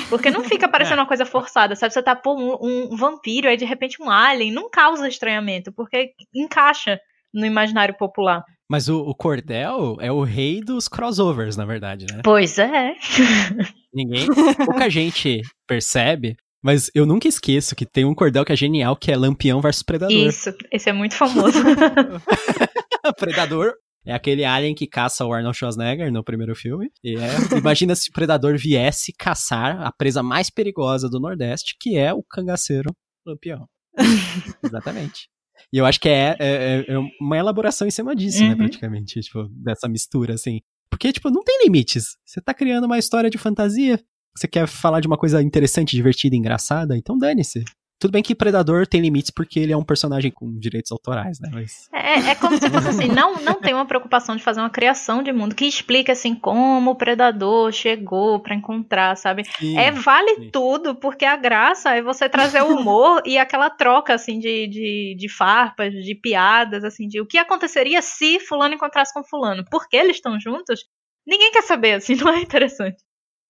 Porque 0.09 0.31
não 0.31 0.45
fica 0.45 0.69
parecendo 0.69 1.01
uma 1.01 1.09
coisa 1.09 1.27
forçada, 1.27 1.75
sabe? 1.75 1.93
Você 1.93 2.03
tá, 2.03 2.15
pô, 2.15 2.35
um, 2.35 2.93
um 2.93 2.97
vampiro, 2.97 3.49
aí 3.49 3.57
de 3.57 3.65
repente 3.65 4.03
um 4.03 4.11
alien, 4.11 4.53
não 4.53 4.71
causa 4.71 5.09
estranhamento, 5.09 5.73
porque 5.73 6.13
encaixa 6.35 7.01
no 7.33 7.47
imaginário 7.47 7.97
popular. 7.97 8.45
Mas 8.69 8.89
o, 8.89 9.01
o, 9.01 9.15
Cordel 9.15 9.97
é 10.01 10.13
o 10.13 10.23
rei 10.23 10.61
dos 10.61 10.87
crossovers, 10.87 11.57
na 11.57 11.65
verdade, 11.65 12.07
né? 12.13 12.21
Pois 12.23 12.59
é. 12.59 12.95
Ninguém. 13.93 14.27
Pouca 14.65 14.89
gente 14.89 15.43
percebe, 15.67 16.37
mas 16.63 16.91
eu 16.95 17.07
nunca 17.07 17.27
esqueço 17.27 17.75
que 17.75 17.87
tem 17.87 18.05
um 18.05 18.15
Cordel 18.15 18.45
que 18.45 18.53
é 18.53 18.57
genial, 18.57 18.95
que 18.95 19.11
é 19.11 19.17
Lampião 19.17 19.61
versus 19.61 19.83
Predador. 19.83 20.17
Isso, 20.17 20.55
esse 20.71 20.89
é 20.89 20.93
muito 20.93 21.15
famoso. 21.15 21.59
Predador 23.19 23.75
é 24.05 24.13
aquele 24.13 24.45
alien 24.45 24.75
que 24.75 24.87
caça 24.87 25.25
o 25.27 25.33
Arnold 25.33 25.57
Schwarzenegger 25.57 26.11
no 26.11 26.25
primeiro 26.25 26.55
filme. 26.55 26.91
E 27.05 27.17
é, 27.17 27.19
imagina 27.59 27.95
se 27.95 28.11
o 28.11 28.13
Predador 28.13 28.57
viesse 28.57 29.13
caçar 29.13 29.81
a 29.83 29.93
presa 29.93 30.23
mais 30.23 30.51
perigosa 30.51 31.09
do 31.09 31.21
Nordeste, 31.21 31.77
que 31.79 31.97
é 31.97 32.13
o 32.13 32.23
cangaceiro 32.23 32.91
Lampião. 33.27 33.67
Exatamente. 34.65 35.29
E 35.73 35.79
eu 35.79 35.85
acho 35.85 36.01
que 36.01 36.09
é, 36.09 36.37
é, 36.41 36.85
é 36.89 36.99
uma 37.21 37.37
elaboração 37.37 37.87
em 37.87 37.91
cima 37.91 38.17
disso, 38.17 38.41
né, 38.41 38.45
uhum. 38.45 38.51
né, 38.53 38.57
praticamente, 38.57 39.21
tipo, 39.21 39.47
dessa 39.51 39.89
mistura, 39.89 40.35
assim. 40.35 40.61
Porque, 40.91 41.13
tipo, 41.13 41.31
não 41.31 41.45
tem 41.45 41.61
limites. 41.63 42.17
Você 42.25 42.41
tá 42.41 42.55
criando 42.55 42.85
uma 42.85 42.99
história 42.99 43.31
de 43.31 43.39
fantasia, 43.39 44.03
você 44.35 44.49
quer 44.49 44.67
falar 44.67 45.01
de 45.01 45.07
uma 45.07 45.19
coisa 45.19 45.43
interessante, 45.43 45.95
divertida, 45.95 46.35
engraçada, 46.35 46.97
então 46.97 47.17
dane-se. 47.17 47.63
Tudo 48.01 48.13
bem 48.13 48.23
que 48.23 48.35
Predador 48.35 48.87
tem 48.87 49.03
limites 49.03 49.31
porque 49.31 49.61
ele 49.61 49.75
é 49.75 49.77
um 49.77 49.85
personagem 49.85 50.31
com 50.31 50.59
direitos 50.59 50.91
autorais, 50.91 51.39
né? 51.39 51.51
Mas... 51.53 51.87
É, 51.93 52.31
é 52.31 52.35
como 52.35 52.57
se 52.57 52.71
fosse 52.71 52.89
assim, 52.89 53.09
não, 53.13 53.35
não 53.43 53.61
tem 53.61 53.75
uma 53.75 53.85
preocupação 53.85 54.35
de 54.35 54.43
fazer 54.43 54.61
uma 54.61 54.71
criação 54.71 55.23
de 55.23 55.31
mundo 55.31 55.55
que 55.55 55.67
explique 55.67 56.11
assim 56.11 56.35
como 56.35 56.93
o 56.93 56.95
Predador 56.95 57.71
chegou 57.73 58.41
para 58.41 58.55
encontrar, 58.55 59.19
sabe? 59.19 59.45
Sim, 59.59 59.77
é 59.77 59.91
vale 59.91 60.35
sim. 60.37 60.51
tudo, 60.51 60.95
porque 60.95 61.27
a 61.27 61.37
graça 61.37 61.95
é 61.95 62.01
você 62.01 62.27
trazer 62.27 62.63
o 62.63 62.75
humor 62.75 63.21
e 63.27 63.37
aquela 63.37 63.69
troca 63.69 64.15
assim 64.15 64.39
de, 64.39 64.67
de, 64.67 65.17
de 65.19 65.29
farpas, 65.29 65.93
de 65.93 66.15
piadas, 66.15 66.85
assim, 66.85 67.07
de 67.07 67.21
o 67.21 67.27
que 67.27 67.37
aconteceria 67.37 68.01
se 68.01 68.41
fulano 68.41 68.75
encontrasse 68.75 69.13
com 69.13 69.23
fulano. 69.23 69.63
Porque 69.71 69.99
eles 69.99 70.17
estão 70.17 70.41
juntos? 70.41 70.81
Ninguém 71.27 71.53
quer 71.53 71.63
saber, 71.63 71.93
assim, 71.93 72.15
não 72.25 72.33
é 72.33 72.41
interessante. 72.41 72.97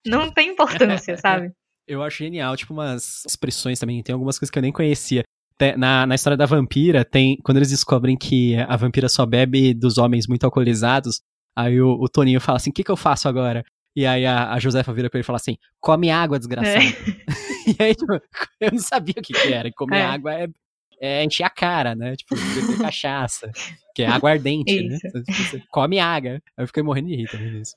Não 0.05 0.29
tem 0.29 0.49
importância, 0.51 1.17
sabe? 1.17 1.53
Eu 1.91 2.03
acho 2.03 2.19
genial, 2.19 2.57
tipo, 2.57 2.73
umas 2.73 3.25
expressões 3.27 3.79
também. 3.79 4.03
Tem 4.03 4.13
algumas 4.13 4.39
coisas 4.39 4.51
que 4.51 4.59
eu 4.59 4.63
nem 4.63 4.73
conhecia. 4.73 5.25
Na, 5.77 6.07
na 6.07 6.15
história 6.15 6.39
da 6.39 6.47
vampira, 6.47 7.05
tem. 7.05 7.37
Quando 7.43 7.59
eles 7.59 7.69
descobrem 7.69 8.17
que 8.17 8.57
a 8.57 8.77
vampira 8.77 9.09
só 9.09 9.27
bebe 9.27 9.75
dos 9.75 9.99
homens 9.99 10.27
muito 10.27 10.45
alcoolizados, 10.45 11.21
aí 11.55 11.81
o, 11.83 11.91
o 12.01 12.09
Toninho 12.09 12.41
fala 12.41 12.57
assim: 12.57 12.71
o 12.71 12.73
que, 12.73 12.85
que 12.85 12.91
eu 12.91 12.97
faço 12.97 13.29
agora? 13.29 13.63
E 13.95 14.07
aí 14.07 14.25
a, 14.25 14.53
a 14.53 14.59
Josefa 14.59 14.93
vira 14.93 15.11
pra 15.11 15.19
ele 15.19 15.25
e 15.25 15.27
fala 15.27 15.37
assim: 15.37 15.57
come 15.79 16.11
água, 16.11 16.39
desgraçado. 16.39 16.79
É. 16.79 17.75
e 17.79 17.83
aí, 17.83 17.95
tipo, 17.95 18.13
eu 18.61 18.71
não 18.73 18.79
sabia 18.79 19.17
o 19.19 19.23
que, 19.23 19.35
que 19.35 19.53
era. 19.53 19.71
Comer 19.73 19.99
é. 19.99 20.03
água 20.03 20.33
é, 20.33 20.49
é 21.01 21.25
encher 21.25 21.45
a 21.45 21.51
cara, 21.51 21.95
né? 21.95 22.15
Tipo, 22.15 22.37
beber 22.37 22.77
cachaça, 22.79 23.51
que 23.95 24.03
é 24.03 24.07
aguardente, 24.07 24.83
né? 24.83 24.99
Você 25.27 25.63
come 25.71 25.99
água. 25.99 26.43
Eu 26.59 26.67
fiquei 26.67 26.83
morrendo 26.83 27.09
de 27.09 27.17
rir 27.17 27.31
também 27.31 27.53
nisso. 27.53 27.75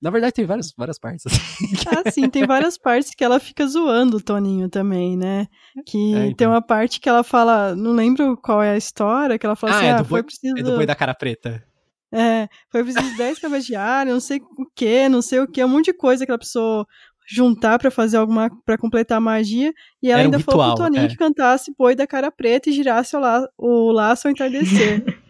Na 0.00 0.10
verdade, 0.10 0.34
tem 0.34 0.44
várias, 0.44 0.72
várias 0.76 0.98
partes. 0.98 1.26
Assim. 1.26 1.40
Ah, 1.88 2.10
sim, 2.10 2.28
tem 2.28 2.46
várias 2.46 2.76
partes 2.76 3.14
que 3.14 3.24
ela 3.24 3.40
fica 3.40 3.66
zoando 3.66 4.18
o 4.18 4.22
Toninho 4.22 4.68
também, 4.68 5.16
né? 5.16 5.48
Que 5.86 6.14
é, 6.14 6.18
então. 6.26 6.34
tem 6.34 6.46
uma 6.46 6.60
parte 6.60 7.00
que 7.00 7.08
ela 7.08 7.24
fala, 7.24 7.74
não 7.74 7.92
lembro 7.92 8.36
qual 8.36 8.62
é 8.62 8.72
a 8.72 8.76
história, 8.76 9.38
que 9.38 9.46
ela 9.46 9.56
fala 9.56 9.72
ah, 9.72 9.76
assim, 9.76 9.86
é 9.86 9.92
ah, 9.92 10.04
foi 10.04 10.20
boi, 10.20 10.22
preciso... 10.22 10.58
É 10.58 10.62
do 10.62 10.76
boi 10.76 10.86
da 10.86 10.94
cara 10.94 11.14
preta. 11.14 11.64
É, 12.12 12.48
foi 12.70 12.84
preciso 12.84 13.16
10 13.16 13.38
cabas 13.40 13.66
de 13.66 13.74
ar, 13.74 14.06
não 14.06 14.20
sei 14.20 14.38
o 14.38 14.66
que, 14.74 15.08
não 15.08 15.20
sei 15.20 15.40
o 15.40 15.46
que, 15.46 15.64
um 15.64 15.68
monte 15.68 15.86
de 15.86 15.94
coisa 15.94 16.24
que 16.24 16.30
ela 16.30 16.38
precisou 16.38 16.86
juntar 17.26 17.78
para 17.78 17.90
fazer 17.90 18.16
alguma 18.16 18.50
para 18.64 18.78
completar 18.78 19.18
a 19.18 19.20
magia 19.20 19.72
e 20.02 20.10
ela 20.10 20.20
Era 20.20 20.26
ainda 20.26 20.36
um 20.36 20.40
ritual, 20.40 20.58
falou 20.58 20.74
pro 20.76 20.84
Toninho 20.84 21.06
é. 21.06 21.08
que 21.08 21.16
cantasse 21.16 21.74
Boi 21.76 21.94
da 21.94 22.06
Cara 22.06 22.30
Preta 22.30 22.70
e 22.70 22.72
girasse 22.72 23.16
o, 23.16 23.20
la 23.20 23.48
o 23.58 23.90
laço 23.90 24.28
ao 24.28 24.32
entardecer. 24.32 25.04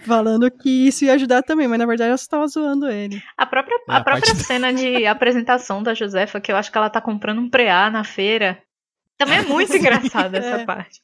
falando 0.00 0.50
que 0.50 0.88
isso 0.88 1.04
ia 1.04 1.12
ajudar 1.14 1.42
também, 1.42 1.68
mas 1.68 1.78
na 1.78 1.86
verdade 1.86 2.08
ela 2.08 2.14
estava 2.14 2.46
zoando 2.46 2.88
ele. 2.88 3.22
A 3.36 3.46
própria, 3.46 3.74
é, 3.74 3.78
a, 3.92 3.96
a 3.98 4.04
própria 4.04 4.34
cena 4.34 4.72
de 4.72 5.06
apresentação 5.06 5.82
da 5.82 5.94
Josefa, 5.94 6.40
que 6.40 6.50
eu 6.50 6.56
acho 6.56 6.70
que 6.72 6.78
ela 6.78 6.90
tá 6.90 7.00
comprando 7.00 7.40
um 7.40 7.50
preá 7.50 7.90
na 7.90 8.02
feira, 8.02 8.62
também 9.18 9.38
é 9.38 9.42
muito 9.42 9.74
engraçada 9.76 10.38
essa 10.38 10.62
é. 10.62 10.64
parte. 10.64 11.00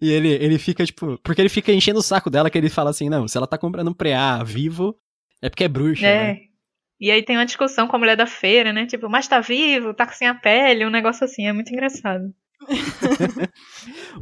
E 0.00 0.10
ele, 0.10 0.30
ele 0.30 0.58
fica, 0.58 0.84
tipo, 0.84 1.18
porque 1.22 1.42
ele 1.42 1.48
fica 1.48 1.72
enchendo 1.72 1.98
o 1.98 2.02
saco 2.02 2.30
dela, 2.30 2.48
que 2.48 2.56
ele 2.56 2.70
fala 2.70 2.90
assim, 2.90 3.08
não, 3.08 3.28
se 3.28 3.36
ela 3.36 3.46
tá 3.46 3.58
comprando 3.58 3.88
um 3.88 3.94
preá 3.94 4.42
vivo, 4.42 4.96
é 5.42 5.48
porque 5.48 5.64
é 5.64 5.68
bruxa, 5.68 6.06
é. 6.06 6.34
né? 6.34 6.40
E 7.00 7.10
aí 7.10 7.22
tem 7.22 7.36
uma 7.36 7.46
discussão 7.46 7.88
com 7.88 7.96
a 7.96 7.98
mulher 7.98 8.16
da 8.16 8.26
feira, 8.26 8.72
né? 8.72 8.86
Tipo, 8.86 9.08
mas 9.08 9.26
tá 9.26 9.40
vivo, 9.40 9.94
tá 9.94 10.06
sem 10.08 10.28
a 10.28 10.34
pele, 10.34 10.84
um 10.84 10.90
negócio 10.90 11.24
assim, 11.24 11.46
é 11.46 11.52
muito 11.52 11.72
engraçado. 11.72 12.24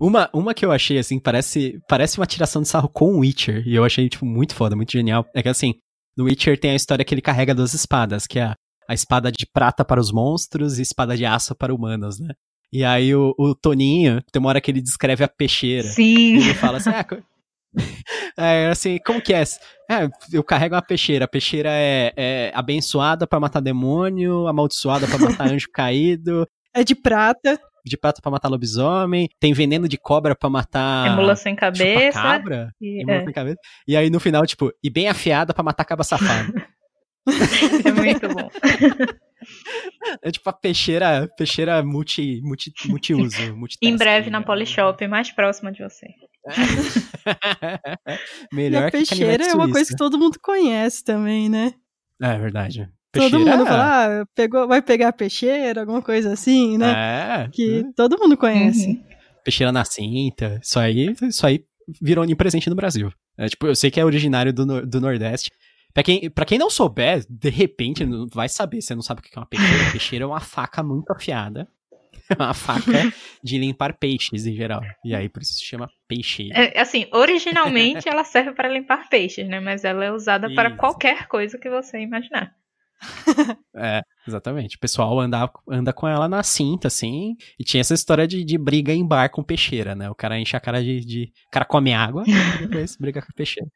uma, 0.01 0.31
uma 0.33 0.55
que 0.55 0.65
eu 0.65 0.71
achei, 0.71 0.97
assim, 0.97 1.19
parece, 1.19 1.81
parece 1.89 2.19
uma 2.19 2.27
tiração 2.27 2.63
de 2.63 2.69
sarro 2.69 2.89
com 2.89 3.15
o 3.15 3.19
Witcher, 3.19 3.67
e 3.67 3.75
eu 3.75 3.85
achei, 3.85 4.09
tipo, 4.09 4.25
muito 4.25 4.55
foda, 4.55 4.77
muito 4.77 4.93
genial. 4.93 5.27
É 5.35 5.43
que, 5.43 5.49
assim, 5.49 5.75
no 6.17 6.25
Witcher 6.25 6.59
tem 6.59 6.71
a 6.71 6.77
história 6.77 7.05
que 7.05 7.13
ele 7.13 7.21
carrega 7.21 7.55
duas 7.55 7.75
espadas, 7.75 8.27
que 8.27 8.39
é 8.39 8.45
a, 8.45 8.55
a 8.89 8.95
espada 8.95 9.33
de 9.33 9.45
prata 9.53 9.85
para 9.85 10.01
os 10.01 10.13
monstros 10.13 10.79
e 10.79 10.83
espada 10.83 11.17
de 11.17 11.27
aço 11.27 11.57
para 11.57 11.75
humanos, 11.75 12.21
né? 12.21 12.33
E 12.73 12.85
aí 12.85 13.15
o, 13.15 13.35
o 13.39 13.55
Toninho, 13.55 14.23
tem 14.31 14.39
uma 14.39 14.51
hora 14.51 14.61
que 14.61 14.71
ele 14.71 14.83
descreve 14.83 15.25
a 15.25 15.29
peixeira. 15.29 15.89
Sim. 15.89 16.37
E 16.37 16.43
ele 16.43 16.55
fala 16.55 16.77
assim, 16.77 16.91
ah, 16.91 17.05
É, 18.41 18.69
assim, 18.69 18.99
como 19.05 19.21
que 19.21 19.35
é? 19.35 19.43
é? 19.43 20.09
Eu 20.33 20.45
carrego 20.45 20.77
uma 20.77 20.83
peixeira. 20.83 21.25
A 21.25 21.29
peixeira 21.29 21.71
é, 21.73 22.13
é 22.17 22.53
abençoada 22.55 23.27
para 23.27 23.41
matar 23.41 23.61
demônio, 23.61 24.47
amaldiçoada 24.47 25.09
para 25.09 25.19
matar 25.19 25.49
anjo 25.51 25.67
caído. 25.73 26.47
É 26.73 26.85
de 26.85 26.95
prata. 26.95 27.61
De 27.85 27.97
prata 27.97 28.23
para 28.23 28.31
matar 28.31 28.49
lobisomem. 28.49 29.29
Tem 29.41 29.53
veneno 29.53 29.89
de 29.89 29.99
cobra 29.99 30.37
para 30.37 30.49
matar. 30.49 31.09
É 31.09 31.17
mula 31.17 31.35
sem 31.35 31.57
cabeça. 31.57 32.23
Cabra. 32.23 32.71
E, 32.81 33.05
mula 33.05 33.19
é. 33.19 33.25
sem 33.25 33.33
cabeça. 33.33 33.59
E 33.89 33.97
aí 33.97 34.09
no 34.09 34.21
final, 34.21 34.47
tipo, 34.47 34.71
e 34.85 34.89
bem 34.89 35.09
afiada 35.09 35.53
para 35.53 35.65
matar 35.65 35.85
caba 35.85 36.05
safado. 36.05 36.53
é 37.85 37.91
muito 37.91 38.29
bom. 38.29 38.49
É 40.23 40.31
tipo 40.31 40.49
a 40.49 40.53
peixeira, 40.53 41.29
peixeira 41.37 41.83
multi, 41.83 42.41
multi, 42.43 42.73
multiuso. 42.89 43.37
em 43.83 43.97
breve 43.97 44.31
na 44.31 44.43
Polishop, 44.43 45.07
mais 45.09 45.31
próxima 45.33 45.73
de 45.73 45.83
você. 45.83 46.07
Melhor 48.53 48.83
e 48.85 48.87
a 48.87 48.91
peixeira 48.91 49.45
é 49.45 49.55
uma 49.55 49.71
coisa 49.71 49.91
que 49.91 49.97
todo 49.97 50.19
mundo 50.19 50.39
conhece 50.41 51.05
também, 51.05 51.49
né? 51.49 51.75
É 52.21 52.39
verdade. 52.39 52.89
Peixeira... 53.13 53.39
Todo 53.39 53.47
mundo 53.47 53.67
fala, 53.67 54.23
ah, 54.23 54.27
pegou, 54.35 54.69
vai 54.69 54.83
pegar 54.83 55.13
peixeira, 55.13 55.81
alguma 55.81 56.03
coisa 56.03 56.33
assim, 56.33 56.77
né? 56.77 57.45
É. 57.45 57.49
Que 57.51 57.81
é. 57.81 57.85
todo 57.97 58.19
mundo 58.19 58.37
conhece. 58.37 58.89
Uhum. 58.89 59.05
Peixeira 59.45 59.73
na 59.73 59.85
cinta, 59.85 60.61
isso 60.63 60.79
aí, 60.79 61.15
isso 61.23 61.47
aí 61.47 61.65
virou 62.01 62.25
onipresente 62.25 62.69
no 62.69 62.77
Brasil. 62.77 63.11
É, 63.37 63.49
tipo, 63.49 63.67
eu 63.67 63.75
sei 63.75 63.91
que 63.91 64.01
é 64.01 64.05
originário 64.05 64.53
do, 64.53 64.87
do 64.87 65.01
Nordeste, 65.01 65.51
Pra 65.99 66.03
quem, 66.03 66.31
pra 66.31 66.45
quem 66.45 66.59
não 66.59 66.71
souber, 66.71 67.25
de 67.29 67.51
repente, 67.51 68.07
vai 68.33 68.49
saber. 68.49 68.81
Você 68.81 68.95
não 68.95 69.03
sabe 69.03 69.21
o 69.21 69.23
que 69.23 69.37
é 69.37 69.41
uma 69.41 69.47
peixeira. 69.47 69.91
peixeira 69.91 70.25
é 70.25 70.29
uma 70.29 70.41
faca 70.41 70.83
muito 70.83 71.11
afiada. 71.11 71.69
uma 72.39 72.55
faca 72.55 73.13
de 73.43 73.59
limpar 73.59 73.97
peixes 73.99 74.47
em 74.47 74.55
geral. 74.55 74.83
E 75.05 75.15
aí 75.15 75.29
por 75.29 75.43
isso 75.43 75.55
se 75.55 75.65
chama 75.65 75.89
peixeira. 76.07 76.55
É, 76.55 76.81
assim, 76.81 77.07
originalmente 77.13 78.07
ela 78.09 78.25
serve 78.25 78.53
para 78.53 78.69
limpar 78.69 79.09
peixes, 79.09 79.49
né? 79.49 79.61
Mas 79.61 79.85
ela 79.85 80.05
é 80.05 80.13
usada 80.13 80.47
isso. 80.47 80.55
para 80.55 80.77
qualquer 80.77 81.27
coisa 81.27 81.59
que 81.59 81.69
você 81.69 82.01
imaginar. 82.01 82.53
é, 83.77 84.03
exatamente. 84.27 84.77
O 84.77 84.81
pessoal 84.81 85.19
anda, 85.21 85.51
anda 85.69 85.93
com 85.93 86.09
ela 86.09 86.29
na 86.29 86.43
cinta, 86.43 86.89
assim. 86.89 87.37
E 87.59 87.65
tinha 87.65 87.81
essa 87.81 87.95
história 87.95 88.27
de, 88.27 88.45
de 88.45 88.59
briga 88.59 88.93
em 88.93 89.07
bar 89.07 89.31
com 89.31 89.43
peixeira, 89.43 89.95
né? 89.95 90.11
O 90.11 90.15
cara 90.15 90.39
enche 90.39 90.57
a 90.57 90.61
cara 90.61 90.83
de. 90.83 91.01
de... 91.01 91.33
O 91.47 91.51
cara 91.51 91.65
come 91.65 91.93
água 91.93 92.25
e 92.27 92.67
depois 92.67 92.97
briga 92.97 93.21
com 93.23 93.29
a 93.31 93.37
peixeira. 93.37 93.71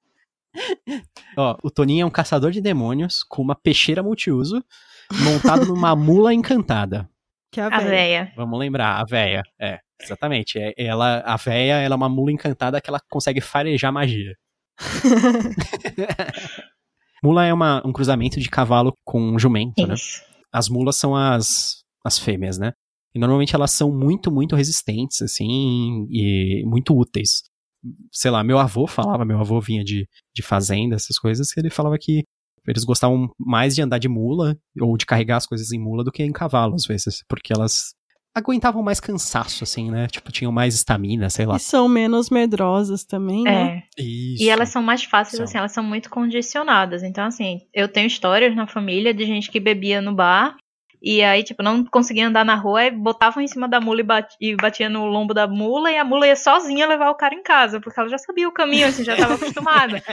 Ó, 1.36 1.56
o 1.62 1.70
Toninho 1.70 2.02
é 2.02 2.06
um 2.06 2.10
caçador 2.10 2.50
de 2.50 2.60
demônios 2.60 3.22
com 3.22 3.40
uma 3.40 3.54
peixeira 3.54 4.02
multiuso 4.02 4.62
montado 5.24 5.66
numa 5.66 5.94
mula 5.96 6.34
encantada. 6.34 7.08
Que 7.52 7.60
é 7.60 7.64
a 7.64 7.80
véia. 7.80 8.32
Vamos 8.34 8.58
lembrar, 8.58 8.98
a 8.98 9.04
véia. 9.04 9.42
É, 9.60 9.78
exatamente. 10.00 10.58
É, 10.58 10.72
ela, 10.76 11.20
a 11.20 11.36
véia 11.36 11.74
ela 11.74 11.94
é 11.94 11.96
uma 11.96 12.08
mula 12.08 12.32
encantada 12.32 12.80
que 12.80 12.88
ela 12.88 13.00
consegue 13.10 13.42
farejar 13.42 13.92
magia. 13.92 14.34
mula 17.22 17.44
é 17.44 17.52
uma, 17.52 17.86
um 17.86 17.92
cruzamento 17.92 18.40
de 18.40 18.48
cavalo 18.48 18.96
com 19.04 19.38
jumento, 19.38 19.86
né? 19.86 19.94
Isso. 19.94 20.22
né? 20.22 20.28
As 20.50 20.70
mulas 20.70 20.96
são 20.96 21.14
as, 21.14 21.84
as 22.04 22.18
fêmeas, 22.18 22.58
né? 22.58 22.72
E 23.14 23.18
normalmente 23.18 23.54
elas 23.54 23.70
são 23.70 23.92
muito, 23.92 24.32
muito 24.32 24.56
resistentes, 24.56 25.20
assim, 25.20 26.06
e 26.10 26.64
muito 26.64 26.96
úteis 26.96 27.42
sei 28.10 28.30
lá, 28.30 28.44
meu 28.44 28.58
avô 28.58 28.86
falava, 28.86 29.24
meu 29.24 29.38
avô 29.38 29.60
vinha 29.60 29.84
de, 29.84 30.08
de 30.34 30.42
fazenda, 30.42 30.94
essas 30.94 31.18
coisas, 31.18 31.52
que 31.52 31.60
ele 31.60 31.70
falava 31.70 31.98
que 31.98 32.24
eles 32.66 32.84
gostavam 32.84 33.30
mais 33.38 33.74
de 33.74 33.82
andar 33.82 33.98
de 33.98 34.08
mula 34.08 34.56
ou 34.80 34.96
de 34.96 35.06
carregar 35.06 35.36
as 35.36 35.46
coisas 35.46 35.72
em 35.72 35.78
mula 35.78 36.04
do 36.04 36.12
que 36.12 36.22
em 36.22 36.32
cavalo, 36.32 36.74
às 36.74 36.84
vezes, 36.84 37.24
porque 37.28 37.52
elas 37.52 37.94
aguentavam 38.34 38.82
mais 38.82 38.98
cansaço, 38.98 39.62
assim, 39.62 39.90
né? 39.90 40.06
Tipo, 40.06 40.32
tinham 40.32 40.50
mais 40.50 40.74
estamina, 40.74 41.28
sei 41.28 41.44
lá. 41.44 41.56
E 41.56 41.60
são 41.60 41.86
menos 41.88 42.30
medrosas 42.30 43.04
também, 43.04 43.44
né? 43.44 43.82
É. 43.98 44.02
Isso. 44.02 44.42
E 44.42 44.48
elas 44.48 44.70
são 44.70 44.82
mais 44.82 45.04
fáceis, 45.04 45.36
são. 45.36 45.44
assim, 45.44 45.58
elas 45.58 45.72
são 45.72 45.84
muito 45.84 46.08
condicionadas. 46.08 47.02
Então, 47.02 47.26
assim, 47.26 47.60
eu 47.74 47.88
tenho 47.88 48.06
histórias 48.06 48.56
na 48.56 48.66
família 48.66 49.12
de 49.12 49.26
gente 49.26 49.50
que 49.50 49.60
bebia 49.60 50.00
no 50.00 50.14
bar 50.14 50.56
e 51.02 51.22
aí, 51.22 51.42
tipo, 51.42 51.62
não 51.62 51.84
conseguia 51.84 52.28
andar 52.28 52.44
na 52.44 52.54
rua, 52.54 52.84
e 52.84 52.90
botavam 52.90 53.42
em 53.42 53.48
cima 53.48 53.68
da 53.68 53.80
mula 53.80 54.00
e, 54.00 54.04
bat 54.04 54.36
e 54.40 54.54
batia 54.54 54.88
no 54.88 55.04
lombo 55.06 55.34
da 55.34 55.48
mula, 55.48 55.90
e 55.90 55.98
a 55.98 56.04
mula 56.04 56.26
ia 56.28 56.36
sozinha 56.36 56.86
levar 56.86 57.10
o 57.10 57.16
cara 57.16 57.34
em 57.34 57.42
casa, 57.42 57.80
porque 57.80 57.98
ela 57.98 58.08
já 58.08 58.18
sabia 58.18 58.48
o 58.48 58.52
caminho, 58.52 58.86
assim, 58.86 59.02
já 59.02 59.14
estava 59.14 59.34
acostumada. 59.34 60.02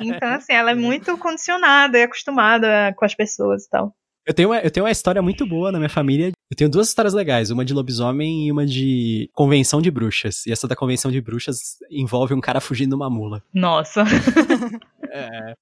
Então, 0.00 0.28
assim, 0.34 0.52
ela 0.52 0.70
é 0.70 0.74
muito 0.74 1.16
condicionada 1.18 1.98
e 1.98 2.02
acostumada 2.02 2.94
com 2.96 3.04
as 3.04 3.14
pessoas 3.14 3.64
e 3.64 3.70
tal. 3.70 3.94
Eu 4.28 4.34
tenho, 4.34 4.50
uma, 4.50 4.58
eu 4.58 4.70
tenho 4.70 4.84
uma 4.84 4.92
história 4.92 5.22
muito 5.22 5.46
boa 5.46 5.72
na 5.72 5.78
minha 5.78 5.88
família. 5.88 6.32
Eu 6.50 6.56
tenho 6.56 6.68
duas 6.68 6.88
histórias 6.88 7.14
legais, 7.14 7.50
uma 7.50 7.64
de 7.64 7.72
lobisomem 7.72 8.46
e 8.46 8.52
uma 8.52 8.66
de 8.66 9.30
convenção 9.32 9.80
de 9.80 9.90
bruxas. 9.90 10.44
E 10.46 10.52
essa 10.52 10.68
da 10.68 10.76
convenção 10.76 11.10
de 11.10 11.18
bruxas 11.18 11.78
envolve 11.90 12.34
um 12.34 12.40
cara 12.40 12.60
fugindo 12.60 12.90
de 12.90 12.94
uma 12.96 13.08
mula. 13.08 13.42
Nossa. 13.54 14.04
é, 15.10 15.54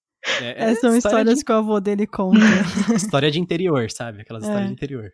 é, 0.43 0.70
é 0.70 0.74
são 0.77 0.97
histórias 0.97 1.39
de... 1.39 1.45
que 1.45 1.53
o 1.53 1.55
avô 1.55 1.81
dele 1.81 2.07
conta. 2.07 2.39
História 2.95 3.31
de 3.31 3.41
interior, 3.41 3.91
sabe? 3.91 4.22
Aquelas 4.22 4.45
é. 4.45 4.47
histórias 4.47 4.68
de 4.68 4.72
interior. 4.74 5.11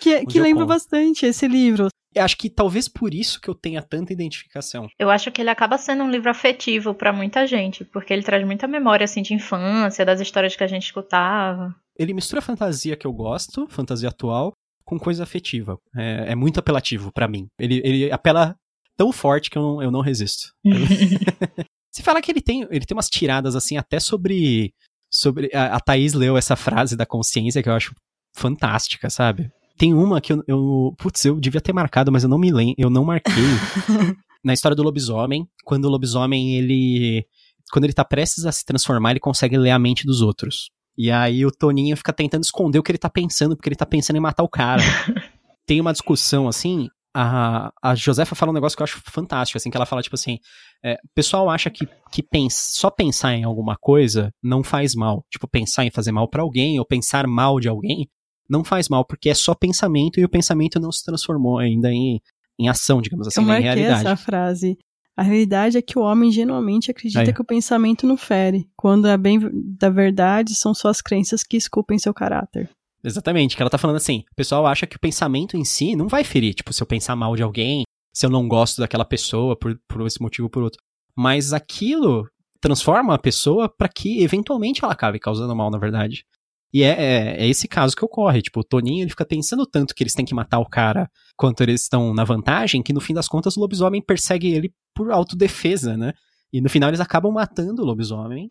Que, 0.00 0.24
que 0.26 0.40
lembra 0.40 0.66
bastante 0.66 1.26
esse 1.26 1.46
livro. 1.46 1.88
Eu 2.14 2.24
acho 2.24 2.36
que 2.36 2.50
talvez 2.50 2.88
por 2.88 3.14
isso 3.14 3.40
que 3.40 3.48
eu 3.48 3.54
tenha 3.54 3.80
tanta 3.80 4.12
identificação. 4.12 4.86
Eu 4.98 5.10
acho 5.10 5.30
que 5.30 5.40
ele 5.40 5.48
acaba 5.48 5.78
sendo 5.78 6.04
um 6.04 6.10
livro 6.10 6.30
afetivo 6.30 6.94
para 6.94 7.12
muita 7.12 7.46
gente, 7.46 7.84
porque 7.84 8.12
ele 8.12 8.22
traz 8.22 8.44
muita 8.44 8.68
memória 8.68 9.04
assim 9.04 9.22
de 9.22 9.32
infância, 9.32 10.04
das 10.04 10.20
histórias 10.20 10.54
que 10.54 10.62
a 10.62 10.66
gente 10.66 10.84
escutava. 10.84 11.74
Ele 11.98 12.12
mistura 12.12 12.40
a 12.40 12.42
fantasia 12.42 12.96
que 12.96 13.06
eu 13.06 13.12
gosto, 13.12 13.66
fantasia 13.68 14.10
atual, 14.10 14.52
com 14.84 14.98
coisa 14.98 15.22
afetiva. 15.22 15.78
É, 15.96 16.32
é 16.32 16.34
muito 16.34 16.60
apelativo 16.60 17.10
para 17.10 17.28
mim. 17.28 17.46
Ele, 17.58 17.80
ele 17.82 18.12
apela 18.12 18.54
tão 18.96 19.10
forte 19.10 19.48
que 19.48 19.56
eu 19.56 19.62
não, 19.62 19.82
eu 19.82 19.90
não 19.90 20.00
resisto. 20.00 20.52
Se 21.92 22.02
fala 22.02 22.22
que 22.22 22.32
ele 22.32 22.40
tem, 22.40 22.66
ele 22.70 22.86
tem 22.86 22.96
umas 22.96 23.10
tiradas 23.10 23.54
assim 23.54 23.76
até 23.76 24.00
sobre 24.00 24.72
sobre 25.10 25.50
a, 25.54 25.76
a 25.76 25.80
Thaís 25.80 26.14
leu 26.14 26.38
essa 26.38 26.56
frase 26.56 26.96
da 26.96 27.04
consciência 27.04 27.62
que 27.62 27.68
eu 27.68 27.74
acho 27.74 27.94
fantástica, 28.34 29.10
sabe? 29.10 29.50
Tem 29.76 29.92
uma 29.92 30.20
que 30.20 30.32
eu, 30.32 30.42
eu 30.48 30.94
putz, 30.96 31.24
eu 31.24 31.38
devia 31.38 31.60
ter 31.60 31.72
marcado, 31.72 32.10
mas 32.10 32.22
eu 32.22 32.30
não 32.30 32.38
me 32.38 32.50
lembro, 32.50 32.74
eu 32.78 32.88
não 32.88 33.04
marquei. 33.04 33.32
Na 34.42 34.54
história 34.54 34.74
do 34.74 34.82
lobisomem, 34.82 35.46
quando 35.64 35.84
o 35.84 35.88
lobisomem 35.88 36.56
ele 36.56 37.26
quando 37.70 37.84
ele 37.84 37.92
tá 37.92 38.04
prestes 38.04 38.44
a 38.44 38.52
se 38.52 38.64
transformar, 38.64 39.12
ele 39.12 39.20
consegue 39.20 39.56
ler 39.56 39.70
a 39.70 39.78
mente 39.78 40.04
dos 40.04 40.20
outros. 40.20 40.70
E 40.96 41.10
aí 41.10 41.44
o 41.46 41.50
Toninho 41.50 41.96
fica 41.96 42.12
tentando 42.12 42.44
esconder 42.44 42.78
o 42.78 42.82
que 42.82 42.90
ele 42.90 42.98
tá 42.98 43.08
pensando, 43.08 43.56
porque 43.56 43.68
ele 43.68 43.76
tá 43.76 43.86
pensando 43.86 44.16
em 44.16 44.20
matar 44.20 44.42
o 44.42 44.48
cara. 44.48 44.82
Tem 45.66 45.80
uma 45.80 45.92
discussão 45.92 46.48
assim, 46.48 46.88
a, 47.14 47.72
a 47.82 47.94
Josefa 47.94 48.34
fala 48.34 48.50
um 48.50 48.54
negócio 48.54 48.76
que 48.76 48.82
eu 48.82 48.84
acho 48.84 49.00
fantástico, 49.04 49.58
assim, 49.58 49.70
que 49.70 49.76
ela 49.76 49.86
fala, 49.86 50.02
tipo 50.02 50.14
assim, 50.14 50.38
é, 50.84 50.94
o 50.94 51.08
pessoal 51.14 51.50
acha 51.50 51.70
que, 51.70 51.86
que 52.10 52.22
pens, 52.22 52.54
só 52.54 52.90
pensar 52.90 53.34
em 53.34 53.44
alguma 53.44 53.76
coisa 53.76 54.32
não 54.42 54.62
faz 54.62 54.94
mal. 54.94 55.24
Tipo, 55.30 55.46
pensar 55.46 55.84
em 55.84 55.90
fazer 55.90 56.12
mal 56.12 56.28
para 56.28 56.42
alguém 56.42 56.78
ou 56.78 56.86
pensar 56.86 57.26
mal 57.26 57.60
de 57.60 57.68
alguém 57.68 58.08
não 58.48 58.64
faz 58.64 58.88
mal, 58.88 59.04
porque 59.04 59.30
é 59.30 59.34
só 59.34 59.54
pensamento 59.54 60.18
e 60.18 60.24
o 60.24 60.28
pensamento 60.28 60.80
não 60.80 60.92
se 60.92 61.04
transformou 61.04 61.58
ainda 61.58 61.90
em, 61.90 62.20
em 62.58 62.68
ação, 62.68 63.00
digamos 63.00 63.26
assim, 63.26 63.40
eu 63.40 63.46
né, 63.46 63.60
em 63.60 63.62
realidade. 63.62 64.00
essa 64.00 64.16
frase. 64.16 64.78
A 65.16 65.22
realidade 65.22 65.76
é 65.76 65.82
que 65.82 65.98
o 65.98 66.02
homem 66.02 66.30
genuinamente 66.30 66.90
acredita 66.90 67.20
Aí. 67.20 67.32
que 67.32 67.40
o 67.40 67.44
pensamento 67.44 68.06
não 68.06 68.16
fere, 68.16 68.68
quando 68.74 69.06
a 69.06 69.16
bem 69.16 69.38
da 69.78 69.90
verdade 69.90 70.54
são 70.54 70.72
só 70.74 70.88
as 70.88 71.02
crenças 71.02 71.42
que 71.42 71.56
esculpem 71.56 71.98
seu 71.98 72.14
caráter. 72.14 72.70
Exatamente, 73.04 73.56
que 73.56 73.62
ela 73.62 73.70
tá 73.70 73.78
falando 73.78 73.96
assim, 73.96 74.24
o 74.30 74.34
pessoal 74.36 74.66
acha 74.66 74.86
que 74.86 74.96
o 74.96 75.00
pensamento 75.00 75.56
em 75.56 75.64
si 75.64 75.96
não 75.96 76.06
vai 76.06 76.22
ferir, 76.22 76.54
tipo, 76.54 76.72
se 76.72 76.82
eu 76.82 76.86
pensar 76.86 77.16
mal 77.16 77.34
de 77.34 77.42
alguém, 77.42 77.82
se 78.14 78.24
eu 78.24 78.30
não 78.30 78.46
gosto 78.46 78.80
daquela 78.80 79.04
pessoa 79.04 79.58
por, 79.58 79.78
por 79.88 80.06
esse 80.06 80.22
motivo 80.22 80.46
ou 80.46 80.50
por 80.50 80.62
outro. 80.62 80.80
Mas 81.16 81.52
aquilo 81.52 82.28
transforma 82.60 83.14
a 83.14 83.18
pessoa 83.18 83.68
para 83.68 83.88
que 83.88 84.22
eventualmente 84.22 84.84
ela 84.84 84.92
acabe 84.92 85.18
causando 85.18 85.54
mal, 85.56 85.70
na 85.70 85.78
verdade. 85.78 86.24
E 86.72 86.82
é, 86.82 86.88
é, 86.88 87.42
é, 87.42 87.48
esse 87.48 87.68
caso 87.68 87.94
que 87.94 88.04
ocorre. 88.04 88.40
Tipo, 88.40 88.60
o 88.60 88.64
Toninho 88.64 89.02
ele 89.02 89.10
fica 89.10 89.26
pensando 89.26 89.66
tanto 89.66 89.94
que 89.94 90.02
eles 90.02 90.14
têm 90.14 90.24
que 90.24 90.34
matar 90.34 90.58
o 90.58 90.68
cara 90.68 91.10
quanto 91.36 91.62
eles 91.62 91.82
estão 91.82 92.14
na 92.14 92.24
vantagem, 92.24 92.82
que 92.82 92.92
no 92.92 93.00
fim 93.00 93.12
das 93.12 93.28
contas 93.28 93.56
o 93.56 93.60
lobisomem 93.60 94.00
persegue 94.00 94.52
ele 94.52 94.72
por 94.94 95.10
autodefesa, 95.10 95.96
né? 95.96 96.12
E 96.52 96.60
no 96.60 96.70
final 96.70 96.88
eles 96.88 97.00
acabam 97.00 97.32
matando 97.32 97.82
o 97.82 97.84
lobisomem 97.84 98.50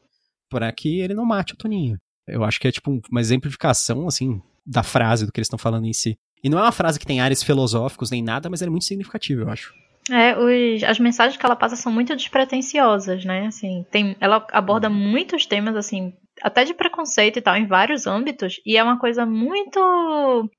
para 0.50 0.72
que 0.72 1.00
ele 1.00 1.14
não 1.14 1.26
mate 1.26 1.54
o 1.54 1.58
Toninho. 1.58 1.98
Eu 2.28 2.44
acho 2.44 2.60
que 2.60 2.68
é 2.68 2.72
tipo 2.72 3.02
uma 3.10 3.22
exemplificação, 3.22 4.08
assim, 4.08 4.42
da 4.66 4.84
frase 4.84 5.26
do 5.26 5.32
que 5.32 5.40
eles 5.40 5.48
estão 5.48 5.60
falando 5.60 5.86
em 5.86 5.94
si. 5.94 6.18
E 6.44 6.50
não 6.50 6.58
é 6.58 6.64
uma 6.64 6.72
frase 6.72 7.00
que 7.00 7.06
tem 7.06 7.22
áreas 7.22 7.44
filosóficos 7.44 8.10
nem 8.10 8.24
nada, 8.24 8.50
mas 8.50 8.62
ela 8.62 8.70
é 8.70 8.72
muito 8.72 8.86
significativa, 8.86 9.42
eu 9.42 9.50
acho. 9.50 9.74
É, 10.10 10.36
os, 10.38 10.84
as 10.84 11.00
mensagens 11.00 11.38
que 11.38 11.46
ela 11.46 11.56
passa 11.56 11.76
são 11.76 11.92
muito 11.92 12.16
despretensiosas, 12.16 13.24
né? 13.24 13.46
Assim, 13.48 13.86
tem, 13.92 14.16
ela 14.20 14.46
aborda 14.52 14.90
muitos 14.90 15.46
temas, 15.46 15.76
assim, 15.76 16.14
até 16.42 16.64
de 16.64 16.74
preconceito 16.74 17.38
e 17.38 17.42
tal, 17.42 17.56
em 17.56 17.68
vários 17.68 18.08
âmbitos, 18.08 18.60
e 18.66 18.78
é 18.78 18.84
uma 18.84 18.98
coisa 18.98 19.26
muito. 19.26 20.50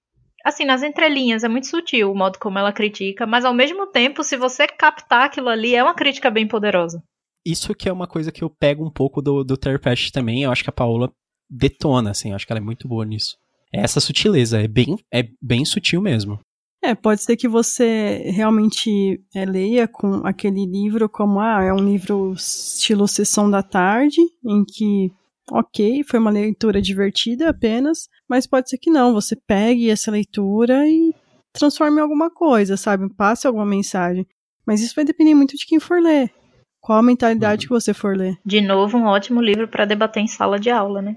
Assim, 0.44 0.64
nas 0.64 0.82
entrelinhas, 0.82 1.44
é 1.44 1.48
muito 1.48 1.68
sutil 1.68 2.10
o 2.10 2.16
modo 2.16 2.38
como 2.38 2.58
ela 2.58 2.72
critica, 2.72 3.26
mas 3.26 3.44
ao 3.44 3.54
mesmo 3.54 3.86
tempo, 3.86 4.24
se 4.24 4.36
você 4.36 4.66
captar 4.66 5.26
aquilo 5.26 5.48
ali, 5.48 5.74
é 5.74 5.82
uma 5.82 5.94
crítica 5.94 6.30
bem 6.30 6.46
poderosa. 6.48 7.02
Isso 7.44 7.74
que 7.74 7.88
é 7.88 7.92
uma 7.92 8.06
coisa 8.06 8.32
que 8.32 8.42
eu 8.42 8.50
pego 8.50 8.84
um 8.84 8.90
pouco 8.90 9.20
do, 9.20 9.44
do 9.44 9.56
Terpest 9.56 10.12
também, 10.12 10.42
eu 10.42 10.50
acho 10.50 10.62
que 10.62 10.70
a 10.70 10.72
Paola 10.72 11.12
detona, 11.52 12.10
assim, 12.10 12.30
eu 12.30 12.36
acho 12.36 12.46
que 12.46 12.52
ela 12.52 12.60
é 12.60 12.64
muito 12.64 12.88
boa 12.88 13.04
nisso. 13.04 13.36
É 13.72 13.80
essa 13.80 14.00
sutileza, 14.00 14.60
é 14.60 14.68
bem, 14.68 14.96
é 15.12 15.28
bem 15.40 15.64
sutil 15.64 16.00
mesmo. 16.00 16.40
É, 16.84 16.94
pode 16.96 17.22
ser 17.22 17.36
que 17.36 17.46
você 17.46 18.30
realmente 18.34 19.22
é, 19.32 19.44
leia 19.44 19.86
com 19.86 20.26
aquele 20.26 20.66
livro 20.66 21.08
como, 21.08 21.38
ah, 21.38 21.62
é 21.62 21.72
um 21.72 21.78
livro 21.78 22.32
estilo 22.32 23.06
sessão 23.06 23.48
da 23.48 23.62
tarde, 23.62 24.20
em 24.44 24.64
que, 24.64 25.12
ok, 25.50 26.02
foi 26.02 26.18
uma 26.18 26.30
leitura 26.30 26.82
divertida 26.82 27.50
apenas, 27.50 28.08
mas 28.28 28.48
pode 28.48 28.68
ser 28.68 28.78
que 28.78 28.90
não, 28.90 29.12
você 29.12 29.36
pegue 29.36 29.90
essa 29.90 30.10
leitura 30.10 30.84
e 30.88 31.14
transforme 31.52 31.98
em 31.98 32.02
alguma 32.02 32.30
coisa, 32.30 32.76
sabe? 32.76 33.08
Passe 33.14 33.46
alguma 33.46 33.66
mensagem. 33.66 34.26
Mas 34.66 34.80
isso 34.80 34.94
vai 34.94 35.04
depender 35.04 35.34
muito 35.34 35.56
de 35.56 35.66
quem 35.66 35.78
for 35.78 36.00
ler. 36.00 36.32
Qual 36.80 36.98
a 36.98 37.02
mentalidade 37.02 37.64
uhum. 37.64 37.68
que 37.68 37.80
você 37.80 37.94
for 37.94 38.16
ler. 38.16 38.36
De 38.44 38.60
novo, 38.60 38.98
um 38.98 39.04
ótimo 39.04 39.40
livro 39.40 39.68
para 39.68 39.84
debater 39.84 40.20
em 40.20 40.26
sala 40.26 40.58
de 40.58 40.68
aula, 40.68 41.00
né? 41.00 41.16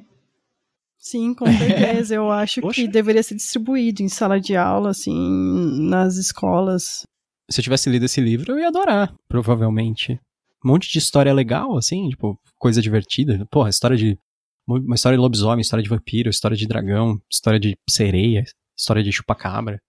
Sim, 1.06 1.36
com 1.36 1.46
certeza. 1.46 2.16
Eu 2.16 2.32
acho 2.34 2.62
Poxa. 2.62 2.82
que 2.82 2.88
deveria 2.88 3.22
ser 3.22 3.36
distribuído 3.36 4.02
em 4.02 4.10
sala 4.10 4.40
de 4.40 4.56
aula, 4.56 4.90
assim, 4.90 5.16
nas 5.88 6.16
escolas. 6.16 7.04
Se 7.48 7.60
eu 7.60 7.64
tivesse 7.64 7.92
lido 7.92 8.06
esse 8.06 8.20
livro, 8.20 8.54
eu 8.54 8.60
ia 8.60 8.70
adorar, 8.70 9.14
provavelmente. 9.28 10.20
Um 10.66 10.70
monte 10.70 10.92
de 10.92 10.98
história 10.98 11.32
legal, 11.32 11.78
assim, 11.78 12.10
tipo, 12.10 12.40
coisa 12.58 12.82
divertida. 12.82 13.46
Porra, 13.52 13.70
história 13.70 13.96
de. 13.96 14.18
Uma 14.68 14.96
história 14.96 15.16
de 15.16 15.22
lobisomem, 15.22 15.62
história 15.62 15.84
de 15.84 15.90
vampiro, 15.90 16.28
história 16.28 16.58
de 16.58 16.66
dragão, 16.66 17.22
história 17.32 17.60
de 17.60 17.78
sereia, 17.88 18.44
história 18.76 19.04
de 19.04 19.12
chupacabra. 19.12 19.80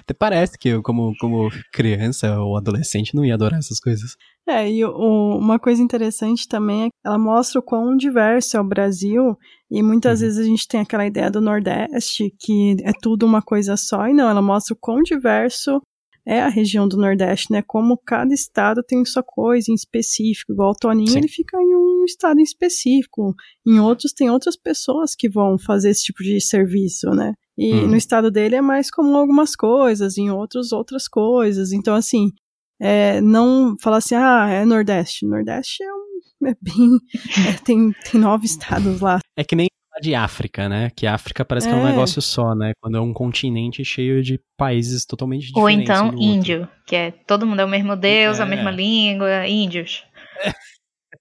Até 0.00 0.14
parece 0.16 0.58
que 0.58 0.68
eu, 0.68 0.82
como, 0.82 1.14
como 1.18 1.50
criança 1.72 2.38
ou 2.40 2.56
adolescente, 2.56 3.14
não 3.14 3.24
ia 3.24 3.34
adorar 3.34 3.58
essas 3.58 3.80
coisas. 3.80 4.16
É, 4.46 4.70
e 4.70 4.84
o, 4.84 5.38
uma 5.38 5.58
coisa 5.58 5.82
interessante 5.82 6.46
também 6.46 6.84
é 6.84 6.86
que 6.86 6.96
ela 7.04 7.18
mostra 7.18 7.60
o 7.60 7.62
quão 7.62 7.96
diverso 7.96 8.56
é 8.56 8.60
o 8.60 8.64
Brasil, 8.64 9.36
e 9.70 9.82
muitas 9.82 10.20
uhum. 10.20 10.26
vezes 10.26 10.38
a 10.38 10.48
gente 10.48 10.68
tem 10.68 10.80
aquela 10.80 11.06
ideia 11.06 11.30
do 11.30 11.40
Nordeste, 11.40 12.34
que 12.38 12.76
é 12.82 12.92
tudo 12.92 13.26
uma 13.26 13.42
coisa 13.42 13.76
só, 13.76 14.06
e 14.06 14.12
não, 14.12 14.28
ela 14.28 14.42
mostra 14.42 14.74
o 14.74 14.78
quão 14.78 15.02
diverso 15.02 15.80
é 16.26 16.40
a 16.40 16.48
região 16.48 16.88
do 16.88 16.96
Nordeste, 16.96 17.52
né? 17.52 17.62
Como 17.66 17.98
cada 17.98 18.32
estado 18.32 18.82
tem 18.82 19.04
sua 19.04 19.22
coisa 19.22 19.70
em 19.70 19.74
específico, 19.74 20.52
igual 20.52 20.70
o 20.70 20.74
Toninho, 20.74 21.10
Sim. 21.10 21.18
ele 21.18 21.28
fica 21.28 21.60
em 21.60 21.74
um 21.74 22.04
estado 22.04 22.40
em 22.40 22.42
específico, 22.42 23.34
em 23.66 23.78
outros 23.78 24.12
tem 24.12 24.30
outras 24.30 24.56
pessoas 24.56 25.14
que 25.14 25.28
vão 25.28 25.58
fazer 25.58 25.90
esse 25.90 26.04
tipo 26.04 26.22
de 26.22 26.40
serviço, 26.40 27.10
né? 27.10 27.34
E 27.56 27.74
hum. 27.74 27.88
no 27.88 27.96
estado 27.96 28.30
dele 28.30 28.56
é 28.56 28.60
mais 28.60 28.90
comum 28.90 29.16
algumas 29.16 29.54
coisas, 29.54 30.18
em 30.18 30.30
outros 30.30 30.72
outras 30.72 31.06
coisas. 31.06 31.72
Então, 31.72 31.94
assim, 31.94 32.32
é, 32.80 33.20
não 33.20 33.76
falar 33.80 33.98
assim, 33.98 34.14
ah, 34.14 34.48
é 34.48 34.64
Nordeste. 34.64 35.26
Nordeste 35.26 35.82
é, 35.82 35.92
um, 35.92 36.48
é 36.48 36.54
bem. 36.60 36.98
É, 37.48 37.52
tem, 37.64 37.92
tem 38.10 38.20
nove 38.20 38.46
estados 38.46 39.00
lá. 39.00 39.18
É 39.36 39.44
que 39.44 39.54
nem 39.56 39.68
de 40.00 40.14
África, 40.14 40.68
né? 40.68 40.90
Que 40.94 41.06
África 41.06 41.44
parece 41.44 41.68
é. 41.68 41.70
que 41.70 41.76
é 41.76 41.80
um 41.80 41.86
é. 41.86 41.90
negócio 41.90 42.20
só, 42.20 42.54
né? 42.54 42.72
Quando 42.80 42.96
é 42.96 43.00
um 43.00 43.12
continente 43.12 43.84
cheio 43.84 44.22
de 44.22 44.40
países 44.56 45.04
totalmente 45.04 45.46
diferentes. 45.46 45.62
Ou 45.62 45.70
então 45.70 46.18
índio, 46.18 46.60
outro. 46.62 46.76
que 46.86 46.96
é 46.96 47.10
todo 47.10 47.46
mundo 47.46 47.60
é 47.60 47.64
o 47.64 47.68
mesmo 47.68 47.96
Deus, 47.96 48.38
é. 48.38 48.42
a 48.42 48.46
mesma 48.46 48.70
língua, 48.70 49.46
índios. 49.46 50.04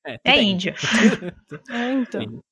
É, 0.06 0.20
é 0.26 0.42
índio. 0.44 0.74
é, 1.72 1.92
então. 1.94 2.44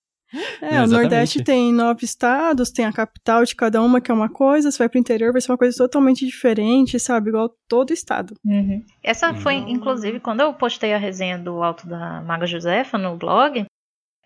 É, 0.62 0.76
é 0.76 0.84
o 0.84 0.88
Nordeste 0.88 1.44
tem 1.44 1.74
nove 1.74 2.06
estados, 2.06 2.72
tem 2.72 2.86
a 2.86 2.94
capital 2.94 3.44
de 3.44 3.56
cada 3.56 3.82
uma, 3.82 4.00
que 4.00 4.10
é 4.10 4.14
uma 4.14 4.30
coisa, 4.30 4.72
você 4.72 4.78
vai 4.78 4.88
pro 4.88 5.00
interior, 5.00 5.34
vai 5.34 5.42
ser 5.42 5.52
uma 5.52 5.58
coisa 5.58 5.78
totalmente 5.78 6.26
diferente, 6.26 6.98
sabe? 7.00 7.30
Igual 7.30 7.54
todo 7.68 7.92
estado. 7.92 8.36
Uhum. 8.46 8.84
Essa 9.04 9.34
foi, 9.34 9.58
uhum. 9.58 9.68
inclusive, 9.68 10.20
quando 10.20 10.42
eu 10.42 10.54
postei 10.54 10.94
a 10.94 10.98
resenha 10.98 11.38
do 11.38 11.62
Alto 11.62 11.88
da 11.88 12.22
Maga 12.22 12.46
Josefa 12.46 12.98
no 12.98 13.18
blog, 13.18 13.66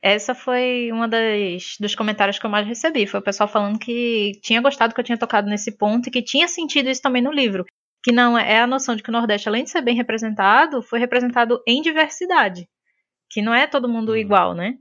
essa 0.06 0.36
foi 0.36 0.92
uma 0.92 1.08
das 1.08 1.78
dos 1.80 1.96
comentários 1.96 2.38
que 2.38 2.46
eu 2.46 2.50
mais 2.50 2.68
recebi. 2.68 3.08
Foi 3.08 3.20
o 3.20 3.24
pessoal 3.24 3.50
falando 3.50 3.80
que 3.80 4.34
tinha 4.44 4.62
gostado 4.62 4.94
que 4.94 5.00
eu 5.00 5.04
tinha 5.04 5.18
tocado 5.18 5.50
nesse 5.50 5.76
ponto 5.76 6.08
e 6.08 6.12
que 6.12 6.22
tinha 6.22 6.48
sentido 6.48 6.92
isso 6.92 7.02
também 7.02 7.24
no 7.24 7.32
livro. 7.32 7.66
Que 8.04 8.12
não 8.12 8.38
é, 8.38 8.54
é 8.54 8.60
a 8.60 8.68
noção 8.68 8.96
de 8.96 9.02
que 9.02 9.10
o 9.10 9.12
Nordeste, 9.12 9.50
além 9.50 9.64
de 9.64 9.72
ser 9.72 9.82
bem 9.82 9.96
representado, 9.96 10.84
foi 10.84 11.00
representado 11.00 11.60
em 11.68 11.82
diversidade. 11.82 12.70
Que 13.32 13.42
não 13.42 13.52
é 13.52 13.66
todo 13.66 13.90
mundo 13.90 14.10
uhum. 14.10 14.18
igual, 14.18 14.54
né? 14.54 14.76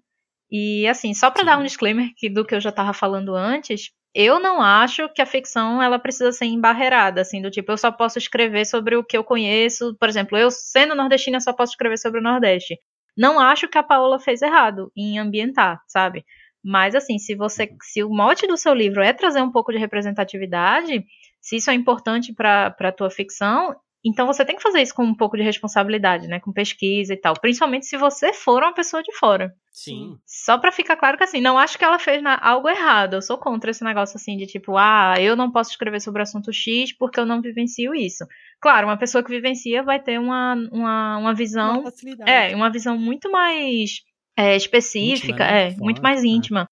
E 0.51 0.87
assim, 0.89 1.14
só 1.14 1.31
para 1.31 1.43
dar 1.43 1.59
um 1.59 1.64
disclaimer 1.64 2.11
que, 2.18 2.29
do 2.29 2.45
que 2.45 2.55
eu 2.55 2.61
já 2.61 2.68
estava 2.68 2.93
falando 2.93 3.35
antes, 3.35 3.93
eu 4.14 4.39
não 4.39 4.61
acho 4.61 5.09
que 5.09 5.22
a 5.22 5.27
ficção 5.27 5.83
ela 5.83 5.99
precisa 5.99 6.33
ser 6.33 6.45
embarreirada, 6.45 7.22
assim, 7.22 7.41
do 7.41 7.51
tipo, 7.51 7.72
eu 7.72 7.79
só 7.79 7.91
posso 7.91 8.18
escrever 8.18 8.66
sobre 8.66 8.95
o 8.95 9.03
que 9.03 9.16
eu 9.16 9.25
conheço, 9.25 9.97
por 9.99 10.07
exemplo, 10.07 10.37
eu 10.37 10.51
sendo 10.51 10.95
nordestina 10.95 11.41
só 11.41 11.55
posso 11.55 11.72
escrever 11.72 11.97
sobre 11.99 12.20
o 12.20 12.22
Nordeste. 12.22 12.79
Não 13.17 13.39
acho 13.39 13.69
que 13.69 13.79
a 13.79 13.83
Paola 13.83 14.19
fez 14.19 14.43
errado 14.43 14.91
em 14.97 15.19
ambientar, 15.19 15.81
sabe? 15.87 16.25
Mas 16.62 16.95
assim, 16.95 17.19
se 17.19 17.35
você, 17.35 17.69
se 17.83 18.03
o 18.03 18.09
mote 18.09 18.47
do 18.47 18.57
seu 18.57 18.75
livro 18.75 19.03
é 19.03 19.12
trazer 19.12 19.43
um 19.43 19.53
pouco 19.53 19.71
de 19.73 19.79
representatividade, 19.79 21.05
se 21.41 21.57
isso 21.57 21.71
é 21.71 21.75
importante 21.75 22.33
para 22.33 22.75
a 22.81 22.93
tua 22.93 23.11
ficção, 23.11 23.77
então 24.05 24.26
você 24.26 24.44
tem 24.44 24.55
que 24.55 24.62
fazer 24.62 24.82
isso 24.82 24.94
com 24.94 25.02
um 25.02 25.14
pouco 25.14 25.36
de 25.36 25.42
responsabilidade, 25.42 26.28
né? 26.28 26.38
Com 26.38 26.52
pesquisa 26.52 27.14
e 27.14 27.16
tal. 27.16 27.34
Principalmente 27.40 27.86
se 27.86 27.96
você 27.96 28.32
for 28.34 28.62
uma 28.62 28.74
pessoa 28.74 29.02
de 29.02 29.12
fora. 29.16 29.55
Sim. 29.72 30.18
Só 30.26 30.59
pra 30.59 30.70
ficar 30.70 30.96
claro 30.96 31.16
que 31.16 31.24
assim, 31.24 31.40
não 31.40 31.59
acho 31.59 31.78
que 31.78 31.84
ela 31.84 31.98
fez 31.98 32.22
algo 32.42 32.68
errado. 32.68 33.14
Eu 33.14 33.22
sou 33.22 33.38
contra 33.38 33.70
esse 33.70 33.82
negócio 33.82 34.16
assim 34.16 34.36
de 34.36 34.46
tipo, 34.46 34.76
ah, 34.76 35.14
eu 35.18 35.34
não 35.34 35.50
posso 35.50 35.70
escrever 35.70 36.00
sobre 36.00 36.20
o 36.20 36.22
assunto 36.22 36.52
X 36.52 36.92
porque 36.96 37.18
eu 37.18 37.24
não 37.24 37.40
vivencio 37.40 37.94
isso. 37.94 38.26
Claro, 38.61 38.86
uma 38.86 38.98
pessoa 38.98 39.24
que 39.24 39.30
vivencia 39.30 39.82
vai 39.82 39.98
ter 39.98 40.20
uma, 40.20 40.55
uma, 40.70 41.18
uma 41.18 41.34
visão. 41.34 41.80
Uma 41.80 42.30
é, 42.30 42.55
uma 42.55 42.70
visão 42.70 42.98
muito 42.98 43.30
mais 43.30 44.02
é, 44.36 44.55
específica, 44.55 45.32
íntima, 45.32 45.46
né? 45.46 45.62
é, 45.62 45.70
Forte, 45.70 45.82
muito 45.82 46.02
mais 46.02 46.22
né? 46.22 46.28
íntima. 46.28 46.66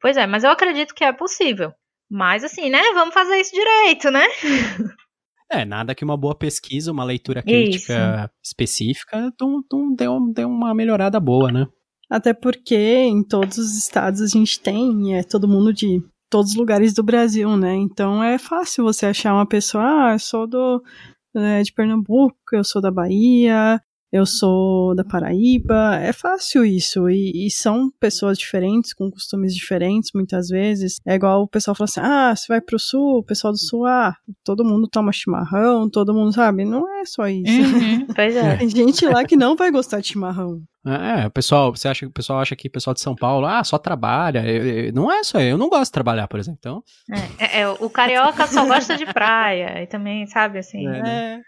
Pois 0.00 0.16
é, 0.16 0.26
mas 0.26 0.44
eu 0.44 0.50
acredito 0.50 0.94
que 0.94 1.04
é 1.04 1.12
possível. 1.12 1.72
Mas 2.08 2.44
assim, 2.44 2.70
né? 2.70 2.80
Vamos 2.94 3.12
fazer 3.12 3.40
isso 3.40 3.52
direito, 3.52 4.10
né? 4.10 4.24
É, 5.50 5.64
nada 5.64 5.94
que 5.94 6.04
uma 6.04 6.16
boa 6.16 6.34
pesquisa, 6.34 6.90
uma 6.90 7.04
leitura 7.04 7.42
crítica 7.42 8.24
Isso. 8.24 8.30
específica 8.44 9.32
não, 9.40 9.62
não 9.72 9.94
deu, 9.94 10.18
deu 10.32 10.48
uma 10.48 10.74
melhorada 10.74 11.20
boa, 11.20 11.52
né? 11.52 11.66
Até 12.10 12.32
porque 12.32 12.76
em 12.76 13.22
todos 13.22 13.58
os 13.58 13.76
estados 13.76 14.20
a 14.20 14.26
gente 14.26 14.60
tem, 14.60 15.16
é 15.16 15.22
todo 15.22 15.48
mundo 15.48 15.72
de 15.72 16.00
todos 16.30 16.52
os 16.52 16.56
lugares 16.56 16.92
do 16.92 17.02
Brasil, 17.02 17.56
né? 17.56 17.74
Então 17.74 18.22
é 18.22 18.38
fácil 18.38 18.84
você 18.84 19.06
achar 19.06 19.34
uma 19.34 19.46
pessoa, 19.46 19.84
ah, 19.84 20.12
eu 20.14 20.18
sou 20.18 20.46
do, 20.46 20.82
é, 21.34 21.62
de 21.62 21.72
Pernambuco, 21.72 22.36
eu 22.52 22.64
sou 22.64 22.82
da 22.82 22.90
Bahia, 22.90 23.80
eu 24.12 24.24
sou 24.24 24.94
da 24.94 25.04
Paraíba, 25.04 25.96
é 25.96 26.12
fácil 26.12 26.64
isso. 26.64 27.08
E, 27.10 27.46
e, 27.46 27.50
são 27.50 27.90
pessoas 28.00 28.38
diferentes, 28.38 28.94
com 28.94 29.10
costumes 29.10 29.54
diferentes, 29.54 30.10
muitas 30.14 30.48
vezes. 30.48 31.00
É 31.06 31.14
igual 31.14 31.42
o 31.42 31.48
pessoal 31.48 31.74
fala 31.74 31.86
assim: 31.86 32.00
ah, 32.00 32.34
você 32.34 32.46
vai 32.48 32.60
pro 32.60 32.78
sul, 32.78 33.18
o 33.18 33.22
pessoal 33.22 33.52
do 33.52 33.58
sul, 33.58 33.84
ah, 33.86 34.14
todo 34.44 34.64
mundo 34.64 34.88
toma 34.88 35.12
chimarrão, 35.12 35.90
todo 35.90 36.14
mundo 36.14 36.32
sabe. 36.32 36.64
Não 36.64 36.88
é 37.00 37.04
só 37.04 37.26
isso. 37.28 37.52
Uhum, 37.52 38.06
pois 38.14 38.36
é. 38.36 38.56
Tem 38.56 38.68
gente 38.68 39.06
lá 39.06 39.24
que 39.24 39.36
não 39.36 39.56
vai 39.56 39.70
gostar 39.70 40.00
de 40.00 40.08
chimarrão. 40.08 40.62
É, 40.86 41.26
o 41.26 41.30
pessoal, 41.30 41.74
você 41.74 41.88
acha 41.88 42.00
que 42.00 42.06
o 42.06 42.12
pessoal 42.12 42.38
acha 42.38 42.54
que 42.54 42.68
o 42.68 42.70
pessoal 42.70 42.94
de 42.94 43.00
São 43.00 43.16
Paulo, 43.16 43.44
ah, 43.44 43.64
só 43.64 43.76
trabalha. 43.76 44.46
Eu, 44.46 44.64
eu, 44.64 44.92
não 44.92 45.10
é 45.10 45.24
só, 45.24 45.40
eu 45.40 45.58
não 45.58 45.68
gosto 45.68 45.86
de 45.86 45.92
trabalhar, 45.92 46.28
por 46.28 46.38
exemplo. 46.38 46.58
Então... 46.60 46.82
É, 47.40 47.62
é, 47.62 47.68
o 47.68 47.90
carioca 47.90 48.46
só 48.46 48.64
gosta 48.64 48.96
de 48.96 49.04
praia. 49.04 49.82
E 49.82 49.86
também, 49.88 50.26
sabe, 50.28 50.60
assim. 50.60 50.86
É. 50.86 51.02
Né? 51.02 51.42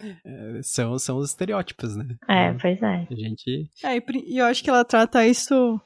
É, 0.00 0.60
são, 0.62 0.98
são 0.98 1.18
os 1.18 1.30
estereótipos, 1.30 1.96
né? 1.96 2.06
É, 2.28 2.52
pois 2.54 2.80
é. 2.82 3.06
A 3.10 3.14
gente. 3.14 3.68
É, 3.82 3.96
e 4.26 4.38
eu 4.38 4.44
acho 4.44 4.62
que 4.62 4.70
ela 4.70 4.84
trata 4.84 5.26
isso 5.26 5.80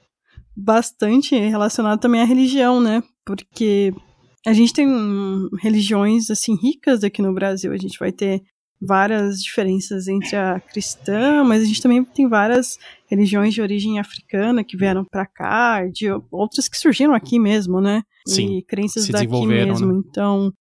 bastante 0.57 1.37
relacionado 1.37 2.01
também 2.01 2.21
à 2.21 2.25
religião, 2.25 2.81
né? 2.81 3.03
Porque 3.25 3.93
a 4.47 4.53
gente 4.53 4.73
tem 4.73 4.89
religiões 5.61 6.31
assim 6.31 6.57
ricas 6.57 7.05
aqui 7.05 7.23
no 7.23 7.35
Brasil. 7.35 7.73
A 7.73 7.77
gente 7.77 7.99
vai 7.99 8.11
ter 8.11 8.43
várias 8.81 9.43
diferenças 9.43 10.09
entre 10.09 10.35
a 10.35 10.59
cristã, 10.59 11.45
mas 11.45 11.63
a 11.63 11.67
gente 11.67 11.83
também 11.83 12.03
tem 12.03 12.29
várias 12.29 12.79
religiões 13.09 13.53
de 13.53 13.61
origem 13.61 13.99
africana 13.99 14.65
que 14.65 14.77
vieram 14.77 15.05
para 15.05 15.27
cá, 15.27 15.87
de 15.87 16.07
outras 16.31 16.69
que 16.69 16.79
surgiram 16.79 17.15
aqui 17.15 17.39
mesmo, 17.39 17.81
né? 17.81 18.03
Sim, 18.27 18.59
e 18.59 18.63
crenças 18.63 19.07
daqui 19.09 19.47
mesmo. 19.47 19.93
Né? 19.93 20.03
Então, 20.07 20.53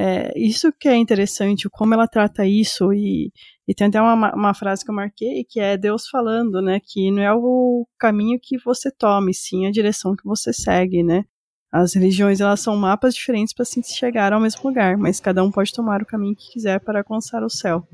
é, 0.00 0.32
isso 0.38 0.72
que 0.78 0.88
é 0.88 0.94
interessante, 0.94 1.68
como 1.68 1.92
ela 1.92 2.06
trata 2.06 2.46
isso, 2.46 2.92
e, 2.92 3.32
e 3.66 3.74
tem 3.74 3.88
até 3.88 4.00
uma, 4.00 4.32
uma 4.32 4.54
frase 4.54 4.84
que 4.84 4.90
eu 4.92 4.94
marquei, 4.94 5.42
que 5.42 5.58
é 5.58 5.76
Deus 5.76 6.06
falando, 6.08 6.62
né, 6.62 6.78
que 6.80 7.10
não 7.10 7.20
é 7.20 7.34
o 7.34 7.84
caminho 7.98 8.38
que 8.40 8.56
você 8.58 8.92
tome, 8.92 9.34
sim 9.34 9.66
a 9.66 9.72
direção 9.72 10.14
que 10.14 10.24
você 10.24 10.52
segue, 10.52 11.02
né. 11.02 11.24
As 11.72 11.94
religiões, 11.94 12.40
elas 12.40 12.60
são 12.60 12.76
mapas 12.76 13.12
diferentes 13.12 13.52
para 13.52 13.64
se 13.64 13.82
chegar 13.82 14.32
ao 14.32 14.40
mesmo 14.40 14.62
lugar, 14.62 14.96
mas 14.96 15.18
cada 15.18 15.42
um 15.42 15.50
pode 15.50 15.72
tomar 15.72 16.00
o 16.00 16.06
caminho 16.06 16.36
que 16.36 16.52
quiser 16.52 16.78
para 16.78 17.00
alcançar 17.00 17.42
o 17.42 17.50
céu. 17.50 17.84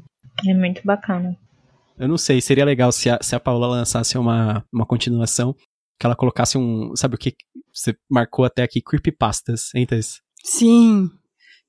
É 0.47 0.53
muito 0.53 0.83
bacana. 0.85 1.35
Eu 1.99 2.07
não 2.07 2.19
sei, 2.19 2.39
seria 2.43 2.67
legal 2.67 2.93
se 2.93 3.09
a, 3.09 3.19
se 3.23 3.35
a 3.35 3.41
Paula 3.41 3.67
lançasse 3.67 4.19
uma, 4.19 4.63
uma 4.71 4.85
continuação, 4.85 5.55
que 5.99 6.05
ela 6.05 6.15
colocasse 6.15 6.59
um, 6.59 6.95
sabe 6.95 7.15
o 7.15 7.19
que 7.19 7.35
você 7.73 7.97
marcou 8.11 8.45
até 8.45 8.63
aqui, 8.63 8.83
creepypastas, 8.83 9.75
hein, 9.75 9.87
Thais? 9.87 10.21
Sim, 10.45 11.09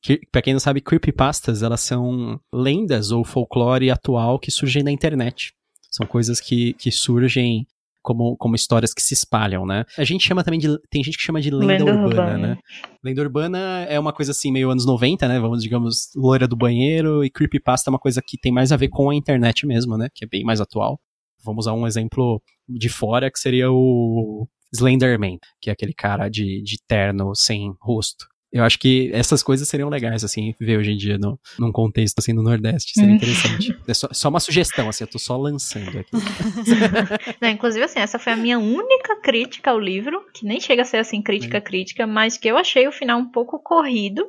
que, 0.01 0.19
pra 0.31 0.41
quem 0.41 0.53
não 0.53 0.59
sabe, 0.59 0.81
creepypastas, 0.81 1.63
elas 1.63 1.81
são 1.81 2.39
lendas 2.53 3.11
ou 3.11 3.23
folclore 3.23 3.89
atual 3.89 4.39
que 4.39 4.51
surgem 4.51 4.83
na 4.83 4.91
internet. 4.91 5.53
São 5.89 6.05
coisas 6.05 6.39
que, 6.39 6.73
que 6.73 6.91
surgem 6.91 7.65
como, 8.05 8.37
como 8.37 8.55
histórias 8.55 8.93
que 8.93 9.01
se 9.01 9.15
espalham, 9.15 9.65
né? 9.65 9.83
A 9.97 10.03
gente 10.03 10.23
chama 10.23 10.43
também 10.43 10.59
de. 10.59 10.67
Tem 10.91 11.03
gente 11.03 11.17
que 11.17 11.23
chama 11.23 11.41
de 11.41 11.49
lenda, 11.49 11.73
lenda 11.73 11.91
urbana, 11.91 12.05
urbana, 12.05 12.37
né? 12.37 12.57
Lenda 13.03 13.21
urbana 13.21 13.59
é 13.89 13.99
uma 13.99 14.13
coisa 14.13 14.31
assim, 14.31 14.51
meio 14.51 14.69
anos 14.69 14.85
90, 14.85 15.27
né? 15.27 15.39
Vamos, 15.39 15.63
digamos, 15.63 16.09
loira 16.15 16.47
do 16.47 16.55
banheiro, 16.55 17.25
e 17.25 17.31
creepypasta 17.31 17.89
é 17.89 17.91
uma 17.91 17.99
coisa 17.99 18.21
que 18.25 18.37
tem 18.37 18.51
mais 18.51 18.71
a 18.71 18.77
ver 18.77 18.89
com 18.89 19.09
a 19.09 19.15
internet 19.15 19.65
mesmo, 19.65 19.97
né? 19.97 20.07
Que 20.13 20.25
é 20.25 20.27
bem 20.27 20.43
mais 20.43 20.61
atual. 20.61 20.99
Vamos 21.43 21.65
usar 21.65 21.73
um 21.73 21.87
exemplo 21.87 22.41
de 22.69 22.89
fora, 22.89 23.31
que 23.31 23.39
seria 23.39 23.71
o 23.71 24.47
Slenderman, 24.71 25.39
que 25.59 25.71
é 25.71 25.73
aquele 25.73 25.93
cara 25.93 26.29
de, 26.29 26.61
de 26.61 26.77
terno 26.87 27.33
sem 27.35 27.73
rosto. 27.81 28.25
Eu 28.55 28.63
acho 28.63 28.79
que 28.79 29.11
essas 29.11 29.43
coisas 29.43 29.67
seriam 29.67 29.89
legais, 29.89 30.23
assim, 30.23 30.55
ver 30.57 30.77
hoje 30.77 30.91
em 30.93 30.95
dia 30.95 31.17
no, 31.17 31.37
num 31.59 31.73
contexto, 31.73 32.19
assim, 32.19 32.31
no 32.31 32.41
Nordeste. 32.41 32.93
Seria 32.93 33.09
uhum. 33.09 33.15
interessante. 33.17 33.77
É 33.85 33.93
só, 33.93 34.07
só, 34.13 34.29
uma 34.29 34.39
sugestão, 34.39 34.87
assim, 34.87 35.03
eu 35.03 35.09
tô 35.09 35.19
só 35.19 35.35
lançando 35.35 35.99
aqui. 35.99 36.11
Não, 37.41 37.49
inclusive, 37.49 37.83
assim, 37.83 37.99
essa 37.99 38.17
foi 38.17 38.31
a 38.31 38.37
minha 38.37 38.57
única 38.57 39.19
crítica 39.21 39.71
ao 39.71 39.79
livro, 39.79 40.21
que 40.33 40.45
nem 40.45 40.61
chega 40.61 40.83
a 40.83 40.85
ser, 40.85 40.97
assim, 40.97 41.21
crítica-crítica, 41.21 42.03
é. 42.03 42.05
mas 42.05 42.37
que 42.37 42.47
eu 42.47 42.57
achei 42.57 42.87
o 42.87 42.93
final 42.93 43.19
um 43.19 43.29
pouco 43.29 43.59
corrido. 43.59 44.25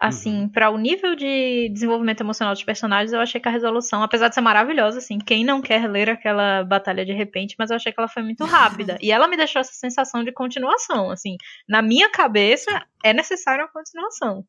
Assim, 0.00 0.42
uhum. 0.42 0.48
para 0.48 0.70
o 0.70 0.78
nível 0.78 1.14
de 1.14 1.68
desenvolvimento 1.68 2.22
emocional 2.22 2.54
dos 2.54 2.64
personagens, 2.64 3.12
eu 3.12 3.20
achei 3.20 3.38
que 3.38 3.46
a 3.46 3.52
resolução, 3.52 4.02
apesar 4.02 4.28
de 4.28 4.34
ser 4.34 4.40
maravilhosa, 4.40 4.96
assim, 4.96 5.18
quem 5.18 5.44
não 5.44 5.60
quer 5.60 5.86
ler 5.86 6.08
aquela 6.08 6.64
batalha 6.64 7.04
de 7.04 7.12
repente, 7.12 7.54
mas 7.58 7.68
eu 7.68 7.76
achei 7.76 7.92
que 7.92 8.00
ela 8.00 8.08
foi 8.08 8.22
muito 8.22 8.42
rápida. 8.46 8.96
e 9.02 9.12
ela 9.12 9.28
me 9.28 9.36
deixou 9.36 9.60
essa 9.60 9.74
sensação 9.74 10.24
de 10.24 10.32
continuação, 10.32 11.10
assim. 11.10 11.36
Na 11.68 11.82
minha 11.82 12.08
cabeça, 12.08 12.82
é 13.04 13.12
necessária 13.12 13.62
uma 13.62 13.70
continuação. 13.70 14.42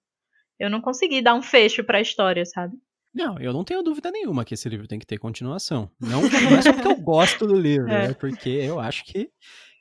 Eu 0.58 0.70
não 0.70 0.80
consegui 0.80 1.22
dar 1.22 1.36
um 1.36 1.41
fecho 1.41 1.84
para 1.84 1.97
a 1.97 2.02
história, 2.02 2.45
sabe? 2.45 2.78
Não, 3.14 3.38
eu 3.38 3.52
não 3.52 3.66
tenho 3.66 3.84
dúvida 3.84 4.10
nenhuma 4.10 4.45
que 4.45 4.54
esse 4.54 4.70
livro 4.70 4.88
tem 4.88 4.99
que 4.99 5.06
ter 5.06 5.18
continuação. 5.18 5.91
Não, 5.99 6.22
não 6.22 6.58
é 6.58 6.62
só 6.62 6.72
porque 6.72 6.88
eu 6.88 6.95
gosto 6.95 7.45
do 7.45 7.56
livro, 7.56 7.91
é. 7.91 8.06
é 8.06 8.14
porque 8.14 8.49
eu 8.49 8.80
acho 8.80 9.04
que, 9.04 9.30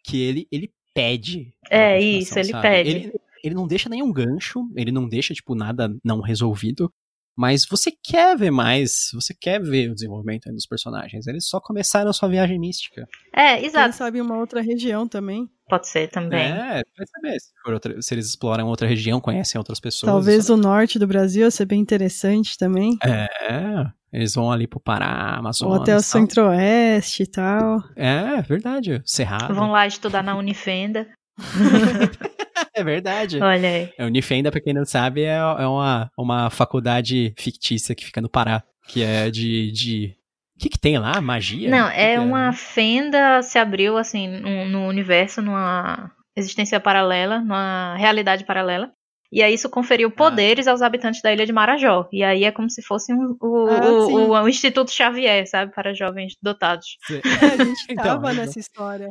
que 0.05 0.21
ele, 0.21 0.49
ele 0.51 0.73
pede. 0.93 1.55
É 1.71 2.01
isso, 2.01 2.37
ele 2.37 2.49
sabe? 2.49 2.63
pede. 2.63 2.91
Ele, 2.91 3.13
ele 3.43 3.55
não 3.55 3.67
deixa 3.67 3.89
nenhum 3.89 4.13
gancho, 4.13 4.69
ele 4.75 4.93
não 4.93 5.09
deixa, 5.09 5.35
tipo, 5.35 5.55
nada 5.55 5.95
não 6.05 6.21
resolvido. 6.21 6.91
Mas 7.37 7.65
você 7.65 7.91
quer 7.91 8.37
ver 8.37 8.51
mais, 8.51 9.11
você 9.15 9.33
quer 9.33 9.63
ver 9.63 9.91
o 9.91 9.95
desenvolvimento 9.95 10.53
dos 10.53 10.67
personagens. 10.67 11.27
Eles 11.27 11.49
só 11.49 11.59
começaram 11.59 12.11
a 12.11 12.13
sua 12.13 12.29
viagem 12.29 12.59
mística. 12.59 13.07
É, 13.35 13.65
exato. 13.65 13.85
Quem 13.85 13.93
sabe 13.93 14.21
uma 14.21 14.37
outra 14.37 14.61
região 14.61 15.09
também. 15.09 15.49
Pode 15.69 15.89
ser 15.89 16.11
também. 16.11 16.39
É, 16.39 16.83
vai 16.99 17.07
saber. 17.07 17.41
Se, 17.41 17.73
outra, 17.73 18.03
se, 18.03 18.13
eles 18.13 18.27
exploram 18.27 18.67
outra 18.67 18.87
região, 18.87 19.21
conhecem 19.21 19.59
outras 19.59 19.81
pessoas. 19.81 20.11
Talvez 20.11 20.51
o 20.51 20.57
norte 20.57 20.99
do 20.99 21.07
Brasil 21.07 21.43
ia 21.43 21.51
ser 21.51 21.65
bem 21.65 21.81
interessante 21.81 22.59
também. 22.59 22.99
É, 23.03 23.87
eles 24.13 24.35
vão 24.35 24.51
ali 24.51 24.67
pro 24.67 24.81
Pará, 24.81 25.37
Amazonas. 25.39 25.77
Ou 25.77 25.83
até 25.83 25.97
o 25.97 26.01
centro-oeste 26.01 27.23
e 27.23 27.27
tal. 27.27 27.83
É, 27.97 28.43
verdade. 28.43 29.01
Cerrado. 29.05 29.55
Vão 29.55 29.71
lá 29.71 29.87
estudar 29.87 30.23
na 30.23 30.37
Unifenda. 30.37 31.09
é 32.75 32.85
verdade. 32.85 33.41
Olha 33.41 33.69
aí. 33.69 33.93
É, 33.97 34.05
Unifenda, 34.05 34.51
pra 34.51 34.61
quem 34.61 34.73
não 34.73 34.85
sabe, 34.85 35.23
é, 35.23 35.37
é 35.37 35.67
uma, 35.67 36.11
uma 36.17 36.51
faculdade 36.51 37.35
fictícia 37.37 37.95
que 37.95 38.05
fica 38.05 38.21
no 38.21 38.29
Pará, 38.29 38.63
que 38.89 39.03
é 39.03 39.31
de... 39.31 39.71
de... 39.73 40.17
O 40.57 40.63
que, 40.63 40.69
que 40.69 40.79
tem 40.79 40.99
lá? 40.99 41.19
Magia? 41.23 41.71
Não, 41.71 41.89
é, 41.89 42.15
é 42.15 42.21
uma 42.21 42.53
fenda 42.53 43.41
se 43.41 43.59
abriu 43.59 43.97
assim 43.97 44.29
no, 44.29 44.67
no 44.67 44.89
universo, 44.89 45.41
numa 45.41 46.11
existência 46.37 46.79
paralela, 46.79 47.39
numa 47.41 47.97
realidade 47.97 48.45
paralela. 48.45 48.93
E 49.33 49.43
aí 49.43 49.55
isso 49.55 49.71
conferiu 49.71 50.09
ah. 50.09 50.13
poderes 50.13 50.67
ah. 50.67 50.73
aos 50.73 50.83
habitantes 50.83 51.23
da 51.23 51.33
ilha 51.33 51.47
de 51.47 51.53
Marajó. 51.53 52.09
E 52.13 52.23
aí 52.23 52.45
é 52.45 52.51
como 52.51 52.69
se 52.69 52.83
fosse 52.83 53.13
um, 53.13 53.37
o, 53.41 53.69
ah, 53.69 53.91
o, 53.91 54.09
o, 54.09 54.43
o, 54.43 54.49
Instituto 54.49 54.91
Xavier, 54.91 55.47
sabe? 55.47 55.73
Para 55.73 55.95
jovens 55.95 56.37
dotados. 56.43 56.97
a 57.09 57.65
gente 57.65 57.87
tava 57.95 58.33
então, 58.33 58.45
nessa 58.45 58.59
história. 58.59 59.09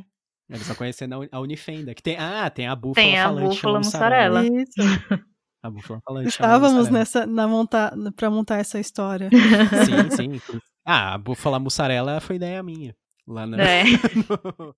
Eles 0.50 0.62
estão 0.62 0.76
conhecendo 0.76 1.28
a 1.32 1.40
Unifenda. 1.40 1.94
Que 1.94 2.02
tem, 2.02 2.18
ah, 2.18 2.50
tem 2.50 2.68
a 2.68 2.76
búfala 2.76 3.06
tem 3.06 3.16
falante. 3.16 3.38
Tem 3.38 3.46
a 3.46 3.50
búfala 3.50 3.78
mussarela. 3.78 4.46
Isso. 4.46 4.74
a 5.62 5.70
búfala 5.70 6.02
falante. 6.04 6.30
Estávamos 6.30 6.90
nessa, 6.90 7.28
na 7.28 7.48
montar, 7.48 7.94
pra 8.16 8.32
montar 8.32 8.58
essa 8.58 8.80
história. 8.80 9.30
sim, 9.30 10.40
sim. 10.42 10.60
Ah, 10.86 11.14
a 11.14 11.18
búfala 11.18 11.60
mussarela 11.60 12.20
foi 12.20 12.38
ideia 12.38 12.64
minha. 12.64 12.96
Lá 13.28 13.46
na... 13.46 13.62
É. 13.62 13.84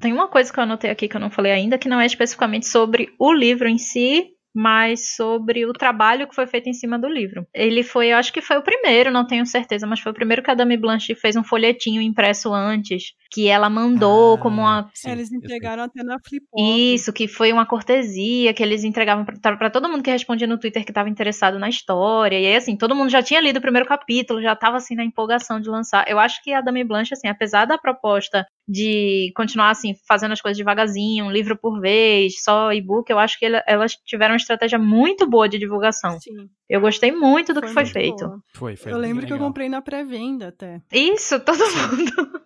Tem 0.00 0.12
uma 0.12 0.28
coisa 0.28 0.52
que 0.52 0.58
eu 0.58 0.64
anotei 0.64 0.90
aqui 0.90 1.06
que 1.06 1.16
eu 1.16 1.20
não 1.20 1.30
falei 1.30 1.52
ainda, 1.52 1.78
que 1.78 1.88
não 1.88 2.00
é 2.00 2.06
especificamente 2.06 2.66
sobre 2.66 3.14
o 3.18 3.32
livro 3.32 3.68
em 3.68 3.78
si, 3.78 4.30
mas 4.54 5.14
sobre 5.14 5.64
o 5.64 5.72
trabalho 5.72 6.26
que 6.26 6.34
foi 6.34 6.46
feito 6.46 6.68
em 6.68 6.72
cima 6.72 6.98
do 6.98 7.08
livro. 7.08 7.46
Ele 7.54 7.82
foi, 7.82 8.08
eu 8.08 8.16
acho 8.16 8.32
que 8.32 8.40
foi 8.40 8.58
o 8.58 8.62
primeiro, 8.62 9.10
não 9.10 9.26
tenho 9.26 9.46
certeza, 9.46 9.86
mas 9.86 10.00
foi 10.00 10.12
o 10.12 10.14
primeiro 10.14 10.42
que 10.42 10.50
a 10.50 10.54
Dame 10.54 10.76
Blanche 10.76 11.14
fez 11.14 11.36
um 11.36 11.44
folhetinho 11.44 12.02
impresso 12.02 12.52
antes, 12.52 13.14
que 13.30 13.48
ela 13.48 13.70
mandou 13.70 14.34
ah, 14.34 14.38
como 14.38 14.62
uma. 14.62 14.90
Sim, 14.94 15.10
eles 15.10 15.32
entregaram 15.32 15.84
até 15.84 16.02
na 16.02 16.18
Flip 16.18 16.44
Isso, 16.56 17.12
que 17.12 17.28
foi 17.28 17.52
uma 17.52 17.66
cortesia 17.66 18.52
que 18.52 18.62
eles 18.62 18.84
entregavam 18.84 19.24
para 19.24 19.70
todo 19.70 19.88
mundo 19.88 20.02
que 20.02 20.10
respondia 20.10 20.46
no 20.46 20.58
Twitter 20.58 20.84
que 20.84 20.90
estava 20.90 21.08
interessado 21.08 21.58
na 21.58 21.68
história. 21.68 22.38
E 22.38 22.46
aí, 22.46 22.56
assim, 22.56 22.76
todo 22.76 22.94
mundo 22.94 23.10
já 23.10 23.22
tinha 23.22 23.40
lido 23.40 23.58
o 23.58 23.62
primeiro 23.62 23.88
capítulo, 23.88 24.42
já 24.42 24.52
estava 24.52 24.76
assim 24.76 24.94
na 24.94 25.04
empolgação 25.04 25.60
de 25.60 25.68
lançar. 25.68 26.04
Eu 26.08 26.18
acho 26.18 26.42
que 26.42 26.52
a 26.52 26.60
Dame 26.60 26.84
Blanche, 26.84 27.14
assim, 27.14 27.28
apesar 27.28 27.64
da 27.66 27.78
proposta 27.78 28.46
de 28.70 29.32
continuar 29.34 29.70
assim, 29.70 29.94
fazendo 30.06 30.30
as 30.30 30.40
coisas 30.40 30.56
devagarzinho, 30.56 31.24
um 31.24 31.30
livro 31.30 31.58
por 31.58 31.80
vez, 31.80 32.40
só 32.40 32.72
e-book, 32.72 33.10
eu 33.10 33.18
acho 33.18 33.36
que 33.36 33.46
elas 33.66 33.96
tiveram 34.06 34.34
uma 34.34 34.36
estratégia 34.36 34.78
muito 34.78 35.28
boa 35.28 35.48
de 35.48 35.58
divulgação. 35.58 36.20
Sim. 36.20 36.48
Eu 36.68 36.80
gostei 36.80 37.10
muito 37.10 37.52
do 37.52 37.58
foi 37.58 37.68
que 37.68 37.74
foi 37.74 37.86
feito. 37.86 38.42
Foi, 38.54 38.76
foi. 38.76 38.92
Eu 38.92 38.98
lembro 38.98 39.26
que 39.26 39.32
eu 39.32 39.38
comprei 39.38 39.68
na 39.68 39.82
pré-venda 39.82 40.48
até. 40.48 40.80
Isso, 40.92 41.40
todo 41.40 41.58
mundo. 41.58 42.39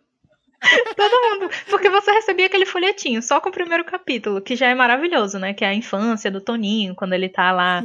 Todo 0.97 1.41
mundo. 1.41 1.51
Porque 1.69 1.89
você 1.89 2.13
recebia 2.13 2.47
aquele 2.47 2.67
folhetinho 2.67 3.23
só 3.23 3.41
com 3.41 3.49
o 3.49 3.53
primeiro 3.53 3.85
capítulo, 3.85 4.41
que 4.41 4.57
já 4.57 4.69
é 4.69 4.75
maravilhoso, 4.75 5.39
né? 5.39 5.53
Que 5.53 5.65
é 5.65 5.69
a 5.69 5.75
infância 5.75 6.31
do 6.31 6.41
Toninho, 6.41 6.95
quando 6.95 7.13
ele 7.13 7.29
tá 7.29 7.53
lá. 7.53 7.83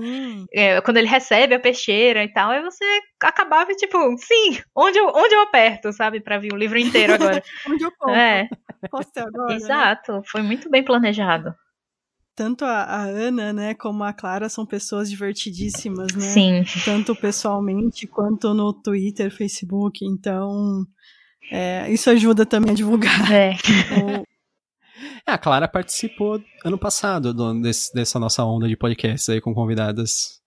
É, 0.53 0.81
quando 0.81 0.97
ele 0.97 1.07
recebe 1.07 1.55
a 1.55 1.59
peixeira 1.59 2.23
e 2.23 2.31
tal. 2.31 2.51
Aí 2.51 2.61
você 2.61 2.83
acabava, 3.21 3.73
tipo, 3.73 3.97
sim, 4.17 4.61
onde 4.75 4.97
eu, 4.97 5.07
onde 5.07 5.35
eu 5.35 5.41
aperto, 5.41 5.91
sabe? 5.91 6.21
Pra 6.21 6.37
vir 6.37 6.53
o 6.53 6.57
livro 6.57 6.77
inteiro 6.77 7.13
agora. 7.13 7.43
onde 7.69 7.83
eu 7.83 7.91
compro. 7.97 8.15
É. 8.15 8.47
Posso 8.89 9.11
ter 9.11 9.21
agora? 9.21 9.49
Né? 9.49 9.55
Exato. 9.55 10.13
Né? 10.13 10.21
Foi 10.25 10.41
muito 10.41 10.69
bem 10.69 10.83
planejado 10.83 11.53
tanto 12.39 12.63
a, 12.63 12.83
a, 12.83 13.03
Ana, 13.03 13.51
né, 13.51 13.73
como 13.73 14.01
a 14.01 14.13
Clara 14.13 14.47
são 14.47 14.65
pessoas 14.65 15.09
divertidíssimas, 15.09 16.15
né? 16.15 16.21
Sim. 16.21 16.63
Tanto 16.85 17.13
pessoalmente 17.13 18.07
quanto 18.07 18.53
no 18.53 18.71
Twitter, 18.71 19.29
Facebook. 19.29 20.05
Então, 20.05 20.85
é, 21.51 21.91
isso 21.91 22.09
ajuda 22.09 22.45
também 22.45 22.71
a 22.71 22.75
divulgar. 22.75 23.31
É. 23.31 23.55
é 25.25 25.31
a 25.31 25.37
Clara 25.37 25.67
participou 25.67 26.41
ano 26.63 26.77
passado 26.77 27.33
do, 27.33 27.61
desse, 27.61 27.93
dessa 27.93 28.19
nossa 28.19 28.43
onda 28.43 28.67
de 28.67 28.75
podcasts 28.75 29.29
aí 29.29 29.41
com 29.41 29.53
convidadas. 29.53 30.39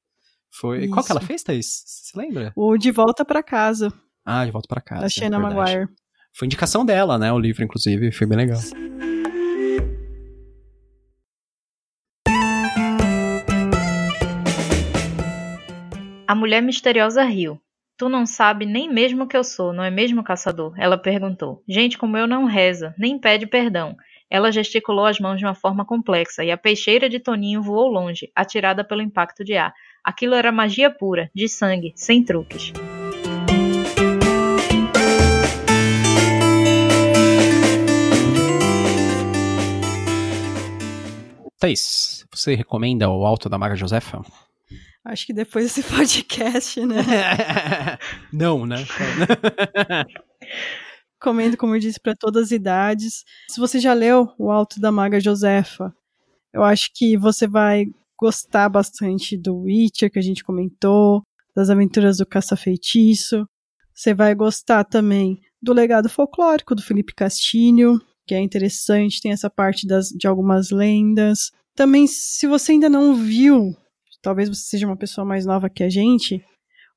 Foi. 0.51 0.85
Isso. 0.85 0.95
Qual 0.95 1.05
que 1.05 1.13
ela 1.13 1.21
fez, 1.21 1.43
Thaís? 1.43 1.83
Você 1.87 2.19
lembra? 2.19 2.53
O 2.55 2.77
De 2.77 2.91
Volta 2.91 3.25
para 3.25 3.43
Casa. 3.43 3.93
Ah, 4.25 4.45
De 4.45 4.51
Volta 4.51 4.69
para 4.69 4.81
Casa. 4.81 5.03
Da 5.03 5.09
Shana 5.09 5.37
é 5.37 5.39
Maguire. 5.39 5.89
Foi 6.35 6.47
indicação 6.47 6.85
dela, 6.85 7.19
né? 7.19 7.33
O 7.33 7.39
livro, 7.39 7.65
inclusive. 7.65 8.13
Foi 8.13 8.27
bem 8.27 8.39
legal. 8.39 8.61
A 16.27 16.35
mulher 16.35 16.63
misteriosa 16.63 17.23
riu. 17.25 17.61
Tu 18.03 18.09
não 18.09 18.27
sabe 18.27 18.67
nem 18.67 18.93
mesmo 18.93 19.29
que 19.29 19.37
eu 19.37 19.45
sou, 19.45 19.73
não 19.73 19.85
é 19.85 19.89
mesmo, 19.89 20.25
caçador? 20.25 20.75
Ela 20.77 20.99
perguntou. 20.99 21.63
Gente 21.69 21.97
como 21.97 22.17
eu 22.17 22.27
não 22.27 22.47
reza, 22.47 22.93
nem 22.99 23.17
pede 23.17 23.47
perdão. 23.47 23.95
Ela 24.29 24.51
gesticulou 24.51 25.07
as 25.07 25.21
mãos 25.21 25.39
de 25.39 25.45
uma 25.45 25.55
forma 25.55 25.85
complexa 25.85 26.43
e 26.43 26.51
a 26.51 26.57
peixeira 26.57 27.09
de 27.09 27.21
Toninho 27.21 27.63
voou 27.63 27.87
longe, 27.89 28.29
atirada 28.35 28.83
pelo 28.83 29.03
impacto 29.03 29.45
de 29.45 29.57
ar. 29.57 29.73
Aquilo 30.03 30.35
era 30.35 30.51
magia 30.51 30.91
pura, 30.91 31.31
de 31.33 31.49
sangue, 31.49 31.93
sem 31.95 32.25
truques. 32.25 32.73
Thaís, 41.57 42.27
você 42.35 42.57
recomenda 42.57 43.09
o 43.09 43.25
Alto 43.25 43.49
da 43.49 43.57
Maga 43.57 43.77
Josefa? 43.77 44.25
Acho 45.05 45.27
que 45.27 45.33
depois 45.33 45.65
desse 45.65 45.83
podcast, 45.91 46.85
né? 46.85 46.97
Não, 48.33 48.65
né? 48.65 48.77
Comendo, 51.21 51.57
como 51.57 51.75
eu 51.75 51.81
disse, 51.81 52.01
para 52.01 52.17
todas 52.17 52.45
as 52.45 52.51
idades. 52.51 53.25
Se 53.49 53.61
você 53.61 53.79
já 53.79 53.93
leu 53.93 54.33
O 54.39 54.51
Alto 54.51 54.81
da 54.81 54.91
Maga 54.91 55.21
Josefa, 55.21 55.95
eu 56.53 56.65
acho 56.65 56.91
que 56.95 57.17
você 57.17 57.47
vai 57.47 57.87
gostar 58.19 58.69
bastante 58.69 59.37
do 59.37 59.63
Witcher, 59.63 60.11
que 60.11 60.19
a 60.19 60.23
gente 60.23 60.45
comentou, 60.45 61.23
das 61.55 61.71
aventuras 61.71 62.19
do 62.19 62.27
Caça-Feitiço. 62.27 63.47
Você 63.95 64.15
vai 64.15 64.35
gostar 64.35 64.85
também 64.85 65.41
do 65.61 65.73
legado 65.73 66.09
folclórico 66.09 66.75
do 66.75 66.83
Felipe 66.83 67.15
Castilho, 67.15 68.01
que 68.27 68.35
é 68.35 68.41
interessante, 68.41 69.21
tem 69.21 69.33
essa 69.33 69.51
parte 69.51 69.87
das, 69.87 70.09
de 70.09 70.27
algumas 70.27 70.71
lendas. 70.71 71.51
Também, 71.75 72.07
se 72.07 72.47
você 72.47 72.73
ainda 72.73 72.89
não 72.89 73.15
viu 73.15 73.77
talvez 74.23 74.49
você 74.49 74.63
seja 74.63 74.87
uma 74.87 74.97
pessoa 74.97 75.25
mais 75.25 75.45
nova 75.45 75.69
que 75.69 75.83
a 75.83 75.91
gente, 75.91 76.43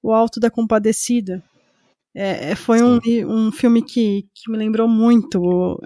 o 0.02 0.14
Alto 0.14 0.40
da 0.40 0.52
Compadecida. 0.52 1.44
É, 2.16 2.52
é 2.52 2.56
foi 2.56 2.82
um, 2.82 3.00
um 3.28 3.52
filme 3.52 3.82
que, 3.82 4.26
que 4.34 4.50
me 4.50 4.58
lembrou 4.58 4.88
muito 4.88 5.82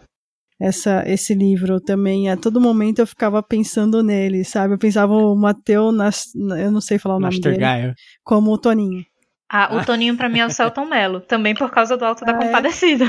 essa, 0.59 1.03
esse 1.07 1.33
livro 1.33 1.79
também. 1.79 2.29
A 2.29 2.35
todo 2.35 2.59
momento 2.59 2.99
eu 2.99 3.07
ficava 3.07 3.41
pensando 3.41 4.03
nele, 4.03 4.43
sabe? 4.43 4.73
Eu 4.73 4.77
pensava 4.77 5.13
o 5.13 5.35
Mateu, 5.35 5.91
Nas, 5.91 6.33
eu 6.35 6.69
não 6.69 6.81
sei 6.81 6.99
falar 6.99 7.15
o 7.15 7.19
nome 7.19 7.39
dele, 7.39 7.95
como 8.23 8.51
o 8.51 8.57
Toninho. 8.57 9.05
Ah, 9.51 9.75
o 9.75 9.83
Toninho 9.83 10.15
pra 10.15 10.29
mim 10.29 10.39
é 10.39 10.45
o 10.45 10.49
Celton 10.51 10.85
Mello, 10.85 11.21
também 11.21 11.55
por 11.55 11.71
causa 11.71 11.97
do 11.97 12.05
Alto 12.05 12.23
da 12.23 12.33
ah, 12.33 12.35
é? 12.35 12.45
Compadecida. 12.45 13.05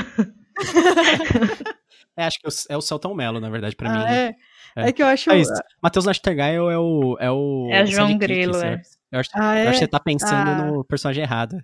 É? 2.17 2.21
é, 2.23 2.25
acho 2.25 2.39
que 2.39 2.47
é 2.69 2.77
o 2.77 2.81
Celton 2.81 3.13
Mello, 3.13 3.39
na 3.39 3.49
verdade, 3.49 3.75
pra 3.75 3.91
ah, 3.91 3.97
mim. 3.97 4.03
É. 4.05 4.35
É. 4.75 4.89
é 4.89 4.91
que 4.91 5.01
eu 5.01 5.07
acho. 5.07 5.31
É 5.31 5.41
Matheus 5.81 6.05
Nastergail 6.05 6.69
é 6.69 6.77
o. 6.77 7.17
É 7.19 7.31
o. 7.31 7.67
É 7.71 7.85
João 7.85 8.17
Grilo, 8.17 8.57
é. 8.57 8.81
Eu 9.11 9.19
acho, 9.19 9.29
ah, 9.35 9.57
é? 9.57 9.65
eu 9.65 9.69
acho 9.69 9.79
que 9.79 9.85
você 9.85 9.91
tá 9.91 9.99
pensando 9.99 10.49
ah. 10.49 10.65
no 10.65 10.85
personagem 10.85 11.23
errado. 11.23 11.61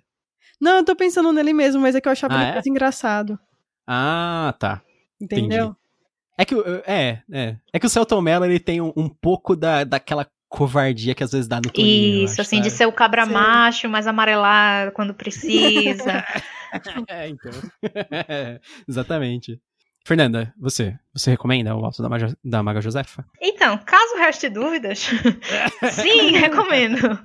Não, 0.60 0.78
eu 0.78 0.84
tô 0.84 0.94
pensando 0.94 1.32
nele 1.32 1.52
mesmo, 1.52 1.80
mas 1.80 1.94
é 1.94 2.00
que 2.00 2.08
eu 2.08 2.12
achava 2.12 2.34
ah, 2.34 2.42
ele 2.42 2.50
é? 2.50 2.52
mais 2.54 2.66
engraçado. 2.66 3.38
Ah, 3.86 4.54
tá. 4.58 4.82
Entendeu? 5.20 5.66
Entendi. 5.66 5.78
É 6.36 6.44
que, 6.44 6.54
é, 6.86 7.22
é. 7.32 7.56
É 7.72 7.78
que 7.80 7.86
o 7.86 7.88
Celton 7.88 8.20
Mello, 8.20 8.44
ele 8.44 8.60
tem 8.60 8.80
um, 8.80 8.92
um 8.96 9.08
pouco 9.08 9.56
da, 9.56 9.82
daquela 9.82 10.26
covardia 10.48 11.14
que 11.14 11.24
às 11.24 11.32
vezes 11.32 11.48
dá 11.48 11.56
no 11.56 11.70
Toninho. 11.70 12.24
Isso, 12.24 12.34
acho, 12.34 12.42
assim, 12.42 12.56
sabe? 12.56 12.68
de 12.68 12.74
ser 12.74 12.86
o 12.86 12.92
cabra 12.92 13.26
Sim. 13.26 13.32
macho, 13.32 13.88
mas 13.88 14.06
amarelar 14.06 14.92
quando 14.92 15.12
precisa. 15.14 16.24
é, 17.08 17.28
então. 17.28 17.52
Exatamente. 18.88 19.60
Fernanda, 20.08 20.54
você, 20.58 20.98
você 21.12 21.32
recomenda 21.32 21.76
o 21.76 21.84
Alto 21.84 22.00
da 22.00 22.08
Maga, 22.08 22.34
da 22.42 22.62
Maga 22.62 22.80
Josefa? 22.80 23.26
Então, 23.42 23.76
caso 23.76 24.16
reste 24.16 24.48
dúvidas, 24.48 25.00
sim, 25.92 26.30
recomendo. 26.30 27.20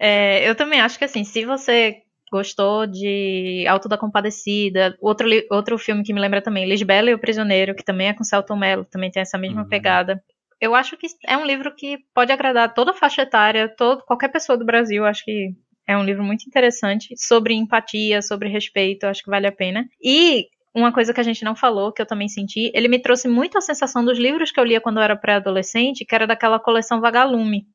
É, 0.00 0.48
eu 0.48 0.54
também 0.54 0.80
acho 0.80 0.98
que 0.98 1.04
assim, 1.04 1.22
se 1.22 1.44
você 1.44 1.98
gostou 2.32 2.86
de 2.86 3.66
Alto 3.68 3.90
da 3.90 3.98
Compadecida, 3.98 4.96
outro, 5.02 5.28
outro 5.50 5.76
filme 5.76 6.02
que 6.02 6.14
me 6.14 6.20
lembra 6.20 6.40
também, 6.40 6.66
Lisbela 6.66 7.10
e 7.10 7.14
o 7.14 7.18
Prisioneiro, 7.18 7.74
que 7.74 7.84
também 7.84 8.08
é 8.08 8.14
com 8.14 8.24
Celton 8.24 8.56
Mello, 8.56 8.86
também 8.86 9.10
tem 9.10 9.20
essa 9.20 9.36
mesma 9.36 9.60
uhum. 9.60 9.68
pegada. 9.68 10.18
Eu 10.58 10.74
acho 10.74 10.96
que 10.96 11.06
é 11.28 11.36
um 11.36 11.44
livro 11.44 11.74
que 11.76 11.98
pode 12.14 12.32
agradar 12.32 12.72
toda 12.72 12.92
a 12.92 12.94
faixa 12.94 13.20
etária, 13.20 13.68
todo, 13.68 14.02
qualquer 14.02 14.28
pessoa 14.28 14.56
do 14.56 14.64
Brasil, 14.64 15.04
acho 15.04 15.22
que 15.26 15.50
é 15.86 15.94
um 15.94 16.04
livro 16.04 16.24
muito 16.24 16.46
interessante 16.46 17.14
sobre 17.18 17.52
empatia, 17.52 18.22
sobre 18.22 18.48
respeito, 18.48 19.04
acho 19.04 19.22
que 19.22 19.28
vale 19.28 19.46
a 19.46 19.52
pena. 19.52 19.86
E 20.02 20.46
uma 20.74 20.92
coisa 20.92 21.14
que 21.14 21.20
a 21.20 21.24
gente 21.24 21.44
não 21.44 21.54
falou, 21.54 21.92
que 21.92 22.02
eu 22.02 22.06
também 22.06 22.28
senti, 22.28 22.70
ele 22.74 22.88
me 22.88 22.98
trouxe 22.98 23.28
muito 23.28 23.56
a 23.56 23.60
sensação 23.60 24.04
dos 24.04 24.18
livros 24.18 24.50
que 24.50 24.58
eu 24.58 24.64
lia 24.64 24.80
quando 24.80 24.96
eu 24.96 25.02
era 25.04 25.16
pré-adolescente, 25.16 26.04
que 26.04 26.14
era 26.14 26.26
daquela 26.26 26.58
coleção 26.58 27.00
Vagalume. 27.00 27.66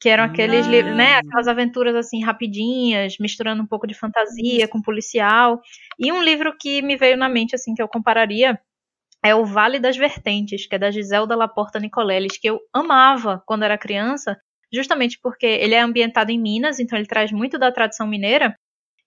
Que 0.00 0.08
eram 0.10 0.24
aqueles 0.24 0.66
ah. 0.66 0.70
livros, 0.70 0.96
né? 0.96 1.16
Aquelas 1.16 1.48
aventuras 1.48 1.94
assim 1.96 2.22
rapidinhas, 2.22 3.16
misturando 3.18 3.62
um 3.62 3.66
pouco 3.66 3.86
de 3.86 3.94
fantasia 3.94 4.68
com 4.68 4.80
policial. 4.80 5.60
E 5.98 6.12
um 6.12 6.22
livro 6.22 6.54
que 6.60 6.82
me 6.82 6.96
veio 6.96 7.16
na 7.16 7.28
mente, 7.28 7.54
assim, 7.54 7.74
que 7.74 7.82
eu 7.82 7.88
compararia, 7.88 8.60
é 9.24 9.34
O 9.34 9.44
Vale 9.44 9.80
das 9.80 9.96
Vertentes, 9.96 10.66
que 10.66 10.74
é 10.76 10.78
da 10.78 10.90
Giselda 10.90 11.34
Laporta 11.34 11.80
Nicoleles, 11.80 12.38
que 12.38 12.48
eu 12.48 12.60
amava 12.72 13.42
quando 13.46 13.64
era 13.64 13.76
criança, 13.78 14.36
justamente 14.72 15.18
porque 15.20 15.46
ele 15.46 15.74
é 15.74 15.80
ambientado 15.80 16.30
em 16.30 16.38
Minas, 16.38 16.78
então 16.78 16.96
ele 16.96 17.08
traz 17.08 17.32
muito 17.32 17.58
da 17.58 17.72
tradição 17.72 18.06
mineira, 18.06 18.54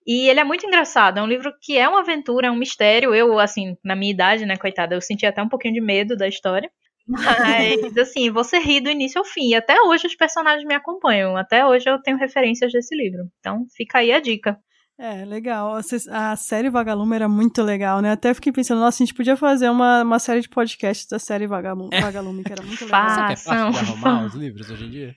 e 0.06 0.30
ele 0.30 0.40
é 0.40 0.44
muito 0.44 0.66
engraçado, 0.66 1.20
é 1.20 1.22
um 1.22 1.28
livro 1.28 1.54
que 1.62 1.78
é 1.78 1.88
uma 1.88 2.00
aventura, 2.00 2.48
é 2.48 2.52
um 2.52 2.58
mistério. 2.58 3.14
Eu, 3.14 3.40
assim, 3.40 3.78
na 3.84 3.96
minha 3.96 4.12
idade, 4.12 4.46
né, 4.46 4.58
coitada, 4.58 4.96
eu 4.96 5.02
senti 5.02 5.26
até 5.26 5.42
um 5.42 5.50
pouquinho 5.50 5.74
de 5.74 5.82
medo 5.82 6.16
da 6.16 6.28
história. 6.28 6.70
Mas, 7.08 7.98
assim, 7.98 8.30
você 8.32 8.60
ri 8.60 8.80
do 8.80 8.90
início 8.90 9.20
ao 9.20 9.26
fim. 9.26 9.50
E 9.50 9.56
até 9.56 9.80
hoje 9.82 10.08
os 10.08 10.16
personagens 10.16 10.66
me 10.66 10.74
acompanham. 10.74 11.36
Até 11.38 11.66
hoje 11.66 11.90
eu 11.90 12.02
tenho 12.02 12.18
referências 12.18 12.72
desse 12.72 12.96
livro. 12.96 13.28
Então, 13.40 13.66
fica 13.76 14.00
aí 14.00 14.12
a 14.12 14.20
dica. 14.20 14.58
É, 14.98 15.26
legal. 15.26 15.76
A 16.10 16.36
série 16.36 16.70
Vagalume 16.70 17.16
era 17.16 17.28
muito 17.28 17.64
legal, 17.64 18.02
né? 18.02 18.12
Até 18.12 18.34
fiquei 18.36 18.52
pensando, 18.52 18.82
nossa, 18.82 19.02
a 19.02 19.06
gente 19.06 19.16
podia 19.16 19.36
fazer 19.36 19.68
uma, 19.70 20.04
uma 20.04 20.20
série 20.20 20.42
de 20.42 20.50
podcasts 20.50 21.08
da 21.08 21.18
série 21.18 21.48
Vagalume, 21.48 21.90
Vagalume 22.00 22.44
que 22.44 22.52
era 22.52 22.62
muito 22.62 22.86
legal. 22.86 23.10
Você 23.10 23.28
quer 23.28 23.38
fácil 23.38 23.72
de 23.72 23.90
arrumar 23.90 24.26
os 24.26 24.36
livros 24.36 24.70
hoje 24.70 24.86
em 24.86 24.90
dia? 24.92 25.16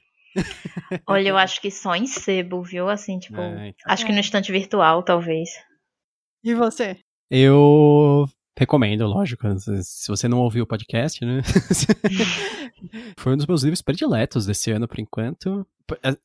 Olha, 1.06 1.28
eu 1.28 1.36
acho 1.36 1.60
que 1.60 1.70
só 1.70 1.94
em 1.94 2.06
sebo, 2.06 2.62
viu? 2.62 2.88
Assim, 2.88 3.18
tipo, 3.18 3.40
é, 3.40 3.68
então. 3.68 3.92
acho 3.92 4.06
que 4.06 4.12
no 4.12 4.20
estante 4.20 4.50
virtual, 4.50 5.02
talvez. 5.02 5.50
E 6.42 6.54
você? 6.54 6.98
Eu 7.30 8.26
recomendo, 8.58 9.06
lógico. 9.06 9.46
Se 9.58 10.08
você 10.08 10.28
não 10.28 10.40
ouviu 10.40 10.64
o 10.64 10.66
podcast, 10.66 11.24
né? 11.24 11.42
Foi 13.18 13.32
um 13.32 13.36
dos 13.36 13.46
meus 13.46 13.62
livros 13.62 13.82
prediletos 13.82 14.46
desse 14.46 14.70
ano, 14.70 14.86
por 14.86 15.00
enquanto. 15.00 15.66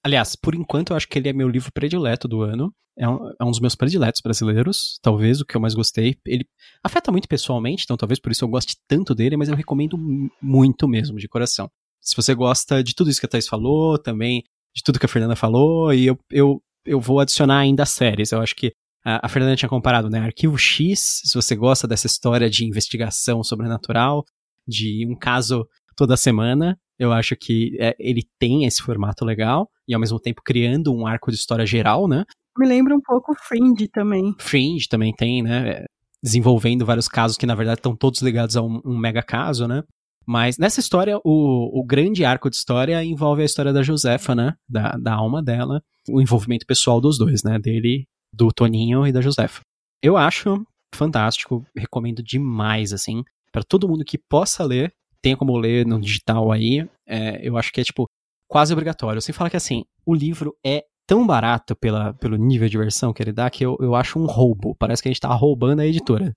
Aliás, 0.04 0.36
por 0.36 0.56
enquanto 0.56 0.92
eu 0.92 0.98
acho 0.98 1.08
que 1.08 1.18
ele 1.18 1.30
é 1.30 1.34
meu 1.34 1.48
livro 1.48 1.72
predileto 1.72 2.28
do 2.28 2.42
ano. 2.42 2.74
É 2.98 3.08
um, 3.08 3.32
é 3.40 3.44
um 3.46 3.50
dos 3.50 3.62
meus 3.62 3.76
prediletos 3.76 4.20
brasileiros, 4.20 5.00
talvez 5.02 5.40
o 5.40 5.46
que 5.46 5.56
eu 5.56 5.62
mais 5.62 5.74
gostei. 5.74 6.18
Ele 6.26 6.46
afeta 6.84 7.14
muito 7.14 7.30
pessoalmente, 7.30 7.86
então 7.86 7.96
talvez 7.96 8.20
por 8.20 8.30
isso 8.30 8.44
eu 8.44 8.50
goste 8.50 8.76
tanto 8.90 9.16
dele, 9.16 9.38
mas 9.38 9.48
eu 9.48 9.56
recomendo 9.56 9.98
muito 10.42 10.86
mesmo, 10.86 11.18
de 11.18 11.30
coração 11.30 11.72
se 12.02 12.16
você 12.16 12.34
gosta 12.34 12.84
de 12.84 12.94
tudo 12.96 13.10
isso 13.10 13.20
que 13.20 13.26
a 13.26 13.30
Thais 13.30 13.48
falou, 13.48 13.98
também 13.98 14.44
de 14.74 14.84
tudo 14.84 15.00
que 15.00 15.06
a 15.06 15.10
Fernanda 15.10 15.36
falou, 15.36 15.94
e 15.94 16.06
eu, 16.06 16.18
eu, 16.32 16.62
eu 16.86 17.00
vou 17.00 17.20
adicionar 17.20 17.60
ainda 17.60 17.86
séries. 17.86 18.32
Eu 18.32 18.42
acho 18.42 18.56
que 18.56 18.72
a, 19.04 19.26
a 19.26 19.30
Fernanda 19.30 19.56
tinha 19.56 19.70
comparado, 19.70 20.10
né? 20.10 20.20
Arquivo 20.20 20.58
X, 20.58 21.22
se 21.24 21.34
você 21.34 21.56
gosta 21.56 21.88
dessa 21.88 22.08
história 22.08 22.50
de 22.50 22.66
investigação 22.66 23.44
sobrenatural, 23.44 24.24
de 24.68 25.06
um 25.10 25.16
caso 25.16 25.66
toda 25.96 26.16
semana, 26.16 26.78
eu 26.98 27.12
acho 27.12 27.36
que 27.36 27.76
é, 27.80 27.96
ele 28.00 28.24
tem 28.40 28.66
esse 28.66 28.82
formato 28.82 29.26
legal, 29.26 29.70
e 29.88 29.94
ao 29.94 30.00
mesmo 30.00 30.20
tempo 30.20 30.42
criando 30.44 30.94
um 30.94 31.06
arco 31.06 31.32
de 31.32 31.38
história 31.38 31.66
geral, 31.66 32.08
né? 32.08 32.24
Me 32.58 32.68
lembra 32.68 32.96
um 32.96 33.02
pouco 33.02 33.34
Fringe 33.36 33.88
também. 33.88 34.36
Fringe 34.38 34.88
também 34.88 35.14
tem, 35.14 35.42
né? 35.42 35.70
É, 35.70 35.86
desenvolvendo 36.22 36.86
vários 36.86 37.08
casos 37.08 37.38
que 37.38 37.46
na 37.46 37.56
verdade 37.56 37.80
estão 37.80 37.96
todos 37.96 38.22
ligados 38.22 38.58
a 38.58 38.62
um, 38.62 38.82
um 38.86 38.98
mega 38.98 39.24
caso, 39.24 39.68
né? 39.68 39.84
Mas 40.30 40.60
nessa 40.60 40.80
história, 40.80 41.18
o, 41.26 41.80
o 41.80 41.84
grande 41.84 42.24
arco 42.24 42.52
de 42.52 42.56
história 42.56 43.04
envolve 43.04 43.42
a 43.42 43.46
história 43.46 43.74
da 43.74 43.82
Josefa, 43.82 44.36
né? 44.36 44.54
Da, 44.70 44.92
da 44.92 45.16
alma 45.16 45.42
dela, 45.42 45.82
o 46.08 46.22
envolvimento 46.22 46.68
pessoal 46.68 47.02
dos 47.02 47.18
dois, 47.18 47.42
né? 47.44 47.58
Dele, 47.58 48.06
do 48.32 48.50
Toninho 48.54 49.08
e 49.08 49.12
da 49.12 49.22
Josefa. 49.22 49.62
Eu 50.04 50.18
acho 50.18 50.64
fantástico, 50.94 51.66
recomendo 51.76 52.22
demais, 52.22 52.94
assim, 52.94 53.24
para 53.52 53.64
todo 53.64 53.90
mundo 53.90 54.06
que 54.06 54.20
possa 54.20 54.64
ler, 54.64 54.94
tenha 55.20 55.36
como 55.36 55.58
ler 55.58 55.84
no 55.84 56.00
digital 56.00 56.52
aí, 56.52 56.88
é, 57.08 57.40
eu 57.42 57.58
acho 57.58 57.74
que 57.74 57.82
é, 57.82 57.84
tipo, 57.84 58.06
quase 58.48 58.72
obrigatório. 58.72 59.20
Você 59.20 59.34
fala 59.34 59.50
que, 59.50 59.58
assim, 59.58 59.84
o 60.06 60.14
livro 60.14 60.56
é 60.64 60.84
tão 61.08 61.26
barato 61.26 61.76
pela, 61.76 62.14
pelo 62.14 62.38
nível 62.38 62.70
de 62.70 62.78
versão 62.78 63.12
que 63.12 63.24
ele 63.24 63.34
dá 63.34 63.50
que 63.50 63.66
eu, 63.66 63.76
eu 63.80 63.96
acho 63.96 64.20
um 64.20 64.28
roubo. 64.28 64.76
Parece 64.78 65.02
que 65.02 65.10
a 65.10 65.12
gente 65.12 65.22
tá 65.22 65.34
roubando 65.34 65.80
a 65.80 65.88
editora 65.88 66.36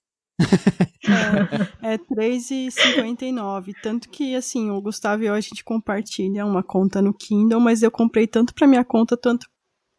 é, 1.82 1.94
é 1.94 1.98
3,59. 1.98 3.72
Tanto 3.82 4.08
que, 4.08 4.34
assim, 4.34 4.70
o 4.70 4.80
Gustavo 4.80 5.22
e 5.22 5.26
eu, 5.26 5.34
a 5.34 5.40
gente 5.40 5.64
compartilha 5.64 6.46
uma 6.46 6.62
conta 6.62 7.02
no 7.02 7.12
Kindle, 7.14 7.60
mas 7.60 7.82
eu 7.82 7.90
comprei 7.90 8.26
tanto 8.26 8.54
pra 8.54 8.66
minha 8.66 8.84
conta 8.84 9.16
tanto 9.16 9.46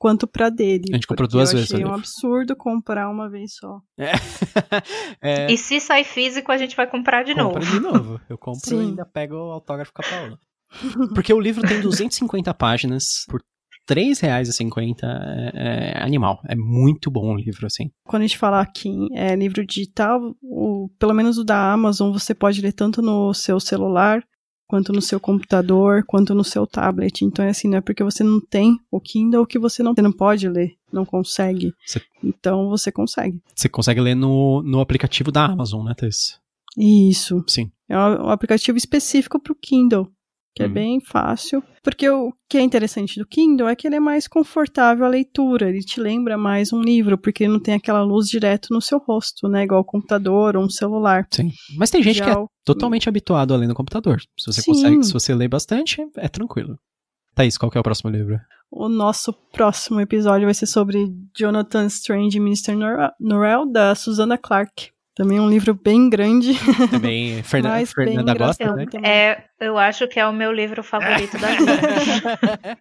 quanto 0.03 0.27
pra 0.27 0.49
dele. 0.49 0.85
A 0.91 0.95
gente 0.95 1.07
comprou 1.07 1.29
duas 1.29 1.51
eu 1.51 1.57
vezes. 1.57 1.73
Achei 1.73 1.85
um 1.85 1.93
absurdo 1.93 2.57
comprar 2.57 3.09
uma 3.09 3.29
vez 3.29 3.55
só. 3.55 3.79
É. 3.97 4.11
é. 5.47 5.51
E 5.51 5.57
se 5.57 5.79
sai 5.79 6.03
físico, 6.03 6.51
a 6.51 6.57
gente 6.57 6.75
vai 6.75 6.85
comprar 6.85 7.23
de 7.23 7.33
Compra 7.33 7.63
novo. 7.63 7.71
de 7.71 7.79
novo. 7.79 8.21
Eu 8.29 8.37
compro 8.37 8.69
Sim. 8.69 8.77
e 8.77 8.81
ainda 8.81 9.05
pego 9.05 9.35
o 9.35 9.51
autógrafo 9.51 9.93
com 9.93 10.01
a 10.01 10.09
Paula. 10.09 10.39
Porque 11.13 11.33
o 11.33 11.39
livro 11.39 11.65
tem 11.65 11.79
250 11.79 12.53
páginas 12.53 13.25
por 13.29 13.41
R$3,50 13.89 14.97
é, 15.03 15.93
é 15.93 16.03
animal. 16.03 16.41
É 16.47 16.55
muito 16.55 17.11
bom 17.11 17.33
o 17.33 17.35
livro, 17.35 17.65
assim. 17.65 17.91
Quando 18.05 18.23
a 18.23 18.27
gente 18.27 18.37
fala 18.37 18.61
aqui 18.61 19.07
é 19.13 19.35
livro 19.35 19.65
digital, 19.65 20.35
o, 20.41 20.89
pelo 20.99 21.13
menos 21.13 21.37
o 21.37 21.43
da 21.43 21.71
Amazon, 21.71 22.11
você 22.11 22.33
pode 22.33 22.61
ler 22.61 22.73
tanto 22.73 23.01
no 23.01 23.33
seu 23.33 23.59
celular, 23.59 24.23
quanto 24.67 24.91
no 24.91 25.01
seu 25.01 25.19
computador, 25.19 26.03
quanto 26.07 26.33
no 26.33 26.43
seu 26.43 26.65
tablet. 26.65 27.23
Então 27.23 27.45
é 27.45 27.49
assim, 27.49 27.67
não 27.67 27.77
é 27.77 27.81
porque 27.81 28.03
você 28.03 28.23
não 28.23 28.41
tem 28.41 28.77
o 28.89 28.99
Kindle 28.99 29.45
que 29.45 29.59
você 29.59 29.83
não, 29.83 29.93
você 29.93 30.01
não 30.01 30.11
pode 30.11 30.47
ler, 30.47 30.71
não 30.91 31.05
consegue. 31.05 31.73
Você, 31.85 32.01
então 32.23 32.69
você 32.69 32.91
consegue. 32.91 33.39
Você 33.53 33.69
consegue 33.69 34.01
ler 34.01 34.15
no, 34.15 34.63
no 34.63 34.79
aplicativo 34.79 35.31
da 35.31 35.45
Amazon, 35.45 35.85
né, 35.85 35.93
Tess? 35.95 36.39
Isso. 36.77 37.43
Sim. 37.47 37.71
É 37.87 37.95
um 37.95 38.29
aplicativo 38.29 38.77
específico 38.77 39.39
para 39.39 39.53
o 39.53 39.55
Kindle 39.55 40.09
que 40.53 40.63
hum. 40.63 40.65
é 40.65 40.67
uhum. 40.67 40.73
bem 40.73 41.01
fácil. 41.01 41.63
Porque 41.83 42.09
o 42.09 42.33
que 42.47 42.57
é 42.57 42.61
interessante 42.61 43.19
do 43.19 43.25
Kindle 43.25 43.67
é 43.67 43.75
que 43.75 43.87
ele 43.87 43.95
é 43.95 43.99
mais 43.99 44.27
confortável 44.27 45.05
a 45.05 45.09
leitura, 45.09 45.69
ele 45.69 45.81
te 45.81 45.99
lembra 45.99 46.37
mais 46.37 46.71
um 46.71 46.81
livro, 46.81 47.17
porque 47.17 47.47
não 47.47 47.59
tem 47.59 47.73
aquela 47.73 48.03
luz 48.03 48.27
direto 48.27 48.67
no 48.71 48.81
seu 48.81 48.99
rosto, 48.99 49.47
né? 49.47 49.63
Igual 49.63 49.81
o 49.81 49.85
computador 49.85 50.55
ou 50.55 50.63
um 50.63 50.69
celular. 50.69 51.27
Sim. 51.31 51.51
Mas 51.77 51.89
tem 51.89 52.01
gente 52.01 52.17
Já 52.17 52.25
que 52.25 52.31
é 52.31 52.37
o... 52.37 52.47
totalmente 52.63 53.09
habituado 53.09 53.53
a 53.53 53.57
ler 53.57 53.67
no 53.67 53.75
computador. 53.75 54.21
Se 54.37 54.51
você 54.51 54.61
Sim. 54.61 54.71
consegue, 54.71 55.03
se 55.03 55.13
você 55.13 55.33
lê 55.33 55.47
bastante, 55.47 56.01
é 56.17 56.27
tranquilo. 56.27 56.77
Thaís, 57.35 57.57
qual 57.57 57.71
que 57.71 57.77
é 57.77 57.81
o 57.81 57.83
próximo 57.83 58.11
livro? 58.11 58.39
O 58.71 58.87
nosso 58.87 59.33
próximo 59.51 59.99
episódio 59.99 60.45
vai 60.45 60.53
ser 60.53 60.67
sobre 60.67 61.11
Jonathan 61.37 61.85
Strange 61.87 62.37
e 62.37 62.41
Mr. 62.41 62.75
Norrell, 63.19 63.71
da 63.71 63.93
Susanna 63.95 64.37
Clark. 64.37 64.92
Também 65.15 65.39
um 65.39 65.49
livro 65.49 65.75
bem 65.75 66.09
grande. 66.09 66.53
Também 66.89 67.41
Fernanda, 67.43 67.85
Fernanda 67.85 68.33
gosta, 68.33 68.75
né? 68.75 68.85
É, 69.03 69.43
eu 69.59 69.77
acho 69.77 70.07
que 70.07 70.19
é 70.19 70.27
o 70.27 70.33
meu 70.33 70.51
livro 70.51 70.83
favorito 70.83 71.37
da 71.37 71.49
vida. 71.49 72.79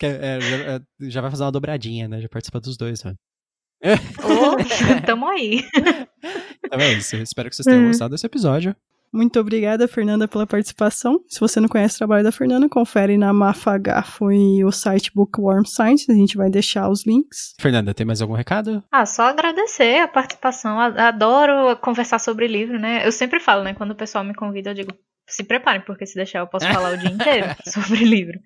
é, 0.00 0.40
já, 0.40 0.56
é, 0.56 0.80
já, 1.00 1.20
vai 1.20 1.30
fazer 1.30 1.42
uma 1.42 1.50
dobradinha, 1.50 2.06
né? 2.06 2.20
Já 2.20 2.28
participa 2.28 2.60
dos 2.60 2.76
dois, 2.76 3.02
né? 3.02 3.14
oh, 3.84 4.56
tamo 5.04 5.26
aí. 5.26 5.64
Então 6.64 6.78
é 6.78 6.92
isso. 6.92 7.16
Espero 7.16 7.50
que 7.50 7.56
vocês 7.56 7.66
tenham 7.66 7.88
gostado 7.88 8.12
desse 8.12 8.26
episódio. 8.26 8.76
Muito 9.12 9.38
obrigada, 9.38 9.86
Fernanda, 9.86 10.26
pela 10.26 10.46
participação. 10.46 11.22
Se 11.28 11.38
você 11.38 11.60
não 11.60 11.68
conhece 11.68 11.96
o 11.96 11.98
trabalho 11.98 12.24
da 12.24 12.32
Fernanda, 12.32 12.68
confere 12.68 13.18
na 13.18 13.32
Mafagafo 13.32 14.32
e 14.32 14.64
o 14.64 14.72
site 14.72 15.12
Bookworm 15.14 15.64
Science. 15.66 16.10
A 16.10 16.14
gente 16.14 16.36
vai 16.36 16.48
deixar 16.48 16.88
os 16.88 17.06
links. 17.06 17.54
Fernanda, 17.60 17.92
tem 17.92 18.06
mais 18.06 18.22
algum 18.22 18.34
recado? 18.34 18.82
Ah, 18.90 19.04
só 19.04 19.24
agradecer 19.24 20.00
a 20.00 20.08
participação. 20.08 20.80
Adoro 20.80 21.76
conversar 21.76 22.18
sobre 22.18 22.46
livro, 22.46 22.78
né? 22.78 23.06
Eu 23.06 23.12
sempre 23.12 23.38
falo, 23.38 23.62
né? 23.62 23.74
Quando 23.74 23.90
o 23.90 23.96
pessoal 23.96 24.24
me 24.24 24.34
convida, 24.34 24.70
eu 24.70 24.74
digo, 24.74 24.92
se 25.26 25.44
preparem, 25.44 25.82
porque 25.82 26.06
se 26.06 26.14
deixar 26.14 26.40
eu 26.40 26.46
posso 26.46 26.66
falar 26.72 26.94
o 26.94 26.96
dia 26.96 27.10
inteiro 27.10 27.46
sobre 27.68 28.04
livro. 28.04 28.38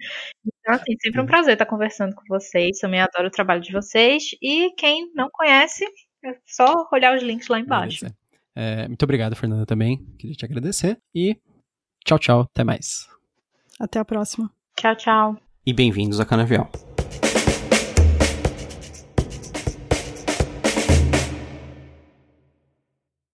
Então, 0.45 0.75
assim, 0.75 0.97
sempre 1.01 1.21
um 1.21 1.27
prazer 1.27 1.53
estar 1.53 1.67
conversando 1.67 2.15
com 2.15 2.23
vocês. 2.29 2.79
Também 2.79 3.01
adoro 3.01 3.29
o 3.29 3.31
trabalho 3.31 3.61
de 3.61 3.73
vocês. 3.73 4.25
E 4.43 4.71
quem 4.77 5.13
não 5.15 5.29
conhece, 5.31 5.85
é 6.25 6.37
só 6.45 6.89
olhar 6.93 7.17
os 7.17 7.23
links 7.23 7.49
lá 7.49 7.61
embaixo. 7.61 8.01
Beleza. 8.01 8.26
É, 8.57 8.89
muito 8.89 9.03
obrigado, 9.03 9.37
Fernanda, 9.37 9.67
também. 9.67 9.99
Queria 10.19 10.35
te 10.35 10.47
agradecer. 10.47 10.99
E 11.15 11.37
tchau, 12.03 12.19
tchau. 12.19 12.41
Até 12.41 12.65
mais. 12.65 13.07
Até 13.79 13.99
a 13.99 14.05
próxima. 14.05 14.51
Tchau, 14.75 14.97
tchau. 14.97 15.37
E 15.67 15.75
bem-vindos 15.75 16.19
a 16.19 16.25
Canavial. 16.25 16.71